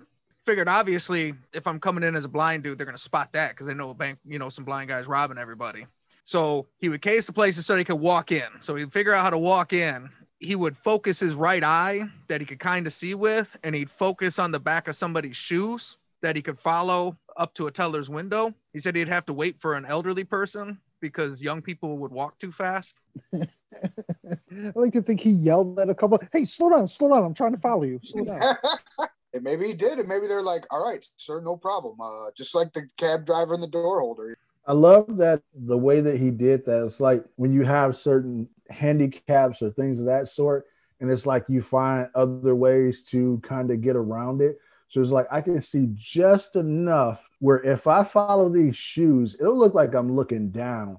figured 0.44 0.68
obviously 0.68 1.34
if 1.52 1.66
I'm 1.66 1.78
coming 1.78 2.02
in 2.02 2.16
as 2.16 2.24
a 2.24 2.28
blind 2.28 2.64
dude, 2.64 2.78
they're 2.78 2.86
gonna 2.86 2.98
spot 2.98 3.32
that 3.32 3.50
because 3.50 3.66
they 3.66 3.74
know 3.74 3.90
a 3.90 3.94
bank, 3.94 4.18
you 4.24 4.38
know, 4.38 4.48
some 4.48 4.64
blind 4.64 4.88
guys 4.88 5.06
robbing 5.06 5.38
everybody. 5.38 5.86
So 6.24 6.66
he 6.78 6.88
would 6.90 7.00
case 7.00 7.26
the 7.26 7.32
places 7.32 7.64
so 7.64 7.76
he 7.76 7.84
could 7.84 8.00
walk 8.00 8.32
in. 8.32 8.48
So 8.60 8.74
he'd 8.74 8.92
figure 8.92 9.14
out 9.14 9.22
how 9.22 9.30
to 9.30 9.38
walk 9.38 9.72
in. 9.72 10.10
He 10.40 10.54
would 10.54 10.76
focus 10.76 11.18
his 11.18 11.34
right 11.34 11.64
eye 11.64 12.02
that 12.28 12.40
he 12.40 12.46
could 12.46 12.60
kind 12.60 12.86
of 12.86 12.92
see 12.92 13.14
with, 13.14 13.56
and 13.64 13.74
he'd 13.74 13.90
focus 13.90 14.38
on 14.38 14.52
the 14.52 14.60
back 14.60 14.86
of 14.88 14.94
somebody's 14.94 15.36
shoes 15.36 15.96
that 16.20 16.36
he 16.36 16.42
could 16.42 16.58
follow 16.58 17.16
up 17.36 17.54
to 17.54 17.66
a 17.66 17.70
teller's 17.70 18.08
window. 18.08 18.54
He 18.72 18.80
said 18.80 18.96
he'd 18.96 19.08
have 19.08 19.26
to 19.26 19.32
wait 19.32 19.58
for 19.58 19.74
an 19.74 19.84
elderly 19.86 20.24
person 20.24 20.78
because 21.00 21.42
young 21.42 21.62
people 21.62 21.98
would 21.98 22.12
walk 22.12 22.38
too 22.38 22.52
fast. 22.52 22.98
I 23.34 24.72
like 24.74 24.92
to 24.92 25.02
think 25.02 25.20
he 25.20 25.30
yelled 25.30 25.78
at 25.78 25.90
a 25.90 25.94
couple. 25.94 26.18
Hey, 26.32 26.44
slow 26.44 26.70
down, 26.70 26.88
slow 26.88 27.10
down! 27.10 27.24
I'm 27.24 27.34
trying 27.34 27.52
to 27.52 27.60
follow 27.60 27.84
you. 27.84 28.00
Slow 28.02 28.24
down. 28.24 28.40
and 29.34 29.42
maybe 29.42 29.66
he 29.66 29.74
did, 29.74 29.98
and 29.98 30.08
maybe 30.08 30.26
they're 30.26 30.42
like, 30.42 30.66
"All 30.70 30.84
right, 30.84 31.04
sir, 31.16 31.40
no 31.40 31.56
problem." 31.56 32.00
Uh, 32.00 32.30
just 32.36 32.54
like 32.54 32.72
the 32.72 32.88
cab 32.96 33.26
driver 33.26 33.54
and 33.54 33.62
the 33.62 33.68
door 33.68 34.00
holder. 34.00 34.36
I 34.68 34.72
love 34.72 35.16
that 35.16 35.42
the 35.54 35.78
way 35.78 36.02
that 36.02 36.18
he 36.18 36.30
did 36.30 36.66
that. 36.66 36.84
It's 36.84 37.00
like 37.00 37.24
when 37.36 37.52
you 37.52 37.64
have 37.64 37.96
certain 37.96 38.48
handicaps 38.68 39.62
or 39.62 39.70
things 39.70 39.98
of 39.98 40.04
that 40.06 40.28
sort, 40.28 40.66
and 41.00 41.10
it's 41.10 41.24
like 41.24 41.44
you 41.48 41.62
find 41.62 42.08
other 42.14 42.54
ways 42.54 43.02
to 43.10 43.40
kind 43.42 43.70
of 43.70 43.80
get 43.80 43.96
around 43.96 44.42
it. 44.42 44.58
So 44.88 45.00
it's 45.00 45.10
like 45.10 45.26
I 45.32 45.40
can 45.40 45.62
see 45.62 45.88
just 45.94 46.54
enough 46.54 47.18
where 47.40 47.62
if 47.62 47.86
I 47.86 48.04
follow 48.04 48.50
these 48.50 48.76
shoes, 48.76 49.36
it'll 49.40 49.58
look 49.58 49.74
like 49.74 49.94
I'm 49.94 50.14
looking 50.14 50.50
down, 50.50 50.98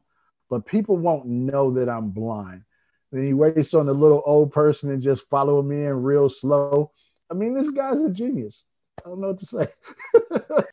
but 0.50 0.66
people 0.66 0.98
won't 0.98 1.28
know 1.28 1.72
that 1.74 1.90
I'm 1.90 2.10
blind. 2.10 2.64
Then 3.12 3.24
he 3.24 3.34
waits 3.34 3.76
on 3.76 3.86
the 3.86 3.94
little 3.94 4.24
old 4.26 4.52
person 4.52 4.90
and 4.90 5.02
just 5.02 5.30
follow 5.30 5.62
me 5.62 5.86
in 5.86 6.02
real 6.02 6.30
slow. 6.30 6.92
I 7.30 7.36
mean, 7.36 7.54
this 7.54 7.70
guy's 7.70 8.02
a 8.02 8.10
genius. 8.10 8.64
I 8.98 9.10
don't 9.10 9.22
know 9.22 9.28
what 9.28 9.40
to 9.40 9.46
say. 9.46 9.68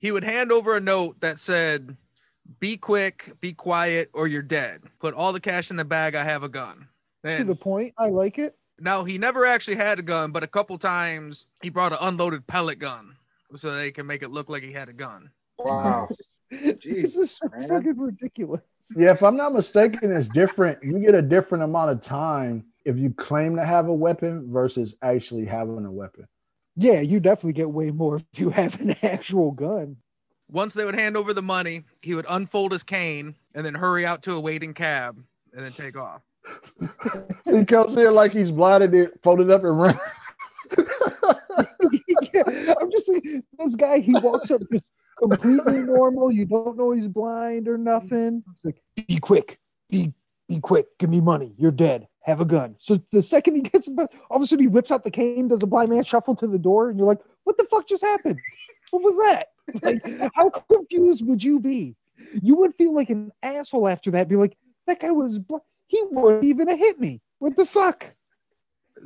He 0.00 0.12
would 0.12 0.24
hand 0.24 0.52
over 0.52 0.76
a 0.76 0.80
note 0.80 1.20
that 1.20 1.40
said, 1.40 1.96
Be 2.60 2.76
quick, 2.76 3.32
be 3.40 3.52
quiet, 3.52 4.10
or 4.14 4.26
you're 4.26 4.42
dead. 4.42 4.82
Put 5.00 5.14
all 5.14 5.32
the 5.32 5.40
cash 5.40 5.70
in 5.70 5.76
the 5.76 5.84
bag. 5.84 6.14
I 6.14 6.24
have 6.24 6.42
a 6.42 6.48
gun. 6.48 6.86
to 7.24 7.44
the 7.44 7.54
point. 7.54 7.94
I 7.98 8.08
like 8.08 8.38
it. 8.38 8.56
Now 8.80 9.04
he 9.04 9.18
never 9.18 9.44
actually 9.44 9.76
had 9.76 9.98
a 9.98 10.02
gun, 10.02 10.30
but 10.30 10.44
a 10.44 10.46
couple 10.46 10.78
times 10.78 11.46
he 11.62 11.68
brought 11.68 11.92
an 11.92 11.98
unloaded 12.00 12.46
pellet 12.46 12.78
gun 12.78 13.14
so 13.56 13.74
they 13.74 13.90
can 13.90 14.06
make 14.06 14.22
it 14.22 14.30
look 14.30 14.48
like 14.48 14.62
he 14.62 14.72
had 14.72 14.88
a 14.88 14.92
gun. 14.92 15.30
Wow. 15.58 16.08
this 16.50 17.16
is 17.16 17.32
so 17.32 17.48
man. 17.56 17.68
fucking 17.68 17.98
ridiculous. 17.98 18.62
Yeah, 18.96 19.12
if 19.12 19.22
I'm 19.22 19.36
not 19.36 19.52
mistaken, 19.52 20.12
it's 20.12 20.28
different. 20.28 20.82
You 20.82 20.98
get 20.98 21.14
a 21.14 21.22
different 21.22 21.64
amount 21.64 21.90
of 21.90 22.02
time 22.02 22.64
if 22.84 22.96
you 22.96 23.10
claim 23.10 23.56
to 23.56 23.64
have 23.64 23.88
a 23.88 23.92
weapon 23.94 24.50
versus 24.50 24.94
actually 25.02 25.44
having 25.44 25.84
a 25.84 25.90
weapon. 25.92 26.26
Yeah, 26.76 27.00
you 27.00 27.20
definitely 27.20 27.54
get 27.54 27.70
way 27.70 27.90
more 27.90 28.16
if 28.16 28.40
you 28.40 28.50
have 28.50 28.80
an 28.80 28.94
actual 29.02 29.50
gun. 29.50 29.96
Once 30.50 30.72
they 30.72 30.84
would 30.84 30.94
hand 30.94 31.16
over 31.16 31.34
the 31.34 31.42
money, 31.42 31.84
he 32.02 32.14
would 32.14 32.26
unfold 32.28 32.72
his 32.72 32.82
cane 32.82 33.34
and 33.54 33.64
then 33.64 33.74
hurry 33.74 34.06
out 34.06 34.22
to 34.22 34.32
a 34.32 34.40
waiting 34.40 34.72
cab 34.72 35.22
and 35.52 35.64
then 35.64 35.72
take 35.72 35.96
off. 35.96 36.22
He 37.44 37.64
comes 37.64 37.96
in 37.96 38.14
like 38.14 38.32
he's 38.32 38.50
blinded, 38.50 38.94
it 38.94 39.18
folded 39.22 39.50
up 39.50 39.64
and 39.64 39.78
run. 39.78 39.98
yeah, 42.34 42.74
I'm 42.80 42.90
just 42.90 43.06
saying, 43.06 43.42
this 43.58 43.74
guy, 43.74 44.00
he 44.00 44.12
walks 44.20 44.50
up 44.50 44.60
just 44.70 44.92
completely 45.18 45.80
normal. 45.80 46.30
You 46.30 46.44
don't 46.44 46.76
know 46.76 46.92
he's 46.92 47.08
blind 47.08 47.68
or 47.68 47.78
nothing. 47.78 48.44
It's 48.54 48.64
like, 48.64 48.82
be 49.06 49.18
quick, 49.18 49.58
be 49.90 50.12
be 50.48 50.60
quick, 50.60 50.86
give 50.98 51.10
me 51.10 51.20
money. 51.20 51.54
You're 51.56 51.70
dead. 51.70 52.06
Have 52.22 52.40
a 52.40 52.44
gun. 52.44 52.74
So 52.78 52.98
the 53.12 53.22
second 53.22 53.56
he 53.56 53.62
gets, 53.62 53.88
all 53.88 54.36
of 54.36 54.42
a 54.42 54.46
sudden 54.46 54.62
he 54.62 54.68
whips 54.68 54.90
out 54.90 55.04
the 55.04 55.10
cane, 55.10 55.48
does 55.48 55.62
a 55.62 55.66
blind 55.66 55.90
man 55.90 56.04
shuffle 56.04 56.34
to 56.36 56.46
the 56.46 56.58
door, 56.58 56.90
and 56.90 56.98
you're 56.98 57.08
like, 57.08 57.20
what 57.44 57.56
the 57.58 57.64
fuck 57.64 57.86
just 57.86 58.04
happened? 58.04 58.38
What 58.90 59.02
was 59.02 59.16
that? 59.16 59.48
Like, 59.82 60.32
how 60.34 60.50
confused 60.50 61.26
would 61.26 61.42
you 61.42 61.60
be? 61.60 61.96
You 62.42 62.56
would 62.56 62.74
feel 62.74 62.94
like 62.94 63.10
an 63.10 63.30
asshole 63.42 63.88
after 63.88 64.10
that. 64.12 64.28
Be 64.28 64.36
like, 64.36 64.56
that 64.86 65.00
guy 65.00 65.10
was, 65.10 65.38
bl- 65.38 65.56
he 65.86 66.02
wouldn't 66.10 66.44
even 66.44 66.68
have 66.68 66.78
hit 66.78 67.00
me. 67.00 67.20
What 67.38 67.56
the 67.56 67.66
fuck? 67.66 68.14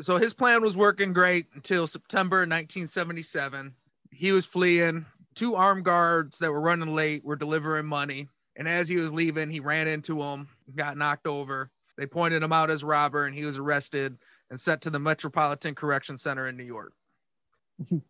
So 0.00 0.16
his 0.16 0.32
plan 0.32 0.62
was 0.62 0.76
working 0.76 1.12
great 1.12 1.46
until 1.54 1.86
September 1.86 2.38
1977. 2.38 3.74
He 4.10 4.32
was 4.32 4.46
fleeing. 4.46 5.04
Two 5.34 5.54
armed 5.54 5.84
guards 5.84 6.38
that 6.38 6.50
were 6.50 6.60
running 6.60 6.94
late 6.94 7.24
were 7.24 7.36
delivering 7.36 7.86
money. 7.86 8.28
And 8.56 8.68
as 8.68 8.88
he 8.88 8.96
was 8.96 9.12
leaving, 9.12 9.50
he 9.50 9.60
ran 9.60 9.88
into 9.88 10.18
them, 10.18 10.48
got 10.76 10.98
knocked 10.98 11.26
over. 11.26 11.70
They 11.96 12.06
pointed 12.06 12.42
him 12.42 12.52
out 12.52 12.70
as 12.70 12.84
robber, 12.84 13.26
and 13.26 13.34
he 13.34 13.44
was 13.44 13.58
arrested 13.58 14.16
and 14.50 14.60
sent 14.60 14.82
to 14.82 14.90
the 14.90 14.98
Metropolitan 14.98 15.74
Correction 15.74 16.18
Center 16.18 16.48
in 16.48 16.56
New 16.56 16.64
York. 16.64 16.92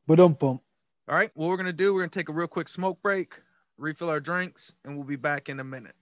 But 0.07 0.21
um 0.21 0.35
bump. 0.35 0.63
All 1.13 1.19
right, 1.19 1.31
what 1.35 1.49
we're 1.49 1.59
gonna 1.59 1.75
do, 1.75 1.93
we're 1.93 2.01
gonna 2.01 2.09
take 2.09 2.31
a 2.31 2.33
real 2.33 2.47
quick 2.47 2.69
smoke 2.69 3.03
break, 3.03 3.35
refill 3.77 4.09
our 4.09 4.19
drinks, 4.19 4.73
and 4.83 4.97
we'll 4.97 5.05
be 5.05 5.17
back 5.17 5.51
in 5.51 5.61
a 5.61 5.65
minute. 5.65 5.95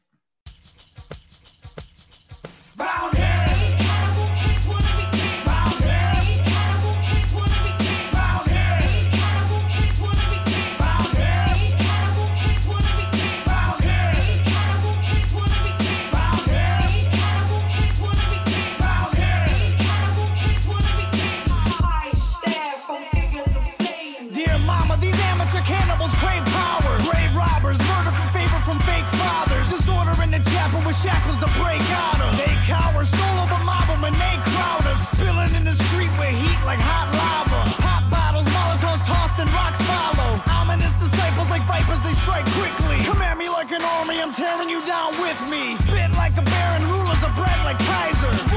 Shackles 31.00 31.38
to 31.40 31.48
break 31.56 31.80
out 31.96 32.20
of. 32.20 32.36
They 32.36 32.52
cower, 32.68 33.04
solo 33.04 33.44
but 33.48 33.64
mob 33.64 33.88
'em 33.88 34.04
and 34.04 34.16
they 34.20 34.36
crowd 34.52 34.84
us. 34.92 35.00
Spilling 35.12 35.52
in 35.56 35.64
the 35.64 35.74
street 35.74 36.12
with 36.20 36.34
heat 36.42 36.60
like 36.68 36.80
hot 36.80 37.08
lava. 37.16 37.60
Pop 37.80 38.04
bottles, 38.12 38.46
molotovs 38.52 39.04
tossed 39.08 39.38
and 39.40 39.50
rocks 39.56 39.80
follow. 39.88 40.30
Ominous 40.60 40.92
disciples 41.00 41.48
like 41.48 41.64
vipers, 41.64 42.00
they 42.02 42.12
strike 42.12 42.46
quickly. 42.58 42.98
Come 43.08 43.22
at 43.22 43.36
me 43.38 43.48
like 43.48 43.72
an 43.72 43.82
army, 43.96 44.20
I'm 44.20 44.32
tearing 44.32 44.68
you 44.68 44.80
down 44.84 45.12
with 45.24 45.40
me. 45.48 45.74
Spit 45.88 46.12
like 46.22 46.36
a 46.36 46.42
baron, 46.42 46.84
rulers 46.92 47.22
of 47.24 47.32
bread 47.34 47.58
like 47.64 47.78
Kaiser. 47.78 48.49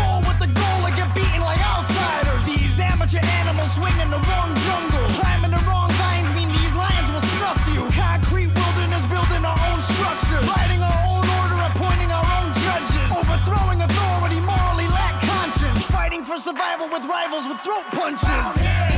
Survival 16.54 16.88
with 16.89 17.04
rivals 17.06 17.48
with 17.48 17.60
throat 17.62 17.86
punches. 17.92 18.93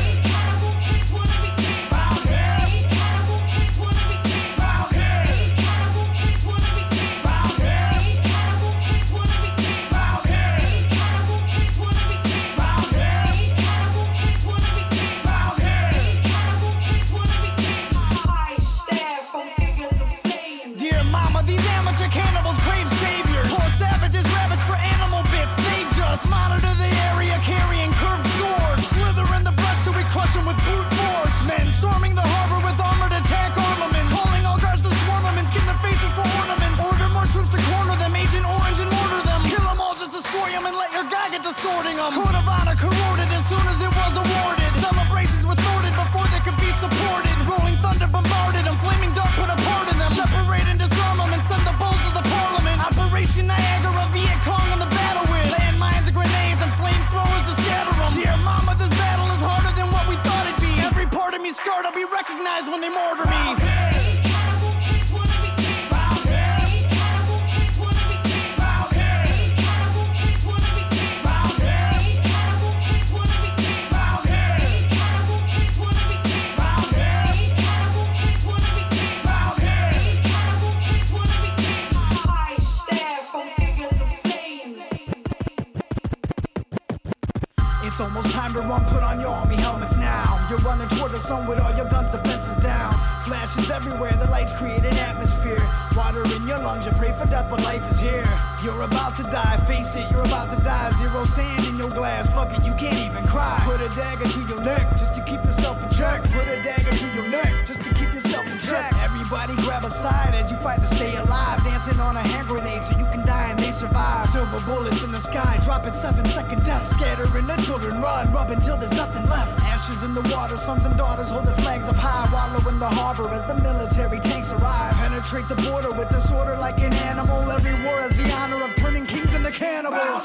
Sky, 115.35 115.59
dropping 115.63 115.93
seven 115.93 116.25
second 116.25 116.63
death. 116.63 116.87
Scattering 116.93 117.45
the 117.45 117.57
children, 117.57 118.01
run, 118.01 118.31
rub 118.31 118.51
until 118.51 118.77
there's 118.77 118.91
nothing 118.91 119.27
left. 119.29 119.59
Ashes 119.61 120.03
in 120.03 120.13
the 120.13 120.21
water, 120.33 120.55
sons 120.55 120.85
and 120.85 120.97
daughters 120.97 121.29
holding 121.29 121.53
flags 121.55 121.89
up 121.89 121.97
high. 121.97 122.25
Wallow 122.33 122.67
in 122.69 122.79
the 122.79 122.87
harbor 122.87 123.27
as 123.29 123.43
the 123.43 123.55
military 123.55 124.19
tanks 124.19 124.53
arrive. 124.53 124.93
Penetrate 124.93 125.47
the 125.49 125.55
border 125.67 125.91
with 125.91 126.09
disorder 126.09 126.55
like 126.57 126.79
an 126.79 126.93
animal. 127.11 127.51
Every 127.51 127.73
war 127.83 127.99
has 128.01 128.11
the 128.11 128.31
honor 128.39 128.63
of 128.63 128.75
turning 128.75 129.05
kings 129.05 129.33
into 129.33 129.51
cannibals. 129.51 130.23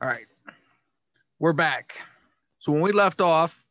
All 0.00 0.08
right. 0.08 0.26
We're 1.40 1.52
back. 1.52 1.96
So 2.60 2.70
when 2.70 2.82
we 2.82 2.92
left 2.92 3.20
off, 3.20 3.64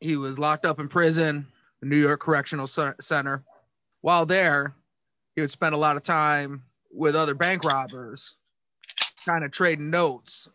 he 0.00 0.16
was 0.16 0.38
locked 0.38 0.64
up 0.64 0.80
in 0.80 0.88
prison, 0.88 1.46
the 1.80 1.86
New 1.86 1.98
York 1.98 2.20
Correctional 2.20 2.66
Center. 2.66 3.44
While 4.00 4.24
there, 4.24 4.74
he 5.34 5.42
would 5.42 5.50
spend 5.50 5.74
a 5.74 5.78
lot 5.78 5.98
of 5.98 6.02
time 6.02 6.62
with 6.90 7.14
other 7.14 7.34
bank 7.34 7.62
robbers, 7.62 8.36
kind 9.26 9.44
of 9.44 9.50
trading 9.50 9.90
notes. 9.90 10.48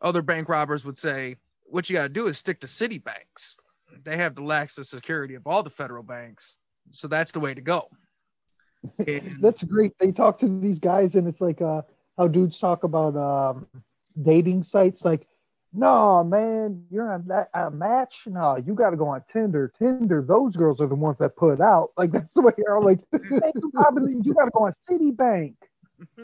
Other 0.00 0.22
bank 0.22 0.48
robbers 0.48 0.86
would 0.86 0.98
say, 0.98 1.36
What 1.64 1.90
you 1.90 1.96
got 1.96 2.04
to 2.04 2.08
do 2.08 2.26
is 2.26 2.38
stick 2.38 2.60
to 2.60 2.68
city 2.68 2.96
banks. 2.96 3.58
They 4.04 4.16
have 4.16 4.34
the 4.36 4.42
lax 4.42 4.76
the 4.76 4.86
security 4.86 5.34
of 5.34 5.46
all 5.46 5.62
the 5.62 5.70
federal 5.70 6.02
banks. 6.02 6.56
So 6.92 7.08
that's 7.08 7.32
the 7.32 7.40
way 7.40 7.52
to 7.52 7.60
go. 7.60 7.90
That's 9.40 9.64
great. 9.64 9.92
They 9.98 10.12
talk 10.12 10.38
to 10.38 10.60
these 10.60 10.78
guys, 10.78 11.16
and 11.16 11.26
it's 11.26 11.40
like 11.40 11.60
uh, 11.60 11.82
how 12.16 12.28
dudes 12.28 12.60
talk 12.60 12.84
about 12.84 13.16
um, 13.16 13.66
dating 14.20 14.62
sites. 14.62 15.04
Like, 15.04 15.26
No, 15.72 16.24
man, 16.24 16.84
you're 16.90 17.12
on 17.12 17.26
that 17.28 17.48
a 17.54 17.70
match. 17.70 18.26
No, 18.26 18.56
you 18.56 18.74
got 18.74 18.90
to 18.90 18.96
go 18.96 19.08
on 19.08 19.22
Tinder. 19.30 19.72
Tinder, 19.78 20.24
those 20.26 20.56
girls 20.56 20.80
are 20.80 20.86
the 20.86 20.94
ones 20.94 21.18
that 21.18 21.36
put 21.36 21.60
out. 21.60 21.90
Like 21.96 22.12
that's 22.12 22.32
the 22.32 22.42
way 22.42 22.52
you're 22.58 22.82
like. 22.82 23.00
Robin, 23.74 24.22
you 24.24 24.34
got 24.34 24.46
to 24.46 24.50
go 24.52 24.66
on 24.66 24.72
Citibank. 24.72 25.54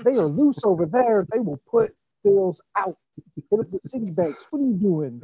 They 0.05 0.13
are 0.13 0.27
loose 0.27 0.65
over 0.65 0.87
there. 0.87 1.27
They 1.31 1.39
will 1.39 1.61
put 1.71 1.95
bills 2.25 2.61
out. 2.77 2.97
Hit 3.51 3.71
the 3.71 3.79
Citibanks. 3.79 4.47
What 4.51 4.61
are 4.61 4.67
you 4.67 4.75
doing? 4.75 5.23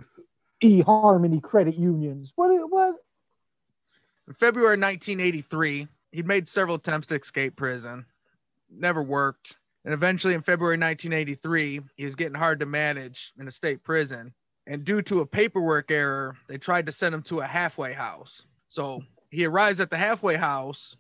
E 0.60 0.80
Harmony 0.80 1.40
Credit 1.40 1.76
Unions. 1.76 2.32
What? 2.36 2.50
What? 2.70 2.96
In 4.26 4.34
February 4.34 4.76
1983, 4.76 5.88
he'd 6.12 6.26
made 6.26 6.48
several 6.48 6.76
attempts 6.76 7.06
to 7.06 7.14
escape 7.14 7.56
prison, 7.56 8.04
never 8.70 9.02
worked. 9.02 9.56
And 9.88 9.94
eventually, 9.94 10.34
in 10.34 10.42
February 10.42 10.76
1983, 10.76 11.80
he 11.96 12.04
was 12.04 12.14
getting 12.14 12.34
hard 12.34 12.60
to 12.60 12.66
manage 12.66 13.32
in 13.40 13.48
a 13.48 13.50
state 13.50 13.82
prison. 13.82 14.34
And 14.66 14.84
due 14.84 15.00
to 15.00 15.20
a 15.20 15.26
paperwork 15.26 15.90
error, 15.90 16.36
they 16.46 16.58
tried 16.58 16.84
to 16.84 16.92
send 16.92 17.14
him 17.14 17.22
to 17.22 17.40
a 17.40 17.46
halfway 17.46 17.94
house. 17.94 18.42
So 18.68 19.00
he 19.30 19.46
arrives 19.46 19.80
at 19.80 19.88
the 19.88 19.96
halfway 19.96 20.34
house, 20.34 20.94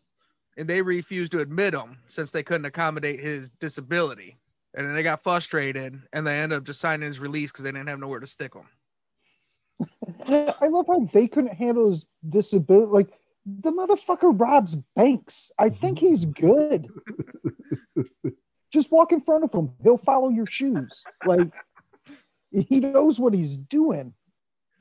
and 0.56 0.66
they 0.66 0.80
refused 0.80 1.32
to 1.32 1.40
admit 1.40 1.74
him 1.74 1.98
since 2.06 2.30
they 2.30 2.42
couldn't 2.42 2.64
accommodate 2.64 3.20
his 3.20 3.50
disability. 3.60 4.38
And 4.72 4.88
then 4.88 4.94
they 4.94 5.02
got 5.02 5.22
frustrated, 5.22 6.00
and 6.14 6.26
they 6.26 6.38
ended 6.38 6.56
up 6.56 6.64
just 6.64 6.80
signing 6.80 7.08
his 7.08 7.20
release 7.20 7.52
because 7.52 7.64
they 7.64 7.72
didn't 7.72 7.90
have 7.90 8.00
nowhere 8.00 8.20
to 8.20 8.26
stick 8.26 8.54
him. 8.54 8.68
I 10.26 10.68
love 10.68 10.86
how 10.88 11.00
they 11.12 11.28
couldn't 11.28 11.52
handle 11.52 11.88
his 11.88 12.06
disability. 12.30 12.90
Like 12.90 13.12
the 13.60 13.72
motherfucker 13.72 14.38
robs 14.38 14.76
banks. 14.96 15.50
I 15.58 15.68
think 15.68 15.98
he's 15.98 16.24
good. 16.24 16.88
Just 18.78 18.92
walk 18.92 19.10
in 19.10 19.20
front 19.20 19.42
of 19.42 19.52
him. 19.52 19.72
He'll 19.82 19.98
follow 19.98 20.28
your 20.28 20.46
shoes. 20.46 21.04
Like 21.24 21.50
he 22.52 22.78
knows 22.78 23.18
what 23.18 23.34
he's 23.34 23.56
doing. 23.56 24.14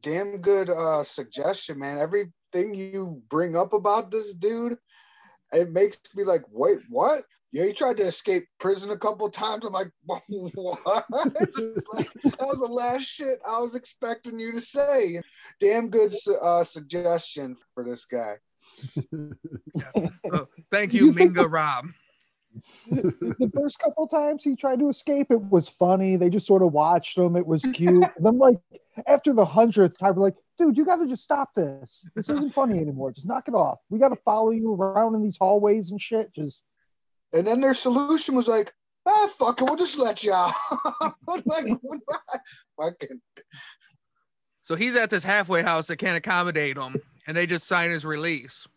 Damn 0.03 0.37
good 0.37 0.69
uh, 0.69 1.03
suggestion, 1.03 1.79
man. 1.79 1.97
Everything 1.97 2.75
you 2.75 3.23
bring 3.27 3.57
up 3.57 3.73
about 3.73 4.11
this 4.11 4.35
dude, 4.35 4.77
it 5.51 5.71
makes 5.71 5.99
me 6.15 6.23
like, 6.25 6.43
wait, 6.51 6.77
what? 6.89 7.23
Yeah, 7.51 7.65
he 7.65 7.73
tried 7.73 7.97
to 7.97 8.03
escape 8.03 8.43
prison 8.59 8.91
a 8.91 8.97
couple 8.97 9.27
times. 9.31 9.65
I'm 9.65 9.73
like, 9.73 9.89
what? 10.05 10.21
Like, 11.11 11.33
that 11.33 12.37
was 12.39 12.59
the 12.59 12.67
last 12.69 13.05
shit 13.05 13.39
I 13.49 13.57
was 13.57 13.73
expecting 13.75 14.39
you 14.39 14.51
to 14.51 14.61
say. 14.61 15.23
Damn 15.59 15.89
good 15.89 16.11
uh, 16.43 16.63
suggestion 16.63 17.55
for 17.73 17.83
this 17.83 18.05
guy. 18.05 18.35
So, 20.29 20.49
thank 20.71 20.93
you, 20.93 21.07
You 21.07 21.13
think 21.13 21.37
Minga 21.37 21.49
Rob. 21.49 21.85
The 22.89 23.51
first 23.55 23.79
couple 23.79 24.07
times 24.07 24.43
he 24.43 24.55
tried 24.55 24.79
to 24.79 24.89
escape, 24.89 25.27
it 25.31 25.41
was 25.41 25.69
funny. 25.69 26.15
They 26.15 26.29
just 26.29 26.47
sort 26.47 26.61
of 26.63 26.73
watched 26.73 27.17
him. 27.17 27.35
It 27.35 27.45
was 27.45 27.63
cute. 27.73 28.03
And 28.03 28.11
then, 28.19 28.37
like 28.37 28.57
after 29.05 29.33
the 29.33 29.45
hundredth 29.45 29.97
time, 29.99 30.15
we're 30.15 30.23
like, 30.23 30.35
dude, 30.57 30.77
you 30.77 30.85
got 30.85 30.97
to 30.97 31.07
just 31.07 31.23
stop 31.23 31.53
this. 31.55 32.07
This 32.15 32.29
isn't 32.29 32.53
funny 32.53 32.79
anymore. 32.79 33.11
Just 33.11 33.27
knock 33.27 33.47
it 33.47 33.53
off. 33.53 33.79
We 33.89 33.99
got 33.99 34.09
to 34.09 34.21
follow 34.23 34.51
you 34.51 34.73
around 34.73 35.15
in 35.15 35.23
these 35.23 35.37
hallways 35.37 35.91
and 35.91 36.01
shit. 36.01 36.33
Just 36.33 36.63
And 37.33 37.45
then 37.45 37.61
their 37.61 37.73
solution 37.73 38.35
was 38.35 38.47
like, 38.47 38.71
ah, 39.07 39.29
fuck 39.37 39.61
it, 39.61 39.65
we'll 39.65 39.75
just 39.75 39.99
let 39.99 40.23
you 40.23 40.33
out. 40.33 40.51
Like, 41.45 41.65
fucking 42.79 43.21
So 44.61 44.75
he's 44.75 44.95
at 44.95 45.09
this 45.09 45.23
halfway 45.23 45.61
house 45.61 45.87
that 45.87 45.97
can't 45.97 46.17
accommodate 46.17 46.77
him, 46.77 46.95
and 47.27 47.35
they 47.35 47.45
just 47.45 47.67
sign 47.67 47.89
his 47.89 48.05
release. 48.05 48.67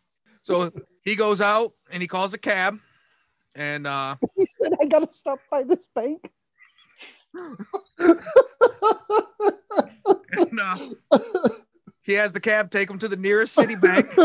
So 0.42 0.72
he 1.04 1.16
goes 1.16 1.40
out 1.40 1.72
and 1.92 2.02
he 2.02 2.08
calls 2.08 2.34
a 2.34 2.38
cab, 2.38 2.78
and 3.54 3.86
uh, 3.86 4.16
he 4.36 4.46
said, 4.46 4.72
I 4.80 4.86
got 4.86 5.10
to 5.10 5.16
stop 5.16 5.40
by 5.50 5.62
this 5.62 5.86
bank. 5.94 6.30
and, 10.32 10.60
uh, 10.60 10.76
he 12.02 12.12
has 12.14 12.32
the 12.32 12.40
cab 12.40 12.70
take 12.70 12.90
him 12.90 12.98
to 12.98 13.08
the 13.08 13.16
nearest 13.16 13.54
city 13.54 13.76
bank. 13.76 14.06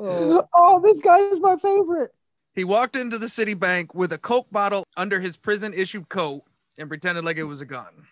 Oh, 0.00 0.46
Oh, 0.54 0.80
this 0.80 1.00
guy 1.00 1.18
is 1.18 1.40
my 1.40 1.56
favorite. 1.56 2.12
He 2.54 2.62
walked 2.64 2.94
into 2.96 3.18
the 3.18 3.28
city 3.28 3.54
bank 3.54 3.94
with 3.94 4.12
a 4.12 4.18
Coke 4.18 4.46
bottle 4.50 4.84
under 4.96 5.20
his 5.20 5.36
prison 5.36 5.74
issued 5.74 6.08
coat 6.08 6.44
and 6.78 6.88
pretended 6.88 7.24
like 7.24 7.36
it 7.36 7.42
was 7.44 7.60
a 7.60 7.66
gun. 7.66 8.06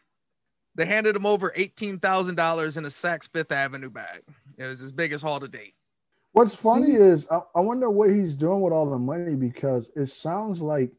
They 0.75 0.85
handed 0.85 1.16
him 1.16 1.27
over 1.27 1.53
$18,000 1.57 2.77
in 2.77 2.85
a 2.85 2.88
Saks 2.88 3.29
Fifth 3.33 3.53
Avenue 3.53 3.90
bag. 3.90 4.23
It 4.59 4.66
was 4.66 4.81
his 4.81 4.92
biggest 4.92 5.23
haul 5.23 5.40
to 5.40 5.49
date. 5.49 5.75
What's 6.33 6.55
funny 6.55 6.92
See- 6.92 6.97
is 6.97 7.27
I, 7.31 7.40
I 7.55 7.61
wonder 7.61 7.90
what 7.90 8.11
he's 8.11 8.35
doing 8.35 8.61
with 8.61 8.73
all 8.73 8.88
the 8.90 8.99
money 8.99 9.35
because 9.35 9.88
it 9.97 10.11
sounds 10.11 10.61
like 10.61 10.90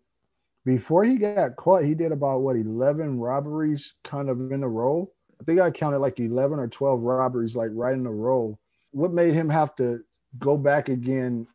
before 0.66 1.06
he 1.06 1.16
got 1.18 1.56
caught, 1.56 1.84
he 1.84 1.94
did 1.94 2.12
about 2.12 2.42
what 2.42 2.56
11 2.56 3.20
robberies 3.20 3.94
kind 4.04 4.30
of 4.30 4.52
in 4.52 4.64
a 4.64 4.68
row. 4.68 5.10
I 5.40 5.44
think 5.46 5.60
I 5.60 5.72
counted 5.72 6.00
like 6.00 6.20
11 6.20 6.60
or 6.60 6.68
12 6.68 7.02
robberies 7.02 7.56
like 7.56 7.70
right 7.74 7.94
in 7.94 8.06
a 8.06 8.12
row. 8.12 8.58
What 8.92 9.14
made 9.14 9.34
him 9.34 9.50
have 9.50 9.76
to 9.78 10.02
go 10.40 10.58
back 10.58 10.90
again? 10.90 11.48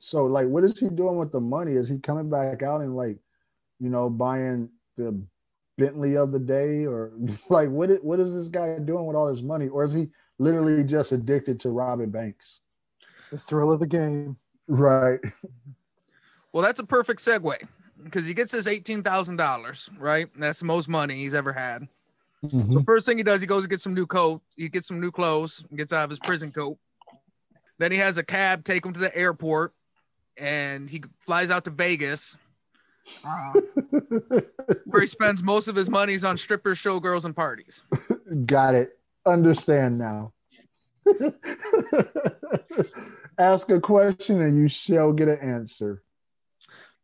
So 0.00 0.26
like 0.26 0.46
what 0.46 0.64
is 0.64 0.78
he 0.78 0.88
doing 0.88 1.16
with 1.16 1.32
the 1.32 1.40
money? 1.40 1.72
Is 1.72 1.88
he 1.88 1.98
coming 1.98 2.28
back 2.28 2.62
out 2.62 2.82
and 2.82 2.96
like, 2.96 3.16
you 3.80 3.88
know, 3.88 4.10
buying 4.10 4.68
the 4.96 5.18
Bentley 5.78 6.16
of 6.16 6.32
the 6.32 6.38
day 6.38 6.84
or 6.84 7.12
like 7.48 7.70
what 7.70 7.90
is, 7.90 7.98
what 8.02 8.20
is 8.20 8.34
this 8.34 8.48
guy 8.48 8.78
doing 8.78 9.06
with 9.06 9.16
all 9.16 9.28
his 9.28 9.42
money 9.42 9.68
or 9.68 9.84
is 9.84 9.94
he 9.94 10.08
literally 10.38 10.84
just 10.84 11.12
addicted 11.12 11.60
to 11.60 11.70
robbing 11.70 12.10
banks? 12.10 12.44
The 13.30 13.38
thrill 13.38 13.72
of 13.72 13.80
the 13.80 13.86
game. 13.86 14.36
Right. 14.68 15.20
Well, 16.52 16.62
that's 16.62 16.80
a 16.80 16.84
perfect 16.84 17.20
segue 17.20 17.56
because 18.02 18.26
he 18.26 18.34
gets 18.34 18.52
his 18.52 18.66
$18,000, 18.66 19.90
right? 19.98 20.28
That's 20.36 20.60
the 20.60 20.64
most 20.66 20.88
money 20.88 21.16
he's 21.16 21.34
ever 21.34 21.52
had. 21.52 21.88
So 22.50 22.82
first 22.84 23.06
thing 23.06 23.16
he 23.16 23.22
does, 23.22 23.40
he 23.40 23.46
goes 23.46 23.64
and 23.64 23.70
gets 23.70 23.82
some 23.82 23.94
new 23.94 24.06
coat. 24.06 24.42
He 24.56 24.68
gets 24.68 24.88
some 24.88 25.00
new 25.00 25.10
clothes. 25.10 25.64
Gets 25.74 25.92
out 25.92 26.04
of 26.04 26.10
his 26.10 26.18
prison 26.18 26.52
coat. 26.52 26.78
Then 27.78 27.90
he 27.90 27.98
has 27.98 28.18
a 28.18 28.22
cab 28.22 28.64
take 28.64 28.84
him 28.84 28.92
to 28.92 29.00
the 29.00 29.16
airport, 29.16 29.72
and 30.36 30.88
he 30.88 31.02
flies 31.18 31.50
out 31.50 31.64
to 31.64 31.70
Vegas, 31.70 32.36
uh, 33.24 33.52
where 34.84 35.00
he 35.00 35.06
spends 35.06 35.42
most 35.42 35.68
of 35.68 35.74
his 35.74 35.90
monies 35.90 36.22
on 36.22 36.36
strippers, 36.36 36.78
showgirls, 36.78 37.24
and 37.24 37.34
parties. 37.34 37.82
Got 38.46 38.74
it. 38.74 38.98
Understand 39.26 39.98
now. 39.98 40.32
Ask 43.38 43.68
a 43.70 43.80
question 43.80 44.42
and 44.42 44.56
you 44.56 44.68
shall 44.68 45.12
get 45.12 45.28
an 45.28 45.38
answer. 45.38 46.02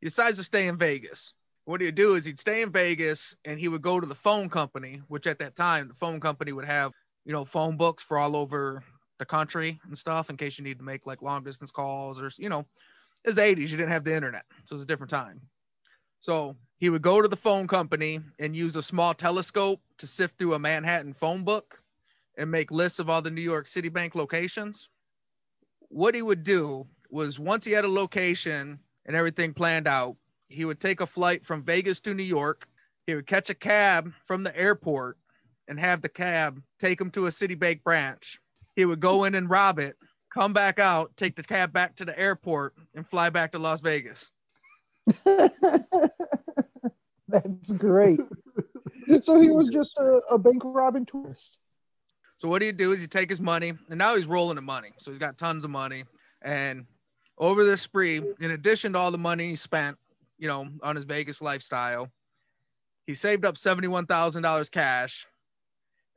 He 0.00 0.06
decides 0.06 0.38
to 0.38 0.44
stay 0.44 0.68
in 0.68 0.76
Vegas. 0.78 1.32
What 1.64 1.80
he'd 1.80 1.94
do 1.94 2.14
is 2.14 2.24
he'd 2.24 2.40
stay 2.40 2.62
in 2.62 2.72
Vegas 2.72 3.36
and 3.44 3.60
he 3.60 3.68
would 3.68 3.82
go 3.82 4.00
to 4.00 4.06
the 4.06 4.14
phone 4.14 4.48
company, 4.48 5.02
which 5.08 5.26
at 5.26 5.38
that 5.40 5.56
time 5.56 5.88
the 5.88 5.94
phone 5.94 6.20
company 6.20 6.52
would 6.52 6.64
have, 6.64 6.92
you 7.24 7.32
know, 7.32 7.44
phone 7.44 7.76
books 7.76 8.02
for 8.02 8.18
all 8.18 8.36
over 8.36 8.82
the 9.18 9.26
country 9.26 9.80
and 9.84 9.96
stuff 9.96 10.30
in 10.30 10.36
case 10.36 10.58
you 10.58 10.64
need 10.64 10.78
to 10.78 10.84
make 10.84 11.06
like 11.06 11.22
long 11.22 11.44
distance 11.44 11.70
calls 11.70 12.20
or 12.20 12.30
you 12.38 12.48
know, 12.48 12.64
it's 13.24 13.36
the 13.36 13.42
80s, 13.42 13.68
you 13.68 13.76
didn't 13.76 13.90
have 13.90 14.04
the 14.04 14.14
internet, 14.14 14.44
so 14.64 14.74
it's 14.74 14.82
a 14.82 14.86
different 14.86 15.10
time. 15.10 15.40
So 16.20 16.56
he 16.78 16.88
would 16.88 17.02
go 17.02 17.20
to 17.20 17.28
the 17.28 17.36
phone 17.36 17.66
company 17.66 18.20
and 18.38 18.56
use 18.56 18.76
a 18.76 18.82
small 18.82 19.12
telescope 19.12 19.80
to 19.98 20.06
sift 20.06 20.38
through 20.38 20.54
a 20.54 20.58
Manhattan 20.58 21.12
phone 21.12 21.44
book 21.44 21.82
and 22.40 22.50
make 22.50 22.70
lists 22.70 22.98
of 22.98 23.10
all 23.10 23.20
the 23.20 23.30
New 23.30 23.42
York 23.42 23.66
City 23.66 23.90
Bank 23.90 24.14
locations. 24.14 24.88
What 25.90 26.14
he 26.14 26.22
would 26.22 26.42
do 26.42 26.86
was 27.10 27.38
once 27.38 27.66
he 27.66 27.72
had 27.72 27.84
a 27.84 27.88
location 27.88 28.78
and 29.04 29.14
everything 29.14 29.52
planned 29.52 29.86
out, 29.86 30.16
he 30.48 30.64
would 30.64 30.80
take 30.80 31.02
a 31.02 31.06
flight 31.06 31.44
from 31.44 31.62
Vegas 31.62 32.00
to 32.00 32.14
New 32.14 32.22
York. 32.22 32.66
He 33.06 33.14
would 33.14 33.26
catch 33.26 33.50
a 33.50 33.54
cab 33.54 34.10
from 34.24 34.42
the 34.42 34.56
airport 34.56 35.18
and 35.68 35.78
have 35.78 36.00
the 36.00 36.08
cab 36.08 36.62
take 36.78 36.98
him 36.98 37.10
to 37.10 37.26
a 37.26 37.30
Citibank 37.30 37.82
branch. 37.82 38.40
He 38.74 38.86
would 38.86 39.00
go 39.00 39.24
in 39.24 39.34
and 39.34 39.50
rob 39.50 39.78
it, 39.78 39.96
come 40.32 40.54
back 40.54 40.78
out, 40.78 41.14
take 41.18 41.36
the 41.36 41.42
cab 41.42 41.74
back 41.74 41.94
to 41.96 42.06
the 42.06 42.18
airport, 42.18 42.74
and 42.94 43.06
fly 43.06 43.28
back 43.28 43.52
to 43.52 43.58
Las 43.58 43.82
Vegas. 43.82 44.30
That's 47.28 47.70
great. 47.72 48.20
so 49.20 49.38
he 49.38 49.50
was 49.50 49.68
just 49.68 49.92
a, 49.98 50.20
a 50.30 50.38
bank 50.38 50.62
robbing 50.64 51.04
tourist. 51.04 51.58
So 52.40 52.48
what 52.48 52.60
do 52.60 52.66
you 52.66 52.72
do 52.72 52.92
is 52.92 53.00
he'd 53.00 53.10
take 53.10 53.28
his 53.28 53.40
money, 53.40 53.74
and 53.90 53.98
now 53.98 54.16
he's 54.16 54.24
rolling 54.24 54.56
the 54.56 54.62
money. 54.62 54.92
So 54.98 55.10
he's 55.10 55.20
got 55.20 55.36
tons 55.36 55.62
of 55.62 55.70
money. 55.70 56.04
And 56.40 56.86
over 57.36 57.64
this 57.64 57.82
spree, 57.82 58.22
in 58.40 58.52
addition 58.52 58.94
to 58.94 58.98
all 58.98 59.10
the 59.10 59.18
money 59.18 59.50
he 59.50 59.56
spent, 59.56 59.98
you 60.38 60.48
know, 60.48 60.66
on 60.82 60.96
his 60.96 61.04
Vegas 61.04 61.42
lifestyle, 61.42 62.08
he 63.06 63.12
saved 63.12 63.44
up 63.44 63.56
$71,000 63.56 64.70
cash. 64.70 65.26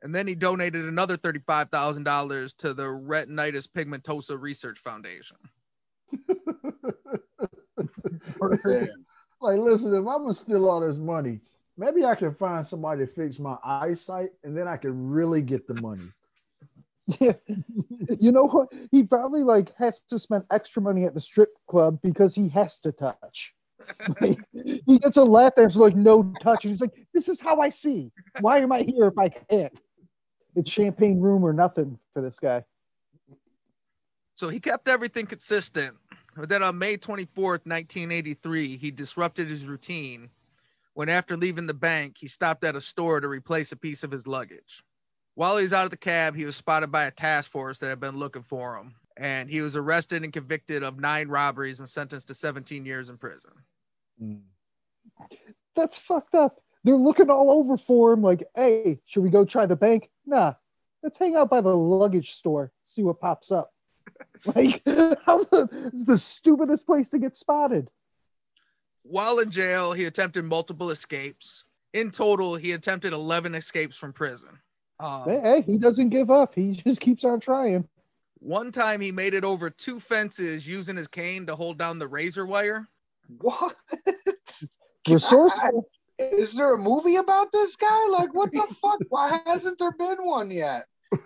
And 0.00 0.14
then 0.14 0.26
he 0.26 0.34
donated 0.34 0.86
another 0.86 1.18
$35,000 1.18 2.56
to 2.56 2.72
the 2.72 2.84
Retinitis 2.84 3.68
Pigmentosa 3.68 4.40
Research 4.40 4.78
Foundation. 4.78 5.36
Like, 9.40 9.58
listen, 9.58 9.88
if 9.88 9.98
I'm 9.98 10.22
gonna 10.22 10.34
steal 10.34 10.66
all 10.66 10.80
this 10.80 10.96
money, 10.96 11.38
maybe 11.76 12.04
I 12.04 12.14
can 12.14 12.34
find 12.34 12.66
somebody 12.66 13.06
to 13.06 13.12
fix 13.12 13.38
my 13.38 13.56
eyesight 13.64 14.30
and 14.42 14.56
then 14.56 14.68
I 14.68 14.76
can 14.76 15.10
really 15.10 15.42
get 15.42 15.66
the 15.66 15.80
money. 15.80 16.10
Yeah. 17.20 17.32
you 18.18 18.32
know 18.32 18.46
what? 18.46 18.72
He 18.90 19.02
probably 19.02 19.42
like 19.42 19.74
has 19.76 20.00
to 20.04 20.18
spend 20.18 20.44
extra 20.50 20.80
money 20.80 21.04
at 21.04 21.12
the 21.12 21.20
strip 21.20 21.50
club 21.66 21.98
because 22.02 22.34
he 22.34 22.48
has 22.48 22.78
to 22.78 22.92
touch. 22.92 23.52
he 24.18 24.98
gets 24.98 25.18
a 25.18 25.22
lap 25.22 25.56
dance 25.56 25.76
with 25.76 25.92
like 25.92 25.96
no 25.96 26.22
touch, 26.40 26.64
and 26.64 26.72
he's 26.72 26.80
like, 26.80 26.94
"This 27.12 27.28
is 27.28 27.42
how 27.42 27.60
I 27.60 27.68
see. 27.68 28.10
Why 28.40 28.58
am 28.58 28.72
I 28.72 28.80
here 28.82 29.06
if 29.06 29.18
I 29.18 29.28
can't?" 29.28 29.78
It's 30.56 30.70
champagne 30.70 31.20
room 31.20 31.44
or 31.44 31.52
nothing 31.52 31.98
for 32.14 32.22
this 32.22 32.38
guy. 32.38 32.64
So 34.36 34.48
he 34.48 34.58
kept 34.58 34.88
everything 34.88 35.26
consistent. 35.26 35.94
But 36.36 36.48
then 36.48 36.62
on 36.62 36.78
May 36.78 36.96
24th, 36.96 37.66
1983, 37.66 38.78
he 38.78 38.90
disrupted 38.90 39.48
his 39.48 39.66
routine 39.66 40.30
when, 40.94 41.08
after 41.08 41.36
leaving 41.36 41.66
the 41.66 41.74
bank, 41.74 42.16
he 42.18 42.28
stopped 42.28 42.64
at 42.64 42.76
a 42.76 42.80
store 42.80 43.20
to 43.20 43.28
replace 43.28 43.72
a 43.72 43.76
piece 43.76 44.02
of 44.02 44.10
his 44.10 44.26
luggage. 44.26 44.82
While 45.34 45.56
he 45.56 45.64
was 45.64 45.72
out 45.72 45.84
of 45.84 45.90
the 45.90 45.96
cab, 45.96 46.36
he 46.36 46.44
was 46.44 46.56
spotted 46.56 46.92
by 46.92 47.04
a 47.04 47.10
task 47.10 47.50
force 47.50 47.80
that 47.80 47.88
had 47.88 48.00
been 48.00 48.16
looking 48.16 48.44
for 48.44 48.76
him. 48.76 48.94
And 49.16 49.50
he 49.50 49.60
was 49.60 49.76
arrested 49.76 50.22
and 50.22 50.32
convicted 50.32 50.82
of 50.82 50.98
nine 50.98 51.28
robberies 51.28 51.80
and 51.80 51.88
sentenced 51.88 52.28
to 52.28 52.34
17 52.34 52.86
years 52.86 53.10
in 53.10 53.18
prison. 53.18 53.50
Mm. 54.22 54.40
That's 55.76 55.98
fucked 55.98 56.34
up. 56.34 56.60
They're 56.84 56.96
looking 56.96 57.30
all 57.30 57.50
over 57.50 57.76
for 57.76 58.12
him, 58.12 58.22
like, 58.22 58.44
"Hey, 58.54 59.00
should 59.06 59.22
we 59.22 59.30
go 59.30 59.44
try 59.44 59.66
the 59.66 59.76
bank?" 59.76 60.10
Nah, 60.26 60.54
let's 61.02 61.18
hang 61.18 61.34
out 61.34 61.50
by 61.50 61.60
the 61.60 61.74
luggage 61.74 62.32
store, 62.32 62.72
see 62.84 63.02
what 63.02 63.20
pops 63.20 63.50
up. 63.50 63.72
like, 64.54 64.82
how 65.24 65.44
the, 65.44 65.90
it's 65.92 66.04
the 66.04 66.18
stupidest 66.18 66.86
place 66.86 67.08
to 67.10 67.18
get 67.18 67.36
spotted. 67.36 67.90
While 69.04 69.38
in 69.38 69.50
jail, 69.50 69.92
he 69.92 70.06
attempted 70.06 70.44
multiple 70.44 70.90
escapes. 70.90 71.64
In 71.92 72.10
total, 72.10 72.56
he 72.56 72.72
attempted 72.72 73.12
11 73.12 73.54
escapes 73.54 73.96
from 73.96 74.12
prison. 74.12 74.58
Um, 74.98 75.24
Hey, 75.28 75.62
he 75.66 75.78
doesn't 75.78 76.08
give 76.08 76.30
up. 76.30 76.54
He 76.54 76.72
just 76.72 77.00
keeps 77.00 77.22
on 77.22 77.38
trying. 77.40 77.86
one 78.40 78.72
time, 78.72 79.00
he 79.00 79.12
made 79.12 79.34
it 79.34 79.44
over 79.44 79.70
two 79.70 80.00
fences 80.00 80.66
using 80.66 80.96
his 80.96 81.06
cane 81.08 81.46
to 81.46 81.54
hold 81.54 81.78
down 81.78 81.98
the 81.98 82.08
razor 82.08 82.46
wire. 82.46 82.88
What? 83.40 83.74
Resourceful. 85.08 85.88
Is 86.18 86.54
there 86.54 86.74
a 86.74 86.78
movie 86.78 87.16
about 87.16 87.52
this 87.52 87.76
guy? 87.76 88.08
Like, 88.10 88.32
what 88.34 88.52
the 88.52 88.66
fuck? 88.80 89.00
Why 89.08 89.40
hasn't 89.46 89.78
there 89.78 89.92
been 89.92 90.18
one 90.20 90.50
yet? 90.50 90.84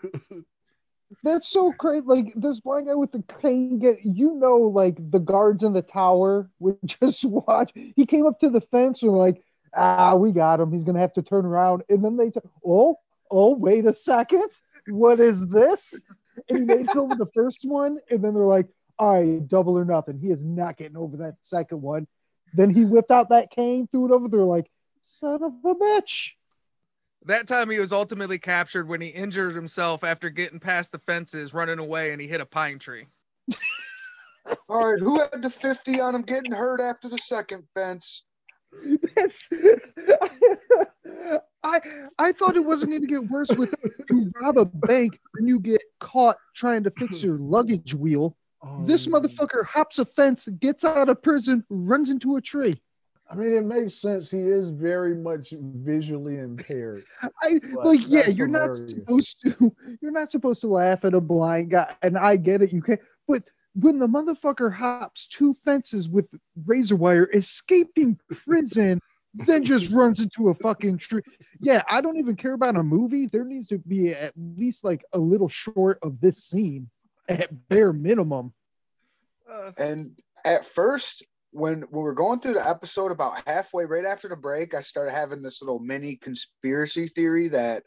That's 1.22 1.48
so 1.48 1.72
great. 1.72 2.04
Like 2.06 2.32
this 2.36 2.60
blind 2.60 2.86
guy 2.86 2.94
with 2.94 3.12
the 3.12 3.24
cane 3.40 3.78
get 3.78 4.04
you 4.04 4.34
know, 4.34 4.56
like 4.56 4.96
the 5.10 5.18
guards 5.18 5.64
in 5.64 5.72
the 5.72 5.82
tower 5.82 6.50
would 6.60 6.78
just 6.84 7.24
watch. 7.24 7.72
He 7.74 8.06
came 8.06 8.26
up 8.26 8.38
to 8.40 8.50
the 8.50 8.60
fence 8.60 9.02
and 9.02 9.12
like, 9.12 9.42
ah, 9.74 10.14
we 10.14 10.32
got 10.32 10.60
him. 10.60 10.72
He's 10.72 10.84
gonna 10.84 11.00
have 11.00 11.14
to 11.14 11.22
turn 11.22 11.44
around. 11.44 11.82
And 11.88 12.04
then 12.04 12.16
they 12.16 12.30
t- 12.30 12.40
oh, 12.64 12.96
oh, 13.30 13.54
wait 13.54 13.86
a 13.86 13.94
second. 13.94 14.48
What 14.86 15.20
is 15.20 15.46
this? 15.48 16.02
And 16.48 16.58
he 16.58 16.64
made 16.64 16.88
it 16.88 16.96
over 16.96 17.14
the 17.14 17.30
first 17.34 17.60
one, 17.64 17.98
and 18.10 18.24
then 18.24 18.32
they're 18.32 18.44
like, 18.44 18.68
all 18.98 19.20
right, 19.20 19.46
double 19.48 19.76
or 19.76 19.84
nothing. 19.84 20.18
He 20.18 20.30
is 20.30 20.42
not 20.42 20.76
getting 20.76 20.96
over 20.96 21.16
that 21.18 21.34
second 21.42 21.82
one. 21.82 22.06
Then 22.54 22.72
he 22.72 22.84
whipped 22.84 23.10
out 23.10 23.30
that 23.30 23.50
cane, 23.50 23.88
threw 23.90 24.06
it 24.06 24.12
over. 24.12 24.28
They're 24.28 24.40
like, 24.40 24.70
son 25.02 25.42
of 25.42 25.52
a 25.64 25.74
bitch. 25.74 26.30
That 27.24 27.46
time, 27.46 27.68
he 27.68 27.78
was 27.78 27.92
ultimately 27.92 28.38
captured 28.38 28.88
when 28.88 29.00
he 29.00 29.08
injured 29.08 29.54
himself 29.54 30.04
after 30.04 30.30
getting 30.30 30.60
past 30.60 30.92
the 30.92 30.98
fences, 31.00 31.52
running 31.52 31.78
away, 31.78 32.12
and 32.12 32.20
he 32.20 32.26
hit 32.28 32.40
a 32.40 32.46
pine 32.46 32.78
tree. 32.78 33.06
All 34.68 34.92
right, 34.92 35.00
who 35.00 35.20
had 35.20 35.42
the 35.42 35.50
50 35.50 36.00
on 36.00 36.14
him 36.14 36.22
getting 36.22 36.52
hurt 36.52 36.80
after 36.80 37.08
the 37.08 37.18
second 37.18 37.64
fence? 37.74 38.22
That's, 39.16 39.48
I 41.64 41.80
I 42.18 42.32
thought 42.32 42.56
it 42.56 42.64
wasn't 42.64 42.92
going 42.92 43.02
to 43.02 43.08
get 43.08 43.28
worse 43.30 43.50
with 43.50 43.74
you 44.10 44.30
rob 44.40 44.58
a 44.58 44.64
bank 44.64 45.18
and 45.34 45.48
you 45.48 45.58
get 45.58 45.80
caught 46.00 46.36
trying 46.54 46.82
to 46.84 46.90
fix 46.90 47.22
your 47.22 47.36
luggage 47.36 47.94
wheel. 47.94 48.36
Oh, 48.62 48.84
This 48.84 49.06
motherfucker 49.06 49.64
hops 49.64 49.98
a 49.98 50.04
fence, 50.04 50.48
gets 50.60 50.84
out 50.84 51.08
of 51.08 51.22
prison, 51.22 51.64
runs 51.68 52.10
into 52.10 52.36
a 52.36 52.40
tree. 52.40 52.80
I 53.30 53.34
mean, 53.34 53.54
it 53.54 53.64
makes 53.64 54.00
sense. 54.00 54.30
He 54.30 54.38
is 54.38 54.70
very 54.70 55.14
much 55.14 55.52
visually 55.58 56.38
impaired. 56.38 57.04
I 57.42 57.60
like 57.84 58.00
yeah, 58.06 58.28
you're 58.28 58.48
not 58.48 58.76
supposed 58.76 59.40
to 59.42 59.74
you're 60.00 60.12
not 60.12 60.32
supposed 60.32 60.60
to 60.62 60.68
laugh 60.68 61.04
at 61.04 61.14
a 61.14 61.20
blind 61.20 61.70
guy, 61.70 61.94
and 62.02 62.16
I 62.16 62.36
get 62.36 62.62
it, 62.62 62.72
you 62.72 62.80
can't, 62.80 63.00
but 63.26 63.42
when 63.74 63.98
the 63.98 64.08
motherfucker 64.08 64.72
hops 64.72 65.26
two 65.26 65.52
fences 65.52 66.08
with 66.08 66.34
razor 66.66 66.96
wire, 66.96 67.28
escaping 67.32 68.18
prison, 68.44 69.00
then 69.34 69.62
just 69.62 69.92
runs 69.92 70.20
into 70.20 70.48
a 70.48 70.54
fucking 70.54 70.98
tree. 70.98 71.22
Yeah, 71.60 71.82
I 71.88 72.00
don't 72.00 72.16
even 72.16 72.34
care 72.34 72.54
about 72.54 72.76
a 72.76 72.82
movie. 72.82 73.28
There 73.30 73.44
needs 73.44 73.68
to 73.68 73.78
be 73.78 74.12
at 74.12 74.32
least 74.36 74.84
like 74.84 75.04
a 75.12 75.18
little 75.18 75.48
short 75.48 75.98
of 76.02 76.20
this 76.20 76.44
scene 76.44 76.88
at 77.28 77.68
bare 77.68 77.92
minimum. 77.92 78.52
And 79.76 80.16
at 80.44 80.64
first, 80.64 81.24
when 81.50 81.82
when 81.90 82.04
we 82.04 82.10
are 82.10 82.14
going 82.14 82.38
through 82.38 82.54
the 82.54 82.68
episode, 82.68 83.12
about 83.12 83.42
halfway, 83.46 83.84
right 83.84 84.04
after 84.04 84.28
the 84.28 84.36
break, 84.36 84.74
I 84.74 84.80
started 84.80 85.12
having 85.12 85.42
this 85.42 85.62
little 85.62 85.78
mini 85.78 86.16
conspiracy 86.16 87.08
theory 87.08 87.48
that 87.48 87.84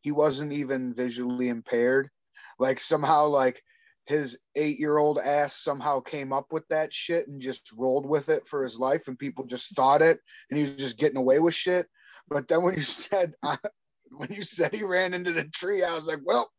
he 0.00 0.12
wasn't 0.12 0.52
even 0.52 0.94
visually 0.94 1.48
impaired. 1.48 2.08
Like 2.58 2.78
somehow, 2.78 3.26
like 3.26 3.62
his 4.06 4.38
eight 4.56 4.78
year 4.78 4.98
old 4.98 5.18
ass 5.18 5.62
somehow 5.62 6.00
came 6.00 6.32
up 6.32 6.52
with 6.52 6.66
that 6.68 6.92
shit 6.92 7.26
and 7.28 7.40
just 7.40 7.72
rolled 7.76 8.06
with 8.06 8.28
it 8.28 8.46
for 8.46 8.62
his 8.62 8.78
life, 8.78 9.08
and 9.08 9.18
people 9.18 9.46
just 9.46 9.74
thought 9.74 10.02
it, 10.02 10.18
and 10.50 10.58
he 10.58 10.64
was 10.64 10.76
just 10.76 10.98
getting 10.98 11.18
away 11.18 11.38
with 11.38 11.54
shit. 11.54 11.86
But 12.28 12.48
then 12.48 12.62
when 12.62 12.74
you 12.74 12.82
said 12.82 13.34
when 14.10 14.30
you 14.30 14.42
said 14.42 14.74
he 14.74 14.84
ran 14.84 15.14
into 15.14 15.32
the 15.32 15.44
tree, 15.44 15.82
I 15.82 15.94
was 15.94 16.06
like, 16.06 16.20
well, 16.24 16.50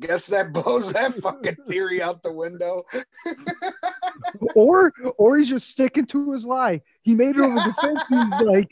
guess 0.00 0.26
that 0.28 0.52
blows 0.52 0.92
that 0.92 1.14
fucking 1.14 1.56
theory 1.68 2.02
out 2.02 2.22
the 2.22 2.32
window. 2.32 2.84
Or 4.54 4.92
or 5.18 5.36
he's 5.36 5.48
just 5.48 5.68
sticking 5.68 6.06
to 6.06 6.32
his 6.32 6.46
lie. 6.46 6.80
He 7.02 7.14
made 7.14 7.36
it 7.36 7.40
over 7.40 7.54
the 7.54 7.74
fence. 7.80 8.02
He's 8.08 8.40
like, 8.46 8.70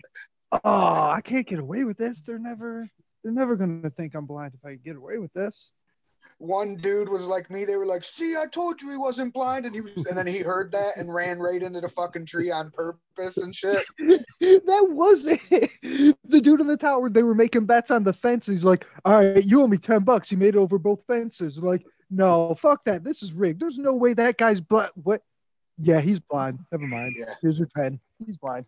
oh, 0.52 1.10
I 1.10 1.20
can't 1.22 1.46
get 1.46 1.58
away 1.58 1.84
with 1.84 1.98
this. 1.98 2.20
They're 2.20 2.38
never 2.38 2.88
they're 3.22 3.32
never 3.32 3.56
gonna 3.56 3.90
think 3.90 4.14
I'm 4.14 4.26
blind 4.26 4.54
if 4.54 4.64
I 4.64 4.76
get 4.76 4.96
away 4.96 5.18
with 5.18 5.32
this. 5.32 5.72
one 6.38 6.76
dude 6.76 7.08
was 7.08 7.26
like 7.26 7.50
me. 7.50 7.64
They 7.64 7.76
were 7.76 7.86
like, 7.86 8.04
"See, 8.04 8.36
I 8.36 8.46
told 8.46 8.80
you 8.80 8.90
he 8.90 8.96
wasn't 8.96 9.34
blind," 9.34 9.66
and 9.66 9.74
he 9.74 9.80
was, 9.80 9.96
and 9.96 10.16
then 10.16 10.26
he 10.26 10.38
heard 10.38 10.72
that 10.72 10.96
and 10.96 11.12
ran 11.12 11.38
right 11.38 11.62
into 11.62 11.80
the 11.80 11.88
fucking 11.88 12.26
tree 12.26 12.50
on 12.50 12.70
purpose 12.70 13.38
and 13.38 13.54
shit. 13.54 13.84
that 13.98 14.86
was 14.90 15.26
it. 15.26 15.70
The 16.24 16.40
dude 16.40 16.60
in 16.60 16.66
the 16.66 16.76
tower, 16.76 17.10
they 17.10 17.22
were 17.22 17.34
making 17.34 17.66
bets 17.66 17.90
on 17.90 18.04
the 18.04 18.12
fence. 18.12 18.46
He's 18.46 18.64
like, 18.64 18.86
all 19.04 19.14
right, 19.14 19.44
you 19.44 19.62
owe 19.62 19.66
me 19.66 19.78
10 19.78 20.04
bucks. 20.04 20.30
You 20.30 20.36
made 20.36 20.54
it 20.54 20.58
over 20.58 20.78
both 20.78 21.04
fences. 21.06 21.58
Like, 21.58 21.84
no, 22.10 22.54
fuck 22.54 22.84
that. 22.84 23.04
This 23.04 23.22
is 23.22 23.32
rigged. 23.32 23.60
There's 23.60 23.78
no 23.78 23.94
way 23.94 24.14
that 24.14 24.38
guy's 24.38 24.60
blind. 24.60 24.90
What? 24.94 25.22
Yeah, 25.78 26.00
he's 26.00 26.18
blind. 26.18 26.58
Never 26.72 26.86
mind. 26.86 27.14
Yeah. 27.18 27.34
Here's 27.40 27.58
your 27.58 27.68
10. 27.76 28.00
He's 28.26 28.36
blind. 28.36 28.66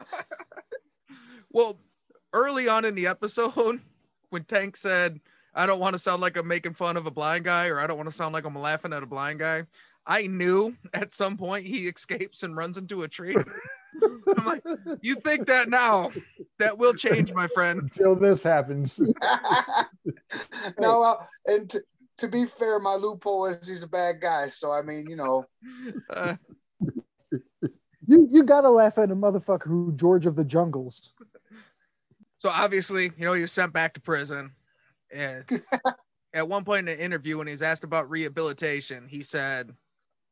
well, 1.52 1.78
early 2.32 2.68
on 2.68 2.84
in 2.84 2.94
the 2.94 3.06
episode, 3.06 3.80
when 4.30 4.44
Tank 4.44 4.76
said, 4.76 5.20
I 5.54 5.66
don't 5.66 5.80
want 5.80 5.94
to 5.94 5.98
sound 5.98 6.22
like 6.22 6.36
I'm 6.36 6.46
making 6.46 6.74
fun 6.74 6.96
of 6.96 7.06
a 7.06 7.10
blind 7.10 7.44
guy 7.44 7.68
or 7.68 7.80
I 7.80 7.86
don't 7.86 7.96
want 7.96 8.08
to 8.08 8.14
sound 8.14 8.32
like 8.32 8.44
I'm 8.44 8.54
laughing 8.54 8.92
at 8.92 9.02
a 9.02 9.06
blind 9.06 9.38
guy, 9.38 9.66
I 10.06 10.26
knew 10.26 10.74
at 10.94 11.14
some 11.14 11.36
point 11.36 11.66
he 11.66 11.88
escapes 11.88 12.42
and 12.42 12.56
runs 12.56 12.78
into 12.78 13.02
a 13.02 13.08
tree. 13.08 13.36
I'm 14.36 14.44
like, 14.44 14.62
you 15.00 15.14
think 15.14 15.46
that 15.46 15.70
now? 15.70 16.10
That 16.58 16.76
will 16.76 16.92
change, 16.92 17.32
my 17.32 17.48
friend. 17.48 17.80
Until 17.80 18.14
this 18.14 18.42
happens. 18.42 18.98
no, 20.78 21.02
uh, 21.02 21.22
and 21.46 21.70
to, 21.70 21.82
to 22.18 22.28
be 22.28 22.46
fair, 22.46 22.78
my 22.78 22.94
loophole 22.94 23.46
is 23.46 23.68
he's 23.68 23.82
a 23.82 23.88
bad 23.88 24.20
guy. 24.20 24.48
So 24.48 24.72
I 24.72 24.82
mean, 24.82 25.08
you 25.08 25.16
know, 25.16 25.46
Uh, 26.10 26.36
You 28.08 28.26
you 28.30 28.44
gotta 28.44 28.70
laugh 28.70 28.98
at 28.98 29.10
a 29.10 29.16
motherfucker 29.16 29.64
who 29.66 29.92
George 29.92 30.26
of 30.26 30.36
the 30.36 30.44
Jungles. 30.44 31.12
so 32.38 32.48
obviously, 32.48 33.04
you 33.16 33.24
know, 33.24 33.32
he 33.32 33.42
was 33.42 33.50
sent 33.52 33.72
back 33.72 33.94
to 33.94 34.00
prison. 34.00 34.52
And 35.12 35.44
at 36.34 36.48
one 36.48 36.64
point 36.64 36.88
in 36.88 36.96
the 36.96 37.04
interview, 37.04 37.36
when 37.38 37.48
he 37.48 37.52
was 37.52 37.62
asked 37.62 37.82
about 37.84 38.08
rehabilitation, 38.08 39.08
he 39.08 39.22
said, 39.24 39.74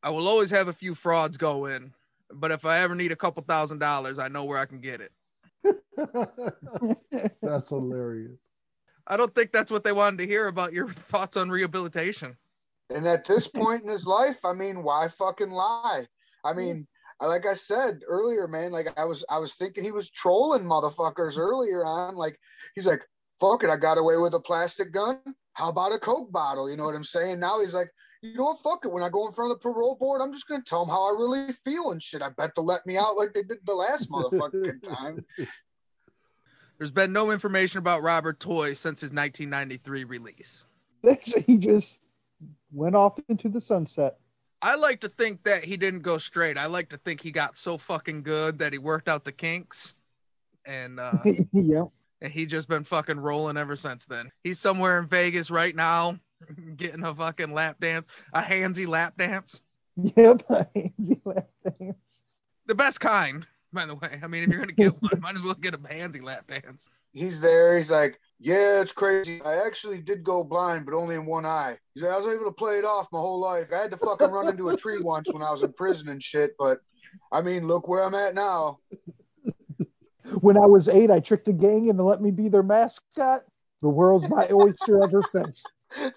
I 0.05 0.11
will 0.11 0.29
always 0.29 0.51
have 0.51 0.69
a 0.69 0.73
few 0.73 0.95
frauds 0.95 1.37
go 1.37 1.67
in, 1.67 1.93
but 2.33 2.53
if 2.53 2.65
I 2.65 2.79
ever 2.81 2.95
need 2.95 3.11
a 3.13 3.17
couple 3.17 3.43
thousand 3.43 3.79
dollars, 3.79 4.19
I 4.21 4.29
know 4.29 4.45
where 4.45 4.59
I 4.59 4.67
can 4.67 4.81
get 4.81 5.01
it. 5.01 5.13
That's 7.43 7.69
hilarious. 7.71 8.39
I 9.07 9.17
don't 9.17 9.35
think 9.35 9.53
that's 9.53 9.71
what 9.71 9.85
they 9.85 9.93
wanted 9.93 10.19
to 10.19 10.27
hear 10.27 10.47
about 10.47 10.73
your 10.73 10.93
thoughts 11.11 11.37
on 11.37 11.51
rehabilitation. 11.51 12.37
and 12.95 13.07
at 13.07 13.25
this 13.25 13.49
point 13.49 13.83
in 13.83 13.89
his 13.89 14.07
life, 14.07 14.45
I 14.45 14.53
mean, 14.53 14.83
why 14.83 15.09
fucking 15.09 15.51
lie? 15.51 16.07
I 16.45 16.53
mean, 16.53 16.87
like 17.23 17.47
I 17.47 17.55
said 17.55 18.01
earlier, 18.07 18.47
man, 18.47 18.73
like 18.73 18.89
I 18.99 19.05
was, 19.05 19.25
I 19.31 19.39
was 19.39 19.55
thinking 19.55 19.85
he 19.85 19.93
was 19.93 20.11
trolling 20.11 20.63
motherfuckers 20.63 21.39
earlier 21.39 21.85
on. 21.85 22.17
Like 22.17 22.39
he's 22.75 22.87
like, 22.87 23.03
"Fuck 23.41 23.65
it, 23.65 23.71
I 23.71 23.77
got 23.77 23.99
away 23.99 24.19
with 24.19 24.35
a 24.35 24.41
plastic 24.41 24.93
gun. 24.93 25.21
How 25.55 25.71
about 25.71 25.95
a 25.95 25.99
coke 25.99 26.33
bottle?" 26.33 26.71
You 26.71 26.77
know 26.77 26.85
what 26.85 26.95
I'm 26.95 27.05
saying? 27.05 27.41
Now 27.41 27.61
he's 27.61 27.75
like, 27.75 27.89
"You 28.23 28.35
know 28.35 28.45
what? 28.45 28.59
Fuck 28.61 28.85
it. 28.85 28.93
When 28.93 29.03
I 29.03 29.09
go 29.09 29.27
in 29.27 29.33
front 29.33 29.53
of 29.53 29.59
the 29.59 29.63
parole 29.63 29.97
board, 29.97 30.21
I'm 30.21 30.33
just 30.33 30.49
gonna 30.49 30.63
tell 30.63 30.85
them 30.85 30.95
how 30.95 31.09
I 31.09 31.19
really 31.19 31.53
feel 31.65 31.93
and 31.93 32.03
shit. 32.03 32.23
I 32.23 32.29
bet 32.31 32.53
they'll 32.55 32.65
let 32.65 32.85
me 32.87 32.97
out 32.99 33.17
like 33.17 33.33
they 33.33 33.43
did 33.43 33.59
the 33.65 33.75
last 33.75 34.11
motherfucking 34.11 34.83
time." 34.83 35.25
There's 36.79 36.91
been 36.91 37.13
no 37.13 37.31
information 37.31 37.79
about 37.79 38.03
Robert 38.03 38.41
Toye 38.41 38.75
since 38.75 39.01
his 39.01 39.11
1993 39.11 40.05
release. 40.05 40.65
That's 41.03 41.33
he 41.47 41.57
just 41.59 42.01
went 42.73 42.97
off 42.97 43.19
into 43.29 43.49
the 43.49 43.61
sunset. 43.61 44.19
I 44.63 44.77
like 44.77 45.01
to 45.03 45.09
think 45.09 45.45
that 45.45 45.63
he 45.65 45.77
didn't 45.77 46.01
go 46.01 46.17
straight. 46.19 46.57
I 46.57 46.67
like 46.67 46.89
to 46.91 46.97
think 46.99 47.21
he 47.21 47.31
got 47.31 47.57
so 47.57 47.77
fucking 47.77 48.23
good 48.23 48.59
that 48.59 48.73
he 48.73 48.79
worked 48.79 49.09
out 49.09 49.25
the 49.25 49.33
kinks, 49.33 49.95
and 50.65 50.99
uh, 50.99 51.13
yeah. 51.53 51.85
and 52.23 52.33
he 52.33 52.47
just 52.47 52.67
been 52.69 52.85
fucking 52.85 53.21
rolling 53.21 53.59
ever 53.59 53.77
since 53.77 54.07
then. 54.07 54.31
He's 54.43 54.59
somewhere 54.59 54.99
in 54.99 55.07
Vegas 55.07 55.51
right 55.51 55.77
now, 55.77 56.19
getting 56.77 57.05
a 57.05 57.15
fucking 57.15 57.53
lap 57.53 57.77
dance, 57.81 58.07
a 58.33 58.41
handsy 58.41 58.87
lap 58.89 59.15
dance, 59.19 59.61
Yep. 59.97 60.49
Handsy 60.49 61.21
lap 61.27 61.49
dance. 61.79 62.25
the 62.67 62.75
best 62.75 63.01
kind, 63.01 63.47
by 63.75 63.87
the 63.87 63.95
way. 63.95 64.21
I 64.23 64.27
mean, 64.27 64.45
if 64.45 64.49
you're 64.49 64.61
gonna 64.61 64.73
get 64.73 65.03
one, 65.03 65.21
might 65.21 65.35
as 65.35 65.43
well 65.43 65.55
get 65.55 65.75
a 65.75 65.79
handsy 65.79 66.23
lap 66.23 66.47
dance. 66.47 66.89
He's 67.13 67.41
there. 67.41 67.77
He's 67.77 67.91
like, 67.91 68.19
yeah, 68.41 68.81
it's 68.81 68.93
crazy. 68.93 69.41
I 69.43 69.67
actually 69.67 70.01
did 70.01 70.25
go 70.25 70.43
blind, 70.43 70.87
but 70.87 70.95
only 70.95 71.15
in 71.15 71.27
one 71.27 71.45
eye. 71.45 71.77
He's 71.95 72.03
like, 72.03 72.13
I 72.13 72.19
was 72.19 72.35
able 72.35 72.47
to 72.47 72.53
play 72.53 72.75
it 72.75 72.85
off 72.85 73.09
my 73.13 73.21
whole 73.21 73.41
life. 73.41 73.69
I 73.73 73.83
had 73.83 73.91
to 73.91 73.97
fucking 73.97 74.31
run 74.31 74.49
into 74.49 74.71
a 74.71 74.77
tree 74.77 74.99
once 75.01 75.33
when 75.33 75.43
I 75.43 75.51
was 75.51 75.63
in 75.63 75.73
prison 75.73 76.09
and 76.09 76.23
shit. 76.23 76.53
But 76.59 76.79
I 77.31 77.43
mean, 77.43 77.67
look 77.67 77.89
where 77.89 78.03
I'm 78.03 78.15
at 78.15 78.35
now. 78.35 78.79
When 80.41 80.57
I 80.57 80.67
was 80.67 80.89
eight, 80.89 81.11
I 81.11 81.21
tricked 81.21 81.49
a 81.49 81.53
gang 81.53 81.89
into 81.89 82.03
let 82.03 82.23
me 82.23 82.31
be 82.31 82.49
their 82.49 82.63
mascot. 82.63 83.45
The 83.81 83.89
world's 83.89 84.29
my 84.31 84.49
oyster 84.51 85.03
ever 85.05 85.23
since. 85.31 85.65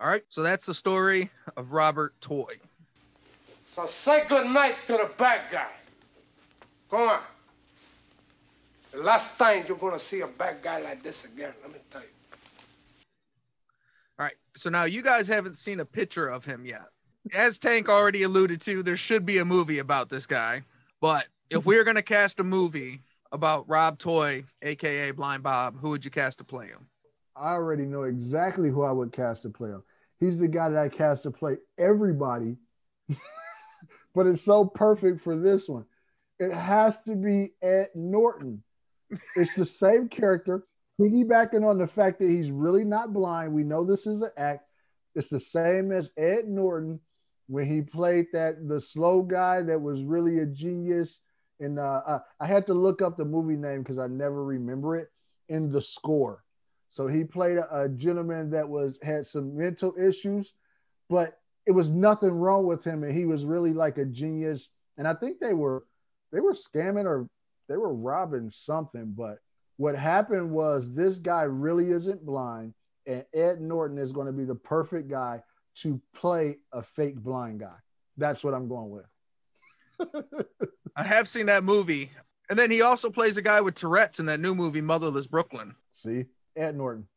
All 0.00 0.08
right, 0.10 0.22
so 0.28 0.42
that's 0.42 0.66
the 0.66 0.74
story 0.74 1.30
of 1.56 1.72
Robert 1.72 2.14
Toye. 2.20 2.60
So 3.74 3.86
say 3.86 4.24
good 4.28 4.46
night 4.46 4.76
to 4.86 4.92
the 4.92 5.10
bad 5.18 5.50
guy. 5.50 5.72
Come 6.88 7.08
on. 7.08 7.20
The 8.92 8.98
last 8.98 9.36
time 9.36 9.64
you're 9.66 9.76
gonna 9.76 9.98
see 9.98 10.20
a 10.20 10.28
bad 10.28 10.62
guy 10.62 10.80
like 10.80 11.02
this 11.02 11.24
again, 11.24 11.52
let 11.60 11.72
me 11.72 11.80
tell 11.90 12.00
you. 12.00 12.06
All 14.16 14.26
right, 14.26 14.36
so 14.54 14.70
now 14.70 14.84
you 14.84 15.02
guys 15.02 15.26
haven't 15.26 15.56
seen 15.56 15.80
a 15.80 15.84
picture 15.84 16.28
of 16.28 16.44
him 16.44 16.64
yet. 16.64 16.84
As 17.34 17.58
Tank 17.58 17.88
already 17.88 18.22
alluded 18.22 18.60
to, 18.60 18.84
there 18.84 18.96
should 18.96 19.26
be 19.26 19.38
a 19.38 19.44
movie 19.44 19.80
about 19.80 20.08
this 20.08 20.24
guy. 20.24 20.62
But 21.00 21.26
if 21.50 21.66
we 21.66 21.76
are 21.76 21.82
going 21.82 21.96
to 21.96 22.02
cast 22.02 22.38
a 22.38 22.44
movie 22.44 23.00
about 23.32 23.68
Rob 23.68 23.98
Toye, 23.98 24.44
aka 24.62 25.10
Blind 25.10 25.42
Bob, 25.42 25.76
who 25.80 25.88
would 25.88 26.04
you 26.04 26.12
cast 26.12 26.38
to 26.38 26.44
play 26.44 26.68
him? 26.68 26.86
I 27.34 27.54
already 27.54 27.86
know 27.86 28.04
exactly 28.04 28.70
who 28.70 28.84
I 28.84 28.92
would 28.92 29.12
cast 29.12 29.42
to 29.42 29.48
play 29.48 29.70
him. 29.70 29.82
He's 30.20 30.38
the 30.38 30.46
guy 30.46 30.68
that 30.68 30.78
I 30.78 30.88
cast 30.88 31.24
to 31.24 31.32
play 31.32 31.56
everybody, 31.76 32.56
but 34.14 34.26
it's 34.26 34.44
so 34.44 34.64
perfect 34.64 35.22
for 35.22 35.36
this 35.36 35.68
one. 35.68 35.84
It 36.38 36.52
has 36.52 36.96
to 37.06 37.14
be 37.14 37.52
Ed 37.62 37.88
Norton. 37.94 38.62
It's 39.36 39.54
the 39.54 39.66
same 39.66 40.08
character, 40.08 40.64
piggybacking 41.00 41.68
on 41.68 41.78
the 41.78 41.86
fact 41.86 42.18
that 42.18 42.28
he's 42.28 42.50
really 42.50 42.84
not 42.84 43.12
blind. 43.12 43.52
We 43.52 43.62
know 43.62 43.84
this 43.84 44.06
is 44.06 44.22
an 44.22 44.30
act. 44.36 44.66
It's 45.14 45.28
the 45.28 45.40
same 45.40 45.92
as 45.92 46.08
Ed 46.16 46.48
Norton 46.48 47.00
when 47.46 47.68
he 47.68 47.82
played 47.82 48.26
that 48.32 48.68
the 48.68 48.80
slow 48.80 49.22
guy 49.22 49.62
that 49.62 49.80
was 49.80 50.02
really 50.02 50.40
a 50.40 50.46
genius. 50.46 51.18
And 51.60 51.78
uh, 51.78 52.02
uh, 52.06 52.18
I 52.40 52.46
had 52.46 52.66
to 52.66 52.74
look 52.74 53.02
up 53.02 53.16
the 53.16 53.24
movie 53.24 53.56
name 53.56 53.82
because 53.82 53.98
I 53.98 54.08
never 54.08 54.44
remember 54.44 54.96
it 54.96 55.10
in 55.48 55.70
the 55.70 55.82
score. 55.82 56.42
So 56.90 57.06
he 57.06 57.24
played 57.24 57.58
a, 57.58 57.82
a 57.82 57.88
gentleman 57.88 58.50
that 58.50 58.68
was 58.68 58.98
had 59.02 59.26
some 59.26 59.56
mental 59.56 59.94
issues, 59.98 60.52
but 61.08 61.38
it 61.66 61.72
was 61.72 61.88
nothing 61.88 62.30
wrong 62.30 62.66
with 62.66 62.84
him, 62.84 63.04
and 63.04 63.16
he 63.16 63.24
was 63.24 63.44
really 63.44 63.72
like 63.72 63.98
a 63.98 64.04
genius. 64.04 64.68
And 64.96 65.08
I 65.08 65.14
think 65.14 65.40
they 65.40 65.54
were 65.54 65.84
they 66.32 66.40
were 66.40 66.54
scamming 66.54 67.06
or 67.06 67.28
they 67.68 67.76
were 67.76 67.94
robbing 67.94 68.52
something. 68.52 69.14
But 69.16 69.38
what 69.76 69.96
happened 69.96 70.50
was 70.50 70.84
this 70.92 71.16
guy 71.16 71.42
really 71.42 71.90
isn't 71.90 72.24
blind, 72.24 72.74
and 73.06 73.24
Ed 73.32 73.60
Norton 73.60 73.98
is 73.98 74.12
going 74.12 74.26
to 74.26 74.32
be 74.32 74.44
the 74.44 74.54
perfect 74.54 75.08
guy 75.08 75.42
to 75.82 76.00
play 76.14 76.58
a 76.72 76.82
fake 76.82 77.16
blind 77.16 77.60
guy. 77.60 77.76
That's 78.16 78.44
what 78.44 78.54
I'm 78.54 78.68
going 78.68 78.90
with. 78.90 80.46
I 80.96 81.02
have 81.02 81.28
seen 81.28 81.46
that 81.46 81.64
movie. 81.64 82.10
And 82.50 82.58
then 82.58 82.70
he 82.70 82.82
also 82.82 83.10
plays 83.10 83.36
a 83.36 83.42
guy 83.42 83.60
with 83.60 83.74
Tourette's 83.74 84.20
in 84.20 84.26
that 84.26 84.38
new 84.38 84.54
movie, 84.54 84.82
Motherless 84.82 85.26
Brooklyn. 85.26 85.74
See, 85.94 86.26
Ed 86.56 86.76
Norton. 86.76 87.08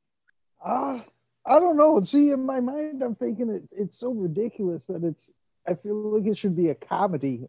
Ah, 0.63 1.03
I 1.47 1.59
don't 1.59 1.77
know. 1.77 2.01
See, 2.01 2.31
in 2.31 2.45
my 2.45 2.59
mind, 2.59 3.01
I'm 3.01 3.15
thinking 3.15 3.49
it, 3.49 3.63
it's 3.71 3.97
so 3.97 4.11
ridiculous 4.11 4.85
that 4.85 5.03
it's. 5.03 5.31
I 5.67 5.73
feel 5.75 5.95
like 5.95 6.25
it 6.25 6.37
should 6.37 6.55
be 6.55 6.69
a 6.69 6.75
comedy. 6.75 7.47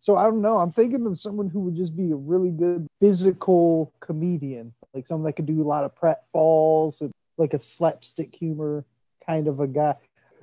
So 0.00 0.16
I 0.16 0.24
don't 0.24 0.42
know. 0.42 0.56
I'm 0.56 0.72
thinking 0.72 1.06
of 1.06 1.20
someone 1.20 1.48
who 1.48 1.60
would 1.60 1.76
just 1.76 1.96
be 1.96 2.10
a 2.10 2.16
really 2.16 2.50
good 2.50 2.88
physical 3.00 3.92
comedian, 4.00 4.72
like 4.94 5.06
someone 5.06 5.26
that 5.26 5.34
could 5.34 5.46
do 5.46 5.62
a 5.62 5.64
lot 5.64 5.84
of 5.84 5.94
pratfalls 5.94 7.00
and 7.00 7.12
like 7.38 7.54
a 7.54 7.60
slapstick 7.60 8.34
humor 8.34 8.84
kind 9.24 9.46
of 9.46 9.60
a 9.60 9.68
guy. 9.68 9.94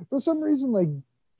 For 0.09 0.21
some 0.21 0.39
reason, 0.39 0.71
like 0.71 0.87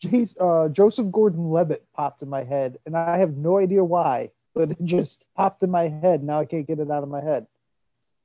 Jace, 0.04 0.36
uh, 0.40 0.68
Joseph 0.70 1.12
Gordon-Levitt 1.12 1.86
popped 1.96 2.22
in 2.22 2.30
my 2.30 2.44
head, 2.44 2.78
and 2.86 2.98
I 2.98 3.18
have 3.18 3.38
no 3.38 3.58
idea 3.58 3.84
why, 3.84 4.32
but 4.54 4.72
it 4.72 4.78
just 4.84 5.24
popped 5.36 5.64
in 5.64 5.72
my 5.72 5.88
head. 5.88 6.24
Now 6.24 6.42
I 6.42 6.46
can't 6.46 6.68
get 6.68 6.80
it 6.80 6.92
out 6.92 7.04
of 7.04 7.10
my 7.10 7.24
head. 7.24 7.48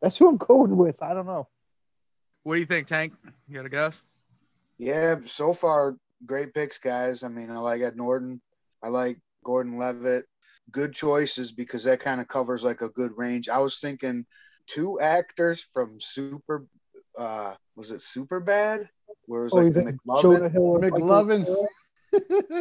That's 0.02 0.16
who 0.16 0.28
I'm 0.28 0.36
going 0.36 0.76
with. 0.76 1.00
I 1.02 1.14
don't 1.14 1.26
know. 1.26 1.46
What 2.44 2.54
do 2.54 2.60
you 2.60 2.66
think, 2.66 2.86
Tank? 2.86 3.14
You 3.48 3.56
got 3.56 3.66
a 3.66 3.70
guess? 3.70 4.02
Yeah, 4.78 5.16
so 5.24 5.54
far 5.54 5.96
great 6.26 6.52
picks, 6.54 6.78
guys. 6.78 7.22
I 7.22 7.28
mean, 7.28 7.50
I 7.50 7.58
like 7.58 7.80
Ed 7.80 7.96
Norton. 7.96 8.40
I 8.82 8.88
like 8.88 9.18
Gordon 9.44 9.78
Levitt. 9.78 10.26
Good 10.70 10.92
choices 10.92 11.52
because 11.52 11.84
that 11.84 12.00
kind 12.00 12.20
of 12.20 12.28
covers 12.28 12.62
like 12.64 12.82
a 12.82 12.88
good 12.90 13.12
range. 13.16 13.48
I 13.48 13.58
was 13.58 13.78
thinking 13.80 14.26
two 14.66 15.00
actors 15.00 15.66
from 15.72 15.98
Super. 16.00 16.66
Uh, 17.18 17.54
was 17.76 17.92
it 17.92 18.02
Super 18.02 18.40
Bad? 18.40 18.88
Where 19.26 19.42
it 19.42 19.44
was 19.44 19.52
Oh, 19.54 19.56
like 19.56 19.72
the 19.72 19.84
think 19.84 20.00
McLovin. 20.06 20.22
Jonah 20.22 20.48
Hill 20.48 20.70
or 20.70 20.80
McLovin. 20.80 21.46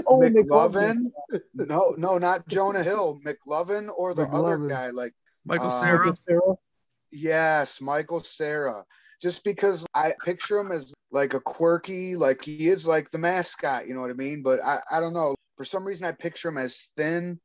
Oh, 0.07 0.19
McLovin? 0.19 1.11
No, 1.53 1.93
no, 1.95 2.17
not 2.17 2.47
Jonah 2.47 2.81
Hill. 2.81 3.19
McLovin 3.23 3.87
or 3.95 4.15
the 4.15 4.23
other 4.23 4.57
guy, 4.67 4.89
like 4.89 5.13
Michael 5.45 5.67
Uh, 5.67 5.79
Sarah? 5.81 5.97
Michael 5.99 6.17
Cera? 6.27 6.55
Yes, 7.11 7.79
Michael 7.79 8.19
Cera. 8.21 8.83
Just 9.23 9.45
because 9.45 9.85
I 9.95 10.11
picture 10.25 10.59
him 10.59 10.73
as 10.73 10.93
like 11.09 11.33
a 11.33 11.39
quirky, 11.39 12.17
like 12.17 12.43
he 12.43 12.67
is 12.67 12.85
like 12.85 13.09
the 13.09 13.17
mascot, 13.17 13.87
you 13.87 13.93
know 13.93 14.01
what 14.01 14.09
I 14.09 14.15
mean? 14.15 14.43
But 14.43 14.59
I, 14.61 14.79
I 14.91 14.99
don't 14.99 15.13
know. 15.13 15.33
For 15.55 15.63
some 15.63 15.85
reason, 15.87 16.05
I 16.05 16.11
picture 16.11 16.49
him 16.49 16.57
as 16.57 16.89
thin 16.97 17.39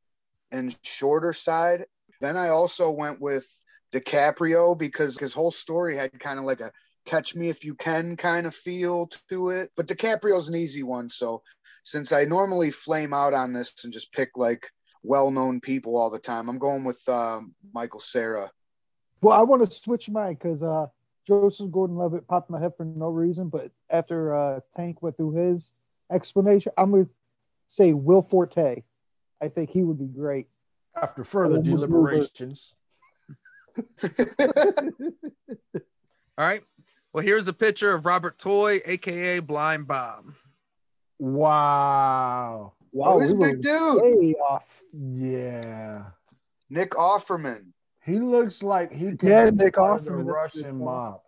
and 0.51 0.77
shorter 0.83 1.31
side. 1.31 1.85
Then 2.19 2.35
I 2.35 2.49
also 2.49 2.91
went 2.91 3.21
with 3.21 3.47
DiCaprio 3.93 4.77
because 4.77 5.17
his 5.17 5.33
whole 5.33 5.51
story 5.51 5.95
had 5.95 6.19
kind 6.19 6.37
of 6.37 6.43
like 6.43 6.59
a 6.59 6.73
catch 7.05 7.33
me 7.33 7.47
if 7.47 7.63
you 7.63 7.75
can 7.75 8.17
kind 8.17 8.45
of 8.45 8.53
feel 8.53 9.09
to 9.29 9.49
it. 9.51 9.71
But 9.77 9.87
DiCaprio's 9.87 10.49
an 10.49 10.55
easy 10.55 10.83
one. 10.83 11.09
So 11.09 11.43
since 11.83 12.11
I 12.11 12.25
normally 12.25 12.71
flame 12.71 13.13
out 13.13 13.33
on 13.33 13.53
this 13.53 13.73
and 13.85 13.93
just 13.93 14.11
pick 14.11 14.31
like 14.35 14.69
well 15.01 15.31
known 15.31 15.61
people 15.61 15.97
all 15.97 16.09
the 16.09 16.19
time, 16.19 16.49
I'm 16.49 16.59
going 16.59 16.83
with 16.83 17.07
um, 17.07 17.55
Michael 17.73 18.01
Cera. 18.01 18.51
Well, 19.21 19.39
I 19.39 19.43
want 19.43 19.63
to 19.63 19.71
switch 19.71 20.09
mine 20.09 20.33
because 20.33 20.61
uh, 20.61 20.87
Joseph 21.29 21.71
Gordon-Levitt 21.71 22.27
popped 22.27 22.49
my 22.49 22.59
head 22.59 22.73
for 22.75 22.85
no 22.85 23.09
reason, 23.09 23.49
but 23.49 23.71
after 23.91 24.33
uh, 24.33 24.59
Tank 24.75 25.03
went 25.03 25.15
through 25.15 25.33
his 25.33 25.73
explanation, 26.11 26.71
I'm 26.75 26.91
gonna 26.91 27.07
say 27.67 27.93
Will 27.93 28.23
Forte. 28.23 28.81
I 29.39 29.47
think 29.47 29.69
he 29.69 29.83
would 29.83 29.99
be 29.99 30.07
great. 30.07 30.47
After 30.99 31.23
further 31.23 31.61
deliberations, 31.61 32.73
All 36.37 36.45
right. 36.45 36.61
Well, 37.13 37.23
here's 37.23 37.47
a 37.47 37.53
picture 37.53 37.93
of 37.93 38.05
Robert 38.05 38.39
Toye, 38.39 38.81
aka 38.85 39.39
Blind 39.39 39.87
Bob. 39.87 40.33
wow. 41.19 42.73
Oh, 42.97 43.19
he's 43.19 43.31
a 43.31 43.35
big 43.35 43.61
dude. 43.61 44.01
way 44.01 44.33
off. 44.35 44.81
Yeah. 44.91 46.05
Nick 46.71 46.91
Offerman. 46.91 47.67
He 48.09 48.19
looks 48.19 48.63
like 48.63 48.91
he 48.91 49.11
could 49.15 49.29
Yeah, 49.29 49.49
be 49.51 49.57
Nick 49.57 49.75
part 49.75 49.99
of 49.99 50.05
the 50.05 50.11
Offerman, 50.11 50.17
that's 50.17 50.21
a 50.55 50.57
good 50.57 50.63
Russian 50.65 50.77
mob. 50.83 51.21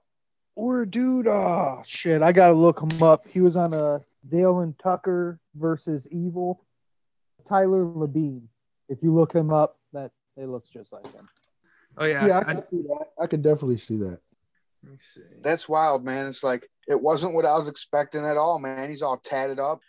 Or 0.55 0.85
dude, 0.85 1.27
oh 1.27 1.81
shit, 1.85 2.21
I 2.21 2.31
gotta 2.31 2.53
look 2.53 2.81
him 2.81 3.01
up. 3.01 3.25
He 3.27 3.39
was 3.41 3.55
on 3.55 3.73
a 3.73 4.01
Dale 4.29 4.59
and 4.59 4.77
Tucker 4.79 5.39
versus 5.55 6.07
Evil. 6.11 6.63
Tyler 7.45 7.83
Labine. 7.85 8.43
If 8.89 9.01
you 9.01 9.13
look 9.13 9.33
him 9.33 9.51
up, 9.51 9.77
that 9.93 10.11
it 10.37 10.47
looks 10.47 10.69
just 10.69 10.91
like 10.91 11.11
him. 11.13 11.27
Oh 11.97 12.05
yeah. 12.05 12.27
Yeah, 12.27 12.37
I, 12.39 12.41
I- 12.41 12.53
can 12.55 12.63
see 12.69 12.81
that. 12.83 13.05
I 13.21 13.27
could 13.27 13.41
definitely 13.41 13.77
see 13.77 13.97
that. 13.99 14.19
let 14.83 14.91
me 14.91 14.97
see. 14.99 15.21
That's 15.41 15.67
wild, 15.69 16.03
man. 16.03 16.27
It's 16.27 16.43
like 16.43 16.67
it 16.87 17.01
wasn't 17.01 17.33
what 17.33 17.45
I 17.45 17.53
was 17.53 17.69
expecting 17.69 18.25
at 18.25 18.37
all, 18.37 18.59
man. 18.59 18.89
He's 18.89 19.01
all 19.01 19.17
tatted 19.17 19.59
up. 19.59 19.79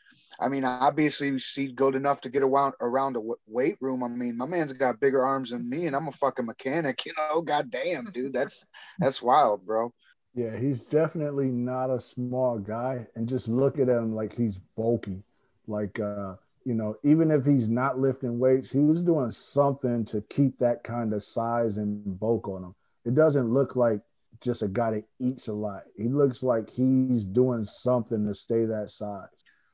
I 0.43 0.49
mean, 0.49 0.65
obviously, 0.65 1.31
he's 1.31 1.73
good 1.75 1.95
enough 1.95 2.21
to 2.23 2.31
get 2.31 2.43
around 2.43 2.75
around 2.81 3.17
a 3.17 3.21
weight 3.47 3.77
room. 3.81 4.03
I 4.03 4.09
mean, 4.09 4.37
my 4.37 4.47
man's 4.47 4.73
got 4.73 5.01
bigger 5.01 5.25
arms 5.25 5.51
than 5.51 5.69
me, 5.69 5.87
and 5.87 5.95
I'm 5.95 6.09
a 6.09 6.13
fucking 6.13 6.47
mechanic. 6.47 7.03
You 7.07 7.13
know, 7.17 7.43
goddamn, 7.43 8.07
dude, 8.13 8.33
that's 8.33 8.65
that's 8.99 9.23
wild, 9.23 9.65
bro. 9.67 9.93
Yeah, 10.35 10.57
he's 10.57 10.81
definitely 10.83 11.49
not 11.49 11.91
a 11.91 12.01
small 12.01 12.59
guy. 12.59 13.07
And 13.15 13.29
just 13.29 13.49
look 13.49 13.79
at 13.79 13.89
him 13.89 14.15
like 14.15 14.35
he's 14.35 14.57
bulky. 14.77 15.23
Like 15.67 15.99
uh, 16.01 16.35
you 16.65 16.75
know, 16.75 16.97
even 17.05 17.31
if 17.31 17.45
he's 17.45 17.69
not 17.69 17.99
lifting 17.99 18.39
weights, 18.39 18.71
he 18.71 18.81
was 18.81 19.03
doing 19.03 19.31
something 19.31 20.05
to 20.07 20.23
keep 20.31 20.59
that 20.59 20.85
kind 20.85 21.13
of 21.13 21.23
size 21.25 21.77
and 21.77 22.19
bulk 22.19 22.49
on 22.49 22.65
him. 22.65 22.75
It 23.05 23.15
doesn't 23.15 23.53
look 23.53 23.77
like 23.77 24.01
just 24.41 24.63
a 24.63 24.69
guy 24.69 24.93
that 24.93 25.05
eats 25.21 25.49
a 25.49 25.53
lot. 25.53 25.83
He 25.97 26.09
looks 26.09 26.43
like 26.43 26.69
he's 26.69 27.25
doing 27.25 27.65
something 27.65 28.27
to 28.27 28.35
stay 28.35 28.65
that 28.65 28.91
size. 28.91 29.29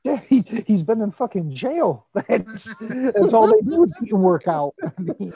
Yeah, 0.09 0.21
he, 0.29 0.65
he's 0.67 0.83
been 0.83 1.01
in 1.03 1.11
fucking 1.11 1.55
jail. 1.55 2.07
That's, 2.29 2.75
that's 2.81 3.33
all 3.33 3.47
they 3.47 3.61
do 3.61 3.85
is 3.85 3.99
eat 4.03 4.13
and 4.13 4.23
work 4.23 4.49
out. 4.49 4.75
I 4.83 4.91
mean, 4.99 5.33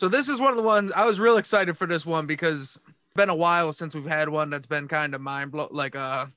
So 0.00 0.08
this 0.08 0.30
is 0.30 0.40
one 0.40 0.50
of 0.50 0.56
the 0.56 0.62
ones 0.62 0.92
I 0.92 1.04
was 1.04 1.20
real 1.20 1.36
excited 1.36 1.76
for 1.76 1.86
this 1.86 2.06
one 2.06 2.24
because 2.24 2.76
it's 2.76 3.14
been 3.14 3.28
a 3.28 3.34
while 3.34 3.70
since 3.70 3.94
we've 3.94 4.06
had 4.06 4.30
one 4.30 4.48
that's 4.48 4.66
been 4.66 4.88
kind 4.88 5.14
of 5.14 5.20
mind 5.20 5.52
blow 5.52 5.68
like 5.70 5.94
a 5.94 6.32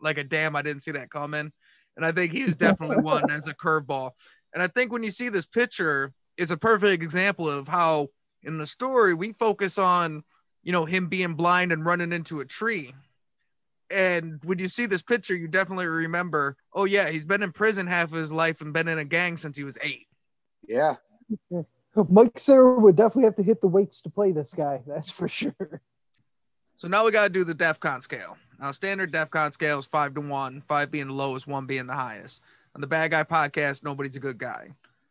like 0.00 0.18
a 0.18 0.24
damn 0.24 0.56
I 0.56 0.62
didn't 0.62 0.82
see 0.82 0.90
that 0.90 1.10
coming. 1.10 1.52
And 1.96 2.04
I 2.04 2.10
think 2.10 2.32
he's 2.32 2.56
definitely 2.56 3.02
one 3.04 3.30
as 3.30 3.46
a 3.46 3.54
curveball. 3.54 4.10
And 4.52 4.60
I 4.60 4.66
think 4.66 4.90
when 4.90 5.04
you 5.04 5.12
see 5.12 5.28
this 5.28 5.46
picture, 5.46 6.12
it's 6.36 6.50
a 6.50 6.56
perfect 6.56 7.04
example 7.04 7.48
of 7.48 7.68
how 7.68 8.08
in 8.42 8.58
the 8.58 8.66
story 8.66 9.14
we 9.14 9.32
focus 9.32 9.78
on, 9.78 10.24
you 10.64 10.72
know, 10.72 10.84
him 10.84 11.06
being 11.06 11.34
blind 11.34 11.70
and 11.70 11.86
running 11.86 12.12
into 12.12 12.40
a 12.40 12.44
tree. 12.44 12.92
And 13.94 14.40
when 14.42 14.58
you 14.58 14.66
see 14.66 14.86
this 14.86 15.02
picture, 15.02 15.36
you 15.36 15.46
definitely 15.46 15.86
remember, 15.86 16.56
oh 16.72 16.84
yeah, 16.84 17.10
he's 17.10 17.24
been 17.24 17.44
in 17.44 17.52
prison 17.52 17.86
half 17.86 18.10
of 18.10 18.18
his 18.18 18.32
life 18.32 18.60
and 18.60 18.72
been 18.72 18.88
in 18.88 18.98
a 18.98 19.04
gang 19.04 19.36
since 19.36 19.56
he 19.56 19.62
was 19.62 19.78
eight. 19.82 20.08
Yeah. 20.66 20.96
Mike 22.08 22.38
Cera 22.38 22.80
would 22.80 22.96
definitely 22.96 23.24
have 23.24 23.36
to 23.36 23.44
hit 23.44 23.60
the 23.60 23.68
weights 23.68 24.00
to 24.02 24.10
play 24.10 24.32
this 24.32 24.52
guy. 24.52 24.82
That's 24.84 25.12
for 25.12 25.28
sure. 25.28 25.80
So 26.76 26.88
now 26.88 27.04
we 27.04 27.12
got 27.12 27.24
to 27.24 27.30
do 27.30 27.44
the 27.44 27.54
DEF 27.54 27.78
CON 27.78 28.00
scale. 28.00 28.36
Now, 28.60 28.72
standard 28.72 29.12
DEF 29.12 29.30
CON 29.30 29.52
scale 29.52 29.78
is 29.78 29.86
five 29.86 30.14
to 30.14 30.20
one, 30.20 30.60
five 30.62 30.90
being 30.90 31.06
the 31.06 31.12
lowest, 31.12 31.46
one 31.46 31.66
being 31.66 31.86
the 31.86 31.94
highest. 31.94 32.40
On 32.74 32.80
the 32.80 32.88
Bad 32.88 33.12
Guy 33.12 33.22
podcast, 33.22 33.84
nobody's 33.84 34.16
a 34.16 34.20
good 34.20 34.38
guy. 34.38 34.70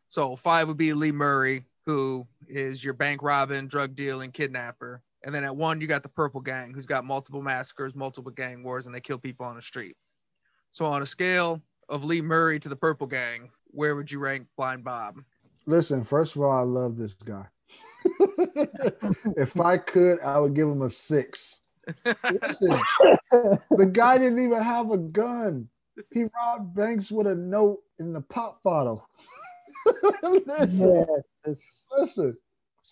So 0.09 0.35
five 0.35 0.67
would 0.67 0.75
be 0.75 0.93
Lee 0.93 1.13
Murray, 1.13 1.63
who 1.85 2.27
is 2.49 2.83
your 2.83 2.93
bank 2.93 3.23
robbing, 3.23 3.67
drug 3.67 3.95
dealing, 3.95 4.31
kidnapper. 4.31 5.01
And 5.23 5.33
then 5.33 5.43
at 5.43 5.55
one, 5.55 5.79
you 5.79 5.87
got 5.87 6.03
the 6.03 6.09
Purple 6.09 6.41
Gang, 6.41 6.73
who's 6.73 6.85
got 6.85 7.05
multiple 7.05 7.41
massacres, 7.41 7.95
multiple 7.95 8.31
gang 8.31 8.63
wars, 8.63 8.85
and 8.85 8.93
they 8.93 8.99
kill 8.99 9.17
people 9.17 9.45
on 9.45 9.55
the 9.55 9.61
street. 9.61 9.95
So 10.73 10.85
on 10.85 11.01
a 11.01 11.05
scale 11.05 11.61
of 11.87 12.03
Lee 12.03 12.21
Murray 12.21 12.59
to 12.59 12.69
the 12.69 12.75
Purple 12.75 13.07
Gang, 13.07 13.49
where 13.67 13.95
would 13.95 14.11
you 14.11 14.19
rank 14.19 14.47
Blind 14.57 14.83
Bob? 14.83 15.15
Listen, 15.65 16.03
first 16.03 16.35
of 16.35 16.41
all, 16.41 16.51
I 16.51 16.63
love 16.63 16.97
this 16.97 17.13
guy. 17.13 17.45
if 19.37 19.57
I 19.59 19.77
could, 19.77 20.19
I 20.21 20.39
would 20.39 20.55
give 20.55 20.67
him 20.67 20.81
a 20.81 20.91
six. 20.91 21.59
Listen, 22.05 22.81
the 23.31 23.89
guy 23.91 24.17
didn't 24.17 24.43
even 24.43 24.61
have 24.61 24.91
a 24.91 24.97
gun. 24.97 25.69
He 26.11 26.25
robbed 26.35 26.75
banks 26.75 27.11
with 27.11 27.27
a 27.27 27.35
note 27.35 27.79
in 27.99 28.13
the 28.13 28.21
pop 28.21 28.61
bottle. 28.63 29.07
listen, 30.23 30.71
Yeah, 30.71 31.55
listen, 31.97 32.37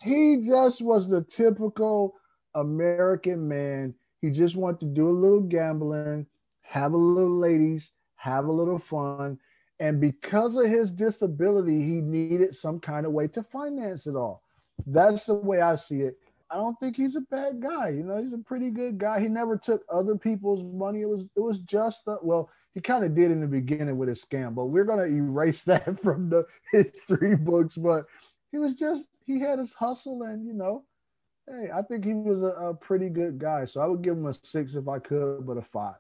he 0.02 0.42
just 0.46 0.82
was 0.82 1.10
the 1.10 1.26
typical 1.30 2.16
American 2.56 3.48
man. 3.48 3.94
He 4.22 4.30
just 4.32 4.56
wanted 4.56 4.80
to 4.82 4.86
do 4.88 5.10
a 5.10 5.20
little 5.20 5.42
gambling, 5.42 6.26
have 6.62 6.94
a 6.94 6.98
little 6.98 7.38
ladies, 7.38 7.92
have 8.16 8.46
a 8.46 8.52
little 8.52 8.80
fun. 8.80 9.38
And 9.80 10.00
because 10.00 10.56
of 10.56 10.68
his 10.68 10.92
disability, 10.92 11.82
he 11.82 12.02
needed 12.02 12.56
some 12.56 12.80
kind 12.80 13.06
of 13.06 13.14
way 13.14 13.28
to 13.30 13.44
finance 13.44 14.08
it 14.08 14.16
all. 14.16 14.44
That's 14.86 15.26
the 15.26 15.36
way 15.36 15.62
I 15.62 15.76
see 15.76 16.02
it. 16.02 16.18
I 16.52 16.56
don't 16.56 16.78
think 16.80 16.96
he's 16.96 17.16
a 17.16 17.22
bad 17.22 17.62
guy. 17.62 17.90
You 17.90 18.04
know, 18.04 18.18
he's 18.18 18.34
a 18.34 18.38
pretty 18.38 18.70
good 18.72 18.98
guy. 18.98 19.20
He 19.22 19.28
never 19.28 19.58
took 19.58 19.84
other 19.92 20.16
people's 20.18 20.64
money. 20.64 21.02
It 21.02 21.08
was 21.10 21.26
it 21.36 21.40
was 21.40 21.60
just 21.60 22.06
the, 22.06 22.18
well, 22.22 22.50
he 22.74 22.82
kind 22.82 23.04
of 23.06 23.16
did 23.16 23.32
in 23.32 23.40
the 23.42 23.48
beginning 23.48 23.98
with 23.98 24.10
his 24.10 24.24
scam, 24.24 24.54
but 24.54 24.66
we're 24.66 24.84
gonna 24.84 25.04
erase 25.04 25.62
that 25.66 26.02
from 26.04 26.30
the 26.30 26.46
history 26.72 27.36
books. 27.36 27.76
But 27.76 28.06
he 28.52 28.58
was 28.58 28.74
just 28.76 29.06
he 29.26 29.40
had 29.40 29.60
his 29.60 29.74
hustle, 29.74 30.24
and 30.24 30.46
you 30.46 30.54
know, 30.54 30.84
hey, 31.52 31.70
I 31.74 31.82
think 31.82 32.06
he 32.06 32.14
was 32.14 32.42
a, 32.42 32.70
a 32.70 32.74
pretty 32.74 33.10
good 33.10 33.40
guy. 33.40 33.66
So 33.66 33.82
I 33.82 33.86
would 33.86 34.02
give 34.02 34.18
him 34.18 34.26
a 34.26 34.34
six 34.44 34.76
if 34.76 34.88
I 34.88 35.00
could, 35.00 35.46
but 35.46 35.58
a 35.58 35.62
five. 35.62 35.96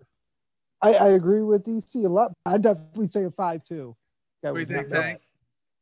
I, 0.81 0.93
I 0.93 1.07
agree 1.09 1.43
with 1.43 1.65
DC 1.65 2.05
a 2.05 2.09
lot. 2.09 2.31
I'd 2.45 2.63
definitely 2.63 3.07
say 3.07 3.25
a 3.25 3.31
five 3.31 3.63
too. 3.63 3.95
That 4.41 4.53
What 4.53 4.67
do 4.67 4.73
you 4.73 4.79
think. 4.79 4.89
Tank? 4.89 5.21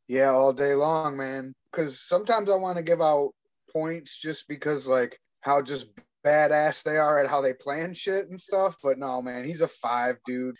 Yeah, 0.08 0.30
all 0.30 0.52
day 0.52 0.74
long, 0.74 1.16
man. 1.16 1.54
Because 1.70 2.02
sometimes 2.02 2.50
I 2.50 2.56
want 2.56 2.76
to 2.76 2.84
give 2.84 3.00
out 3.00 3.30
points 3.72 4.20
just 4.20 4.48
because, 4.48 4.86
like, 4.86 5.18
how 5.42 5.62
just 5.62 5.86
badass 6.26 6.82
they 6.82 6.96
are 6.96 7.18
at 7.22 7.30
how 7.30 7.40
they 7.40 7.54
plan 7.54 7.94
shit 7.94 8.28
and 8.28 8.38
stuff. 8.38 8.76
But 8.82 8.98
no, 8.98 9.22
man, 9.22 9.44
he's 9.44 9.60
a 9.62 9.68
five, 9.68 10.16
dude. 10.26 10.56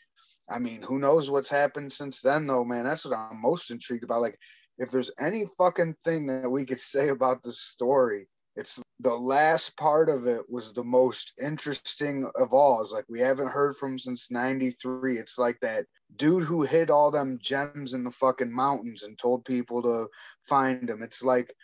I 0.48 0.58
mean, 0.58 0.82
who 0.82 0.98
knows 0.98 1.30
what's 1.30 1.50
happened 1.50 1.92
since 1.92 2.20
then, 2.20 2.46
though, 2.46 2.64
man? 2.64 2.84
That's 2.84 3.04
what 3.04 3.16
I'm 3.16 3.40
most 3.40 3.70
intrigued 3.70 4.04
about. 4.04 4.22
Like, 4.22 4.38
if 4.78 4.90
there's 4.90 5.10
any 5.20 5.44
fucking 5.58 5.96
thing 6.04 6.26
that 6.26 6.48
we 6.48 6.64
could 6.64 6.80
say 6.80 7.08
about 7.08 7.42
the 7.42 7.52
story, 7.52 8.26
it's 8.60 8.82
the 9.00 9.14
last 9.14 9.74
part 9.78 10.10
of 10.10 10.26
it 10.26 10.42
was 10.50 10.74
the 10.74 10.84
most 10.84 11.32
interesting 11.42 12.30
of 12.36 12.52
all. 12.52 12.82
It's 12.82 12.92
like 12.92 13.06
we 13.08 13.18
haven't 13.18 13.48
heard 13.48 13.74
from 13.76 13.98
since 13.98 14.30
93. 14.30 15.16
It's 15.16 15.38
like 15.38 15.58
that 15.60 15.86
dude 16.16 16.42
who 16.42 16.62
hid 16.62 16.90
all 16.90 17.10
them 17.10 17.38
gems 17.40 17.94
in 17.94 18.04
the 18.04 18.10
fucking 18.10 18.52
mountains 18.52 19.02
and 19.02 19.18
told 19.18 19.46
people 19.46 19.82
to 19.82 20.08
find 20.46 20.86
them. 20.86 21.02
It's 21.02 21.22
like 21.24 21.54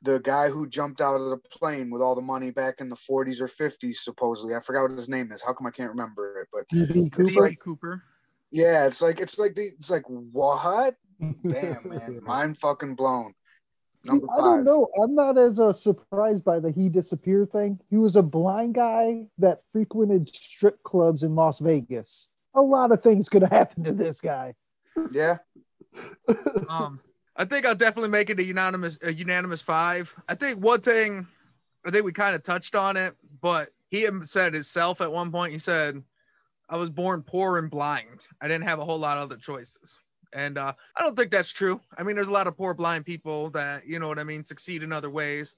the 0.00 0.20
guy 0.20 0.48
who 0.48 0.66
jumped 0.66 1.02
out 1.02 1.16
of 1.16 1.28
the 1.28 1.38
plane 1.50 1.90
with 1.90 2.00
all 2.00 2.14
the 2.14 2.22
money 2.22 2.50
back 2.50 2.76
in 2.80 2.88
the 2.88 2.96
40s 2.96 3.42
or 3.42 3.48
50s, 3.48 3.96
supposedly. 3.96 4.54
I 4.54 4.60
forgot 4.60 4.82
what 4.82 4.92
his 4.92 5.08
name 5.08 5.30
is. 5.32 5.42
How 5.42 5.52
come 5.52 5.66
I 5.66 5.70
can't 5.70 5.90
remember 5.90 6.40
it? 6.40 6.48
But 6.50 6.62
DB 6.74 7.12
Cooper. 7.12 7.48
D.B. 7.48 7.58
Cooper. 7.62 8.02
yeah, 8.50 8.86
it's 8.86 9.02
like 9.02 9.20
it's 9.20 9.38
like 9.38 9.54
the, 9.54 9.64
it's 9.64 9.90
like 9.90 10.04
what? 10.08 10.94
Damn, 11.48 11.88
man, 11.90 12.20
mind 12.22 12.56
fucking 12.56 12.94
blown. 12.94 13.34
See, 14.04 14.12
Number 14.12 14.26
I 14.32 14.36
don't 14.36 14.64
know. 14.64 14.88
I'm 15.02 15.14
not 15.14 15.36
as 15.36 15.58
uh, 15.58 15.72
surprised 15.72 16.44
by 16.44 16.60
the 16.60 16.70
he 16.70 16.88
disappeared 16.88 17.50
thing. 17.52 17.80
He 17.90 17.96
was 17.96 18.16
a 18.16 18.22
blind 18.22 18.74
guy 18.74 19.26
that 19.38 19.62
frequented 19.70 20.34
strip 20.34 20.82
clubs 20.84 21.22
in 21.22 21.34
Las 21.34 21.58
Vegas. 21.58 22.28
A 22.54 22.62
lot 22.62 22.92
of 22.92 23.02
things 23.02 23.28
could 23.28 23.42
have 23.42 23.50
happened 23.50 23.84
to 23.86 23.92
this 23.92 24.20
guy. 24.20 24.54
Yeah, 25.12 25.36
Um, 26.68 27.00
I 27.36 27.44
think 27.44 27.66
I'll 27.66 27.74
definitely 27.74 28.10
make 28.10 28.30
it 28.30 28.38
a 28.38 28.44
unanimous 28.44 28.98
a 29.02 29.12
unanimous 29.12 29.62
five. 29.62 30.14
I 30.28 30.34
think 30.34 30.62
one 30.62 30.80
thing, 30.80 31.26
I 31.84 31.90
think 31.90 32.04
we 32.04 32.12
kind 32.12 32.34
of 32.34 32.42
touched 32.42 32.74
on 32.74 32.96
it, 32.96 33.14
but 33.40 33.70
he 33.90 34.06
said 34.24 34.54
himself 34.54 35.00
at 35.00 35.12
one 35.12 35.30
point. 35.30 35.52
He 35.52 35.58
said, 35.58 36.02
"I 36.68 36.76
was 36.76 36.90
born 36.90 37.22
poor 37.22 37.58
and 37.58 37.70
blind. 37.70 38.26
I 38.40 38.48
didn't 38.48 38.64
have 38.64 38.80
a 38.80 38.84
whole 38.84 38.98
lot 38.98 39.18
of 39.18 39.24
other 39.24 39.36
choices." 39.36 39.98
And 40.32 40.58
uh, 40.58 40.72
I 40.96 41.02
don't 41.02 41.16
think 41.16 41.30
that's 41.30 41.50
true. 41.50 41.80
I 41.96 42.02
mean, 42.02 42.16
there's 42.16 42.28
a 42.28 42.32
lot 42.32 42.46
of 42.46 42.56
poor 42.56 42.74
blind 42.74 43.06
people 43.06 43.50
that 43.50 43.86
you 43.86 43.98
know 43.98 44.08
what 44.08 44.18
I 44.18 44.24
mean 44.24 44.44
succeed 44.44 44.82
in 44.82 44.92
other 44.92 45.10
ways. 45.10 45.54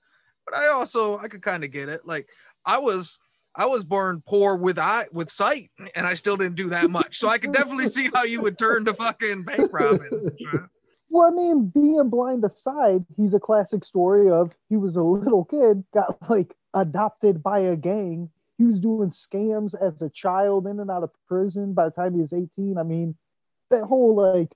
But 0.47 0.57
I 0.57 0.69
also 0.69 1.19
I 1.19 1.29
could 1.29 1.43
kind 1.43 1.65
of 1.65 1.71
get 1.71 1.89
it. 1.89 2.07
Like 2.07 2.29
I 2.65 2.79
was 2.79 3.19
I 3.55 3.67
was 3.67 3.85
born 3.85 4.23
poor 4.27 4.57
with 4.57 4.79
eye 4.79 5.07
with 5.13 5.31
sight, 5.31 5.71
and 5.95 6.07
I 6.07 6.15
still 6.15 6.37
didn't 6.37 6.57
do 6.57 6.69
that 6.71 6.91
much. 6.91 7.19
So 7.19 7.29
I 7.29 7.39
could 7.39 7.53
definitely 7.53 7.89
see 7.89 8.11
how 8.15 8.25
you 8.25 8.43
would 8.43 8.59
turn 8.59 8.85
to 8.85 8.95
fucking 8.95 9.45
bank 9.45 9.71
robbing. 9.73 10.31
Well, 11.11 11.27
I 11.27 11.35
mean, 11.35 11.67
being 11.67 12.09
blind 12.09 12.45
aside, 12.45 13.05
he's 13.17 13.35
a 13.35 13.41
classic 13.41 13.85
story 13.85 14.31
of 14.31 14.53
he 14.69 14.77
was 14.77 14.95
a 14.95 15.03
little 15.03 15.45
kid, 15.45 15.85
got 15.93 16.17
like 16.31 16.55
adopted 16.73 17.43
by 17.43 17.59
a 17.59 17.77
gang. 17.77 18.31
He 18.59 18.65
was 18.65 18.79
doing 18.79 19.11
scams 19.11 19.75
as 19.81 20.03
a 20.03 20.11
child 20.11 20.67
in 20.69 20.79
and 20.79 20.91
out 20.91 21.03
of 21.03 21.11
prison 21.27 21.73
by 21.75 21.87
the 21.87 21.91
time 21.91 22.15
he 22.15 22.21
was 22.21 22.33
18. 22.33 22.79
I 22.79 22.85
mean, 22.85 23.17
that 23.71 23.85
whole 23.85 24.15
like, 24.15 24.53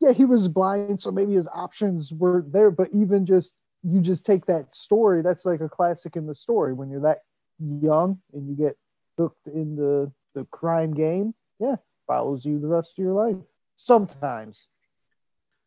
yeah, 0.00 0.12
he 0.12 0.24
was 0.24 0.48
blind, 0.48 1.00
so 1.00 1.10
maybe 1.10 1.32
his 1.32 1.48
options 1.48 2.12
were 2.12 2.44
there, 2.48 2.70
but 2.70 2.88
even 2.92 3.26
just 3.26 3.54
you 3.82 4.00
just 4.00 4.26
take 4.26 4.46
that 4.46 4.74
story, 4.74 5.22
that's 5.22 5.44
like 5.44 5.60
a 5.60 5.68
classic 5.68 6.16
in 6.16 6.26
the 6.26 6.34
story 6.34 6.72
when 6.72 6.90
you're 6.90 7.00
that 7.00 7.18
young 7.58 8.18
and 8.32 8.48
you 8.48 8.54
get 8.54 8.76
hooked 9.16 9.46
in 9.46 9.76
the, 9.76 10.10
the 10.34 10.44
crime 10.46 10.92
game. 10.92 11.34
Yeah, 11.58 11.76
follows 12.06 12.44
you 12.44 12.58
the 12.58 12.68
rest 12.68 12.98
of 12.98 13.04
your 13.04 13.14
life. 13.14 13.36
Sometimes. 13.76 14.68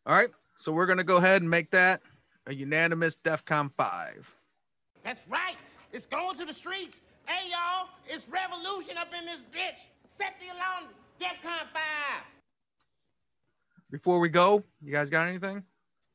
All 0.06 0.14
right, 0.14 0.30
so 0.56 0.72
we're 0.72 0.86
gonna 0.86 1.04
go 1.04 1.18
ahead 1.18 1.42
and 1.42 1.50
make 1.50 1.70
that 1.70 2.02
a 2.46 2.54
unanimous 2.54 3.16
DEFCON 3.24 3.70
five. 3.76 4.34
That's 5.04 5.20
right. 5.28 5.56
It's 5.92 6.06
going 6.06 6.36
to 6.38 6.44
the 6.44 6.54
streets. 6.54 7.02
Hey, 7.26 7.50
y'all, 7.50 7.88
it's 8.08 8.26
revolution 8.28 8.96
up 8.96 9.08
in 9.18 9.26
this 9.26 9.40
bitch. 9.52 9.88
Set 10.10 10.34
the 10.40 10.46
alarm. 10.46 10.92
DEFCON 11.20 11.68
5. 11.72 12.31
Before 13.92 14.20
we 14.20 14.30
go, 14.30 14.64
you 14.80 14.90
guys 14.90 15.10
got 15.10 15.28
anything? 15.28 15.62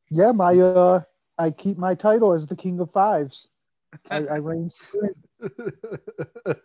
Yeah, 0.09 0.31
my 0.31 0.57
uh, 0.57 1.01
I 1.37 1.51
keep 1.51 1.77
my 1.77 1.93
title 1.93 2.33
as 2.33 2.47
the 2.47 2.55
king 2.55 2.79
of 2.79 2.91
fives. 2.91 3.49
I, 4.09 4.25
I 4.25 4.37
reign 4.37 4.69
supreme. 5.41 6.57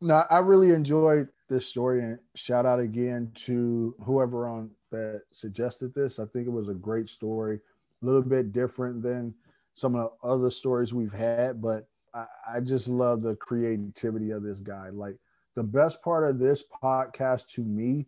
no, 0.00 0.24
I 0.30 0.38
really 0.38 0.70
enjoyed 0.70 1.28
this 1.48 1.66
story 1.66 2.02
and 2.04 2.18
shout 2.36 2.66
out 2.66 2.78
again 2.78 3.32
to 3.46 3.96
whoever 4.04 4.46
on 4.46 4.70
that 4.92 5.22
suggested 5.32 5.92
this. 5.92 6.20
I 6.20 6.26
think 6.26 6.46
it 6.46 6.52
was 6.52 6.68
a 6.68 6.74
great 6.74 7.08
story, 7.08 7.58
a 8.00 8.06
little 8.06 8.22
bit 8.22 8.52
different 8.52 9.02
than 9.02 9.34
some 9.74 9.96
of 9.96 10.12
the 10.22 10.28
other 10.28 10.52
stories 10.52 10.92
we've 10.92 11.12
had, 11.12 11.60
but 11.60 11.88
I, 12.14 12.26
I 12.54 12.60
just 12.60 12.86
love 12.86 13.22
the 13.22 13.34
creativity 13.34 14.30
of 14.30 14.44
this 14.44 14.60
guy. 14.60 14.90
Like 14.90 15.16
the 15.56 15.64
best 15.64 16.00
part 16.00 16.28
of 16.28 16.38
this 16.38 16.62
podcast 16.80 17.48
to 17.54 17.62
me 17.62 18.06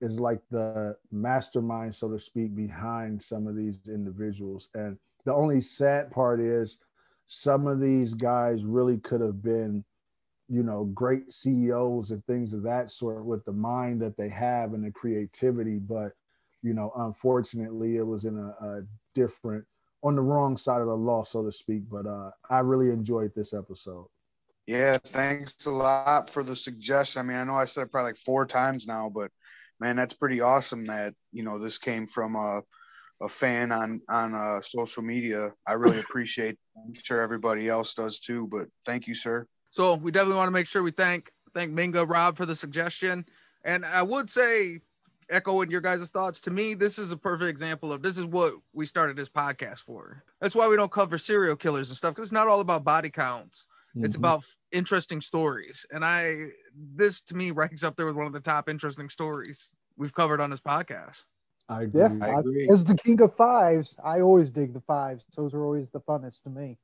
is 0.00 0.18
like 0.18 0.40
the 0.50 0.96
mastermind, 1.12 1.94
so 1.94 2.08
to 2.10 2.20
speak, 2.20 2.54
behind 2.56 3.22
some 3.22 3.46
of 3.46 3.56
these 3.56 3.76
individuals. 3.86 4.68
And 4.74 4.98
the 5.24 5.34
only 5.34 5.60
sad 5.60 6.10
part 6.10 6.40
is 6.40 6.78
some 7.26 7.66
of 7.66 7.80
these 7.80 8.14
guys 8.14 8.64
really 8.64 8.98
could 8.98 9.20
have 9.20 9.42
been, 9.42 9.84
you 10.48 10.62
know, 10.62 10.84
great 10.94 11.32
CEOs 11.32 12.10
and 12.10 12.24
things 12.26 12.52
of 12.52 12.62
that 12.62 12.90
sort 12.90 13.24
with 13.24 13.44
the 13.44 13.52
mind 13.52 14.00
that 14.02 14.16
they 14.16 14.28
have 14.28 14.74
and 14.74 14.84
the 14.84 14.90
creativity. 14.90 15.76
But, 15.76 16.12
you 16.62 16.72
know, 16.72 16.92
unfortunately, 16.96 17.96
it 17.96 18.06
was 18.06 18.24
in 18.24 18.38
a, 18.38 18.66
a 18.66 18.82
different, 19.14 19.64
on 20.02 20.16
the 20.16 20.22
wrong 20.22 20.56
side 20.56 20.80
of 20.80 20.88
the 20.88 20.96
law, 20.96 21.24
so 21.24 21.44
to 21.44 21.52
speak. 21.52 21.82
But 21.90 22.06
uh, 22.06 22.30
I 22.48 22.60
really 22.60 22.88
enjoyed 22.90 23.32
this 23.36 23.52
episode. 23.52 24.06
Yeah, 24.66 24.98
thanks 25.04 25.66
a 25.66 25.70
lot 25.70 26.30
for 26.30 26.44
the 26.44 26.54
suggestion. 26.54 27.20
I 27.20 27.22
mean, 27.24 27.36
I 27.36 27.44
know 27.44 27.56
I 27.56 27.64
said 27.64 27.90
probably 27.90 28.10
like 28.10 28.18
four 28.18 28.46
times 28.46 28.86
now, 28.86 29.10
but 29.12 29.32
man, 29.80 29.96
that's 29.96 30.14
pretty 30.14 30.40
awesome 30.40 30.86
that 30.86 31.14
you 31.32 31.42
know 31.42 31.58
this 31.58 31.78
came 31.78 32.06
from 32.06 32.36
a 32.36 32.62
a 33.22 33.28
fan 33.28 33.72
on 33.72 34.00
on 34.08 34.34
uh, 34.34 34.60
social 34.60 35.02
media. 35.02 35.52
I 35.66 35.72
really 35.74 36.00
appreciate. 36.06 36.58
I'm 36.76 36.94
sure 36.94 37.20
everybody 37.20 37.68
else 37.68 37.94
does 37.94 38.20
too. 38.20 38.46
But 38.48 38.68
thank 38.84 39.06
you, 39.06 39.14
sir. 39.14 39.46
So 39.70 39.94
we 39.94 40.10
definitely 40.10 40.36
want 40.36 40.48
to 40.48 40.52
make 40.52 40.66
sure 40.66 40.82
we 40.82 40.90
thank 40.90 41.30
thank 41.54 41.72
Minga 41.72 42.08
Rob 42.08 42.36
for 42.36 42.46
the 42.46 42.56
suggestion. 42.56 43.24
And 43.64 43.84
I 43.84 44.02
would 44.02 44.30
say, 44.30 44.80
echoing 45.28 45.70
your 45.70 45.80
guys' 45.80 46.10
thoughts, 46.10 46.40
to 46.42 46.50
me, 46.50 46.74
this 46.74 46.98
is 46.98 47.12
a 47.12 47.16
perfect 47.16 47.48
example 47.48 47.92
of 47.92 48.02
this 48.02 48.18
is 48.18 48.24
what 48.24 48.54
we 48.72 48.86
started 48.86 49.16
this 49.16 49.28
podcast 49.28 49.80
for. 49.80 50.22
That's 50.40 50.54
why 50.54 50.68
we 50.68 50.76
don't 50.76 50.90
cover 50.90 51.18
serial 51.18 51.56
killers 51.56 51.90
and 51.90 51.96
stuff 51.96 52.14
because 52.14 52.28
it's 52.28 52.32
not 52.32 52.48
all 52.48 52.60
about 52.60 52.84
body 52.84 53.10
counts. 53.10 53.66
Mm-hmm. 53.96 54.04
It's 54.04 54.16
about 54.16 54.44
interesting 54.72 55.20
stories. 55.20 55.84
And 55.90 56.04
I 56.04 56.48
this 56.94 57.20
to 57.22 57.36
me 57.36 57.50
ranks 57.50 57.82
up 57.82 57.96
there 57.96 58.06
with 58.06 58.16
one 58.16 58.26
of 58.26 58.32
the 58.32 58.40
top 58.40 58.68
interesting 58.68 59.08
stories 59.08 59.74
we've 59.96 60.14
covered 60.14 60.40
on 60.40 60.50
this 60.50 60.60
podcast. 60.60 61.24
I 61.68 61.82
agree. 61.82 62.00
Yeah, 62.00 62.16
I 62.20 62.40
agree. 62.40 62.68
as 62.68 62.84
the 62.84 62.96
king 62.96 63.20
of 63.20 63.34
fives, 63.36 63.96
I 64.02 64.20
always 64.20 64.50
dig 64.50 64.74
the 64.74 64.80
fives. 64.80 65.24
Those 65.36 65.54
are 65.54 65.64
always 65.64 65.88
the 65.90 66.00
funnest 66.00 66.42
to 66.44 66.50
me. 66.50 66.78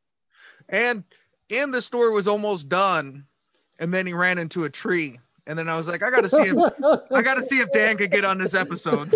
And 0.68 1.04
and 1.50 1.72
the 1.72 1.82
story 1.82 2.12
was 2.12 2.26
almost 2.26 2.68
done, 2.68 3.24
and 3.78 3.94
then 3.94 4.06
he 4.06 4.12
ran 4.12 4.38
into 4.38 4.64
a 4.64 4.70
tree. 4.70 5.20
And 5.46 5.56
then 5.56 5.68
I 5.68 5.76
was 5.76 5.86
like, 5.86 6.02
I 6.02 6.10
gotta 6.10 6.28
see 6.28 6.42
if 6.42 6.56
I 7.12 7.22
gotta 7.22 7.42
see 7.42 7.60
if 7.60 7.70
Dan 7.72 7.96
could 7.96 8.10
get 8.10 8.24
on 8.24 8.38
this 8.38 8.54
episode. 8.54 9.14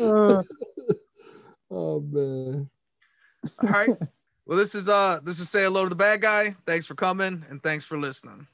uh, 0.00 0.42
oh 1.70 2.00
man. 2.00 2.70
All 3.62 3.68
right. 3.68 3.90
Well, 4.52 4.58
this 4.58 4.74
is 4.74 4.86
uh 4.86 5.18
this 5.24 5.40
is 5.40 5.48
say 5.48 5.62
hello 5.62 5.84
to 5.84 5.88
the 5.88 5.96
bad 5.96 6.20
guy. 6.20 6.54
Thanks 6.66 6.84
for 6.84 6.94
coming 6.94 7.42
and 7.48 7.62
thanks 7.62 7.86
for 7.86 7.98
listening. 7.98 8.46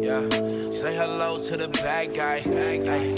Yeah, 0.00 0.26
say 0.72 0.96
hello 0.96 1.38
to 1.40 1.56
the 1.58 1.68
bad 1.68 2.14
guy. 2.14 2.36
Ay, 2.36 2.78
the 2.78 3.17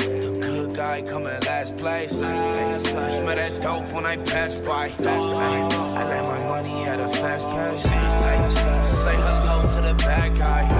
good 0.96 1.08
come 1.08 1.22
in 1.26 1.40
last 1.40 1.76
place. 1.76 2.18
Ay, 2.18 2.78
smell 2.78 3.36
that 3.36 3.62
dope 3.62 3.92
when 3.92 4.06
I 4.06 4.16
pass 4.16 4.60
by. 4.60 4.92
I 4.98 6.04
let 6.04 6.24
my 6.24 6.44
money 6.46 6.84
at 6.84 7.00
a 7.00 7.08
fast 7.08 7.46
pace. 7.48 7.82
Say 8.88 9.14
hello 9.14 9.62
to 9.74 9.88
the 9.88 9.94
bad 9.94 10.36
guy. 10.36 10.79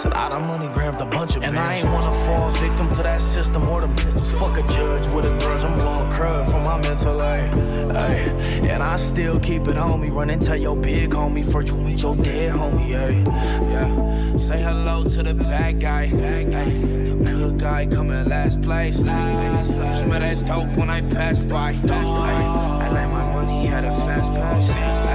Said 0.00 0.14
I 0.14 0.30
done 0.30 0.46
money 0.46 0.66
grabbed 0.68 1.02
a 1.02 1.04
bunch 1.04 1.36
of 1.36 1.42
And 1.42 1.54
bands. 1.54 1.58
I 1.58 1.74
ain't 1.74 1.92
wanna 1.92 2.24
fall 2.24 2.50
victim 2.52 2.88
to 2.88 3.02
that 3.02 3.20
system 3.20 3.68
or 3.68 3.82
the 3.82 3.88
business. 3.88 4.32
Fuck 4.38 4.56
a 4.56 4.62
judge 4.62 5.06
with 5.08 5.26
a 5.26 5.38
grudge, 5.40 5.62
I'm 5.62 5.74
blowing 5.74 6.10
crud 6.10 6.50
from 6.50 6.64
my 6.64 6.80
mental, 6.80 7.20
ay, 7.20 7.40
ay. 7.94 8.14
And 8.66 8.82
I 8.82 8.96
still 8.96 9.38
keep 9.40 9.68
it 9.68 9.76
on 9.76 10.00
me, 10.00 10.08
run 10.08 10.30
and 10.30 10.40
tell 10.40 10.56
your 10.56 10.74
big 10.74 11.10
homie 11.10 11.44
for 11.44 11.60
you 11.60 11.74
meet 11.74 12.00
your 12.00 12.16
dead 12.16 12.54
homie, 12.54 12.96
ay. 12.96 13.24
Yeah, 13.70 14.36
say 14.38 14.62
hello 14.62 15.04
to 15.04 15.22
the 15.22 15.34
bad 15.34 15.80
guy, 15.80 16.08
bad 16.08 16.50
guy. 16.50 16.70
The 16.70 17.16
good 17.22 17.58
guy 17.58 17.84
coming 17.84 18.26
last 18.26 18.62
place, 18.62 19.02
last 19.02 19.70
place. 19.70 19.86
You 19.86 20.02
smell 20.02 20.20
that 20.20 20.46
dope 20.46 20.78
when 20.78 20.88
I 20.88 21.02
pass 21.02 21.44
by, 21.44 21.72
ay. 21.90 22.84
I 22.84 22.88
like 22.88 23.10
my 23.10 23.34
money 23.34 23.68
at 23.68 23.84
a 23.84 23.90
fast 24.06 24.32
pace, 24.32 25.09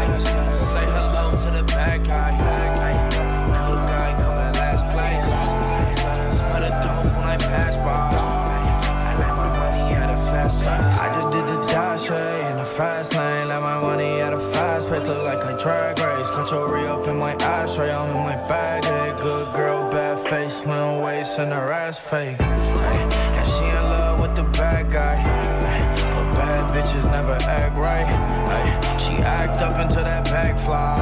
fast 12.76 13.16
lane. 13.16 13.48
Let 13.48 13.62
my 13.62 13.80
money 13.80 14.20
at 14.20 14.34
a 14.34 14.38
fast 14.38 14.90
pace. 14.90 15.08
Look 15.08 15.24
like 15.24 15.44
a 15.46 15.58
drag 15.58 16.00
race. 16.00 16.30
Control 16.30 16.68
re 16.68 16.86
up 16.88 17.08
in 17.08 17.18
my 17.18 17.34
ashtray. 17.36 17.92
I'm 17.92 18.10
in 18.10 18.24
my 18.24 18.36
bag. 18.48 18.84
Hey, 18.84 19.14
good 19.18 19.54
girl, 19.54 19.90
bad 19.90 20.20
face, 20.20 20.58
slim 20.62 21.02
waist, 21.02 21.40
and 21.40 21.54
her 21.54 21.72
ass 21.72 21.98
fake. 21.98 22.42
Hey, 22.42 23.02
and 23.38 23.48
she 23.48 23.64
in 23.64 23.84
love 23.84 24.20
with 24.20 24.36
the 24.36 24.44
bad 24.60 24.92
guy. 24.92 25.16
Hey, 25.16 26.12
but 26.12 26.32
bad 26.36 26.64
bitches 26.74 27.06
never 27.10 27.38
act 27.46 27.78
right. 27.78 28.08
Hey, 28.52 28.98
she 28.98 29.14
act 29.24 29.62
up 29.62 29.80
until 29.80 30.04
that 30.04 30.26
bag 30.26 30.58
fly. 30.60 30.98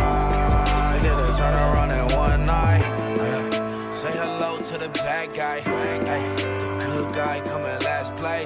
I 0.93 0.99
did 1.01 1.11
a 1.11 1.38
turn 1.38 1.53
around 1.53 1.91
in 1.91 2.05
one 2.15 2.45
night. 2.45 2.84
Hey, 3.17 3.93
say 3.93 4.13
hello 4.15 4.57
to 4.59 4.78
the 4.78 4.89
bad 4.89 5.34
guy. 5.34 5.61
Hey, 5.61 5.99
the 5.99 6.86
good 6.86 7.09
guy 7.15 7.41
coming 7.41 7.82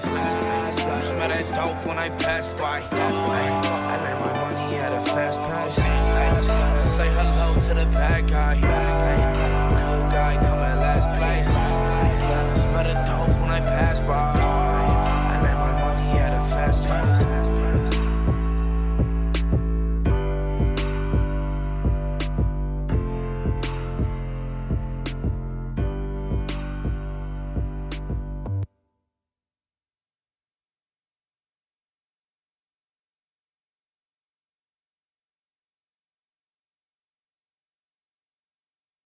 place. 0.02 0.80
You 0.80 1.02
smell 1.02 1.30
that 1.30 1.56
dope 1.56 1.86
when 1.86 1.98
I 1.98 2.10
pass 2.10 2.54
by. 2.54 2.82
I 2.82 3.98
made 4.04 4.20
my 4.20 4.34
money 4.42 4.78
at 4.78 4.94
a 4.94 5.02
fast 5.12 5.40
pace. 5.40 5.76
Say 6.82 7.08
hello 7.10 7.54
to 7.68 7.74
the 7.74 7.86
bad 7.86 8.30
guy. 8.30 8.56
Good 8.56 10.12
guy 10.12 10.36
coming 10.36 10.80
last 10.82 11.10
place. 11.18 11.50
Smell 12.62 12.84
the 12.84 12.94
dope 13.06 13.42
when 13.42 13.50
I 13.50 13.60
pass 13.60 14.00
by. 14.02 14.14
I 14.14 15.38
made 15.44 15.56
my 15.56 15.74
money 15.82 16.20
at 16.20 16.34
a 16.34 16.44
fast 16.50 16.88
pace. 16.88 17.17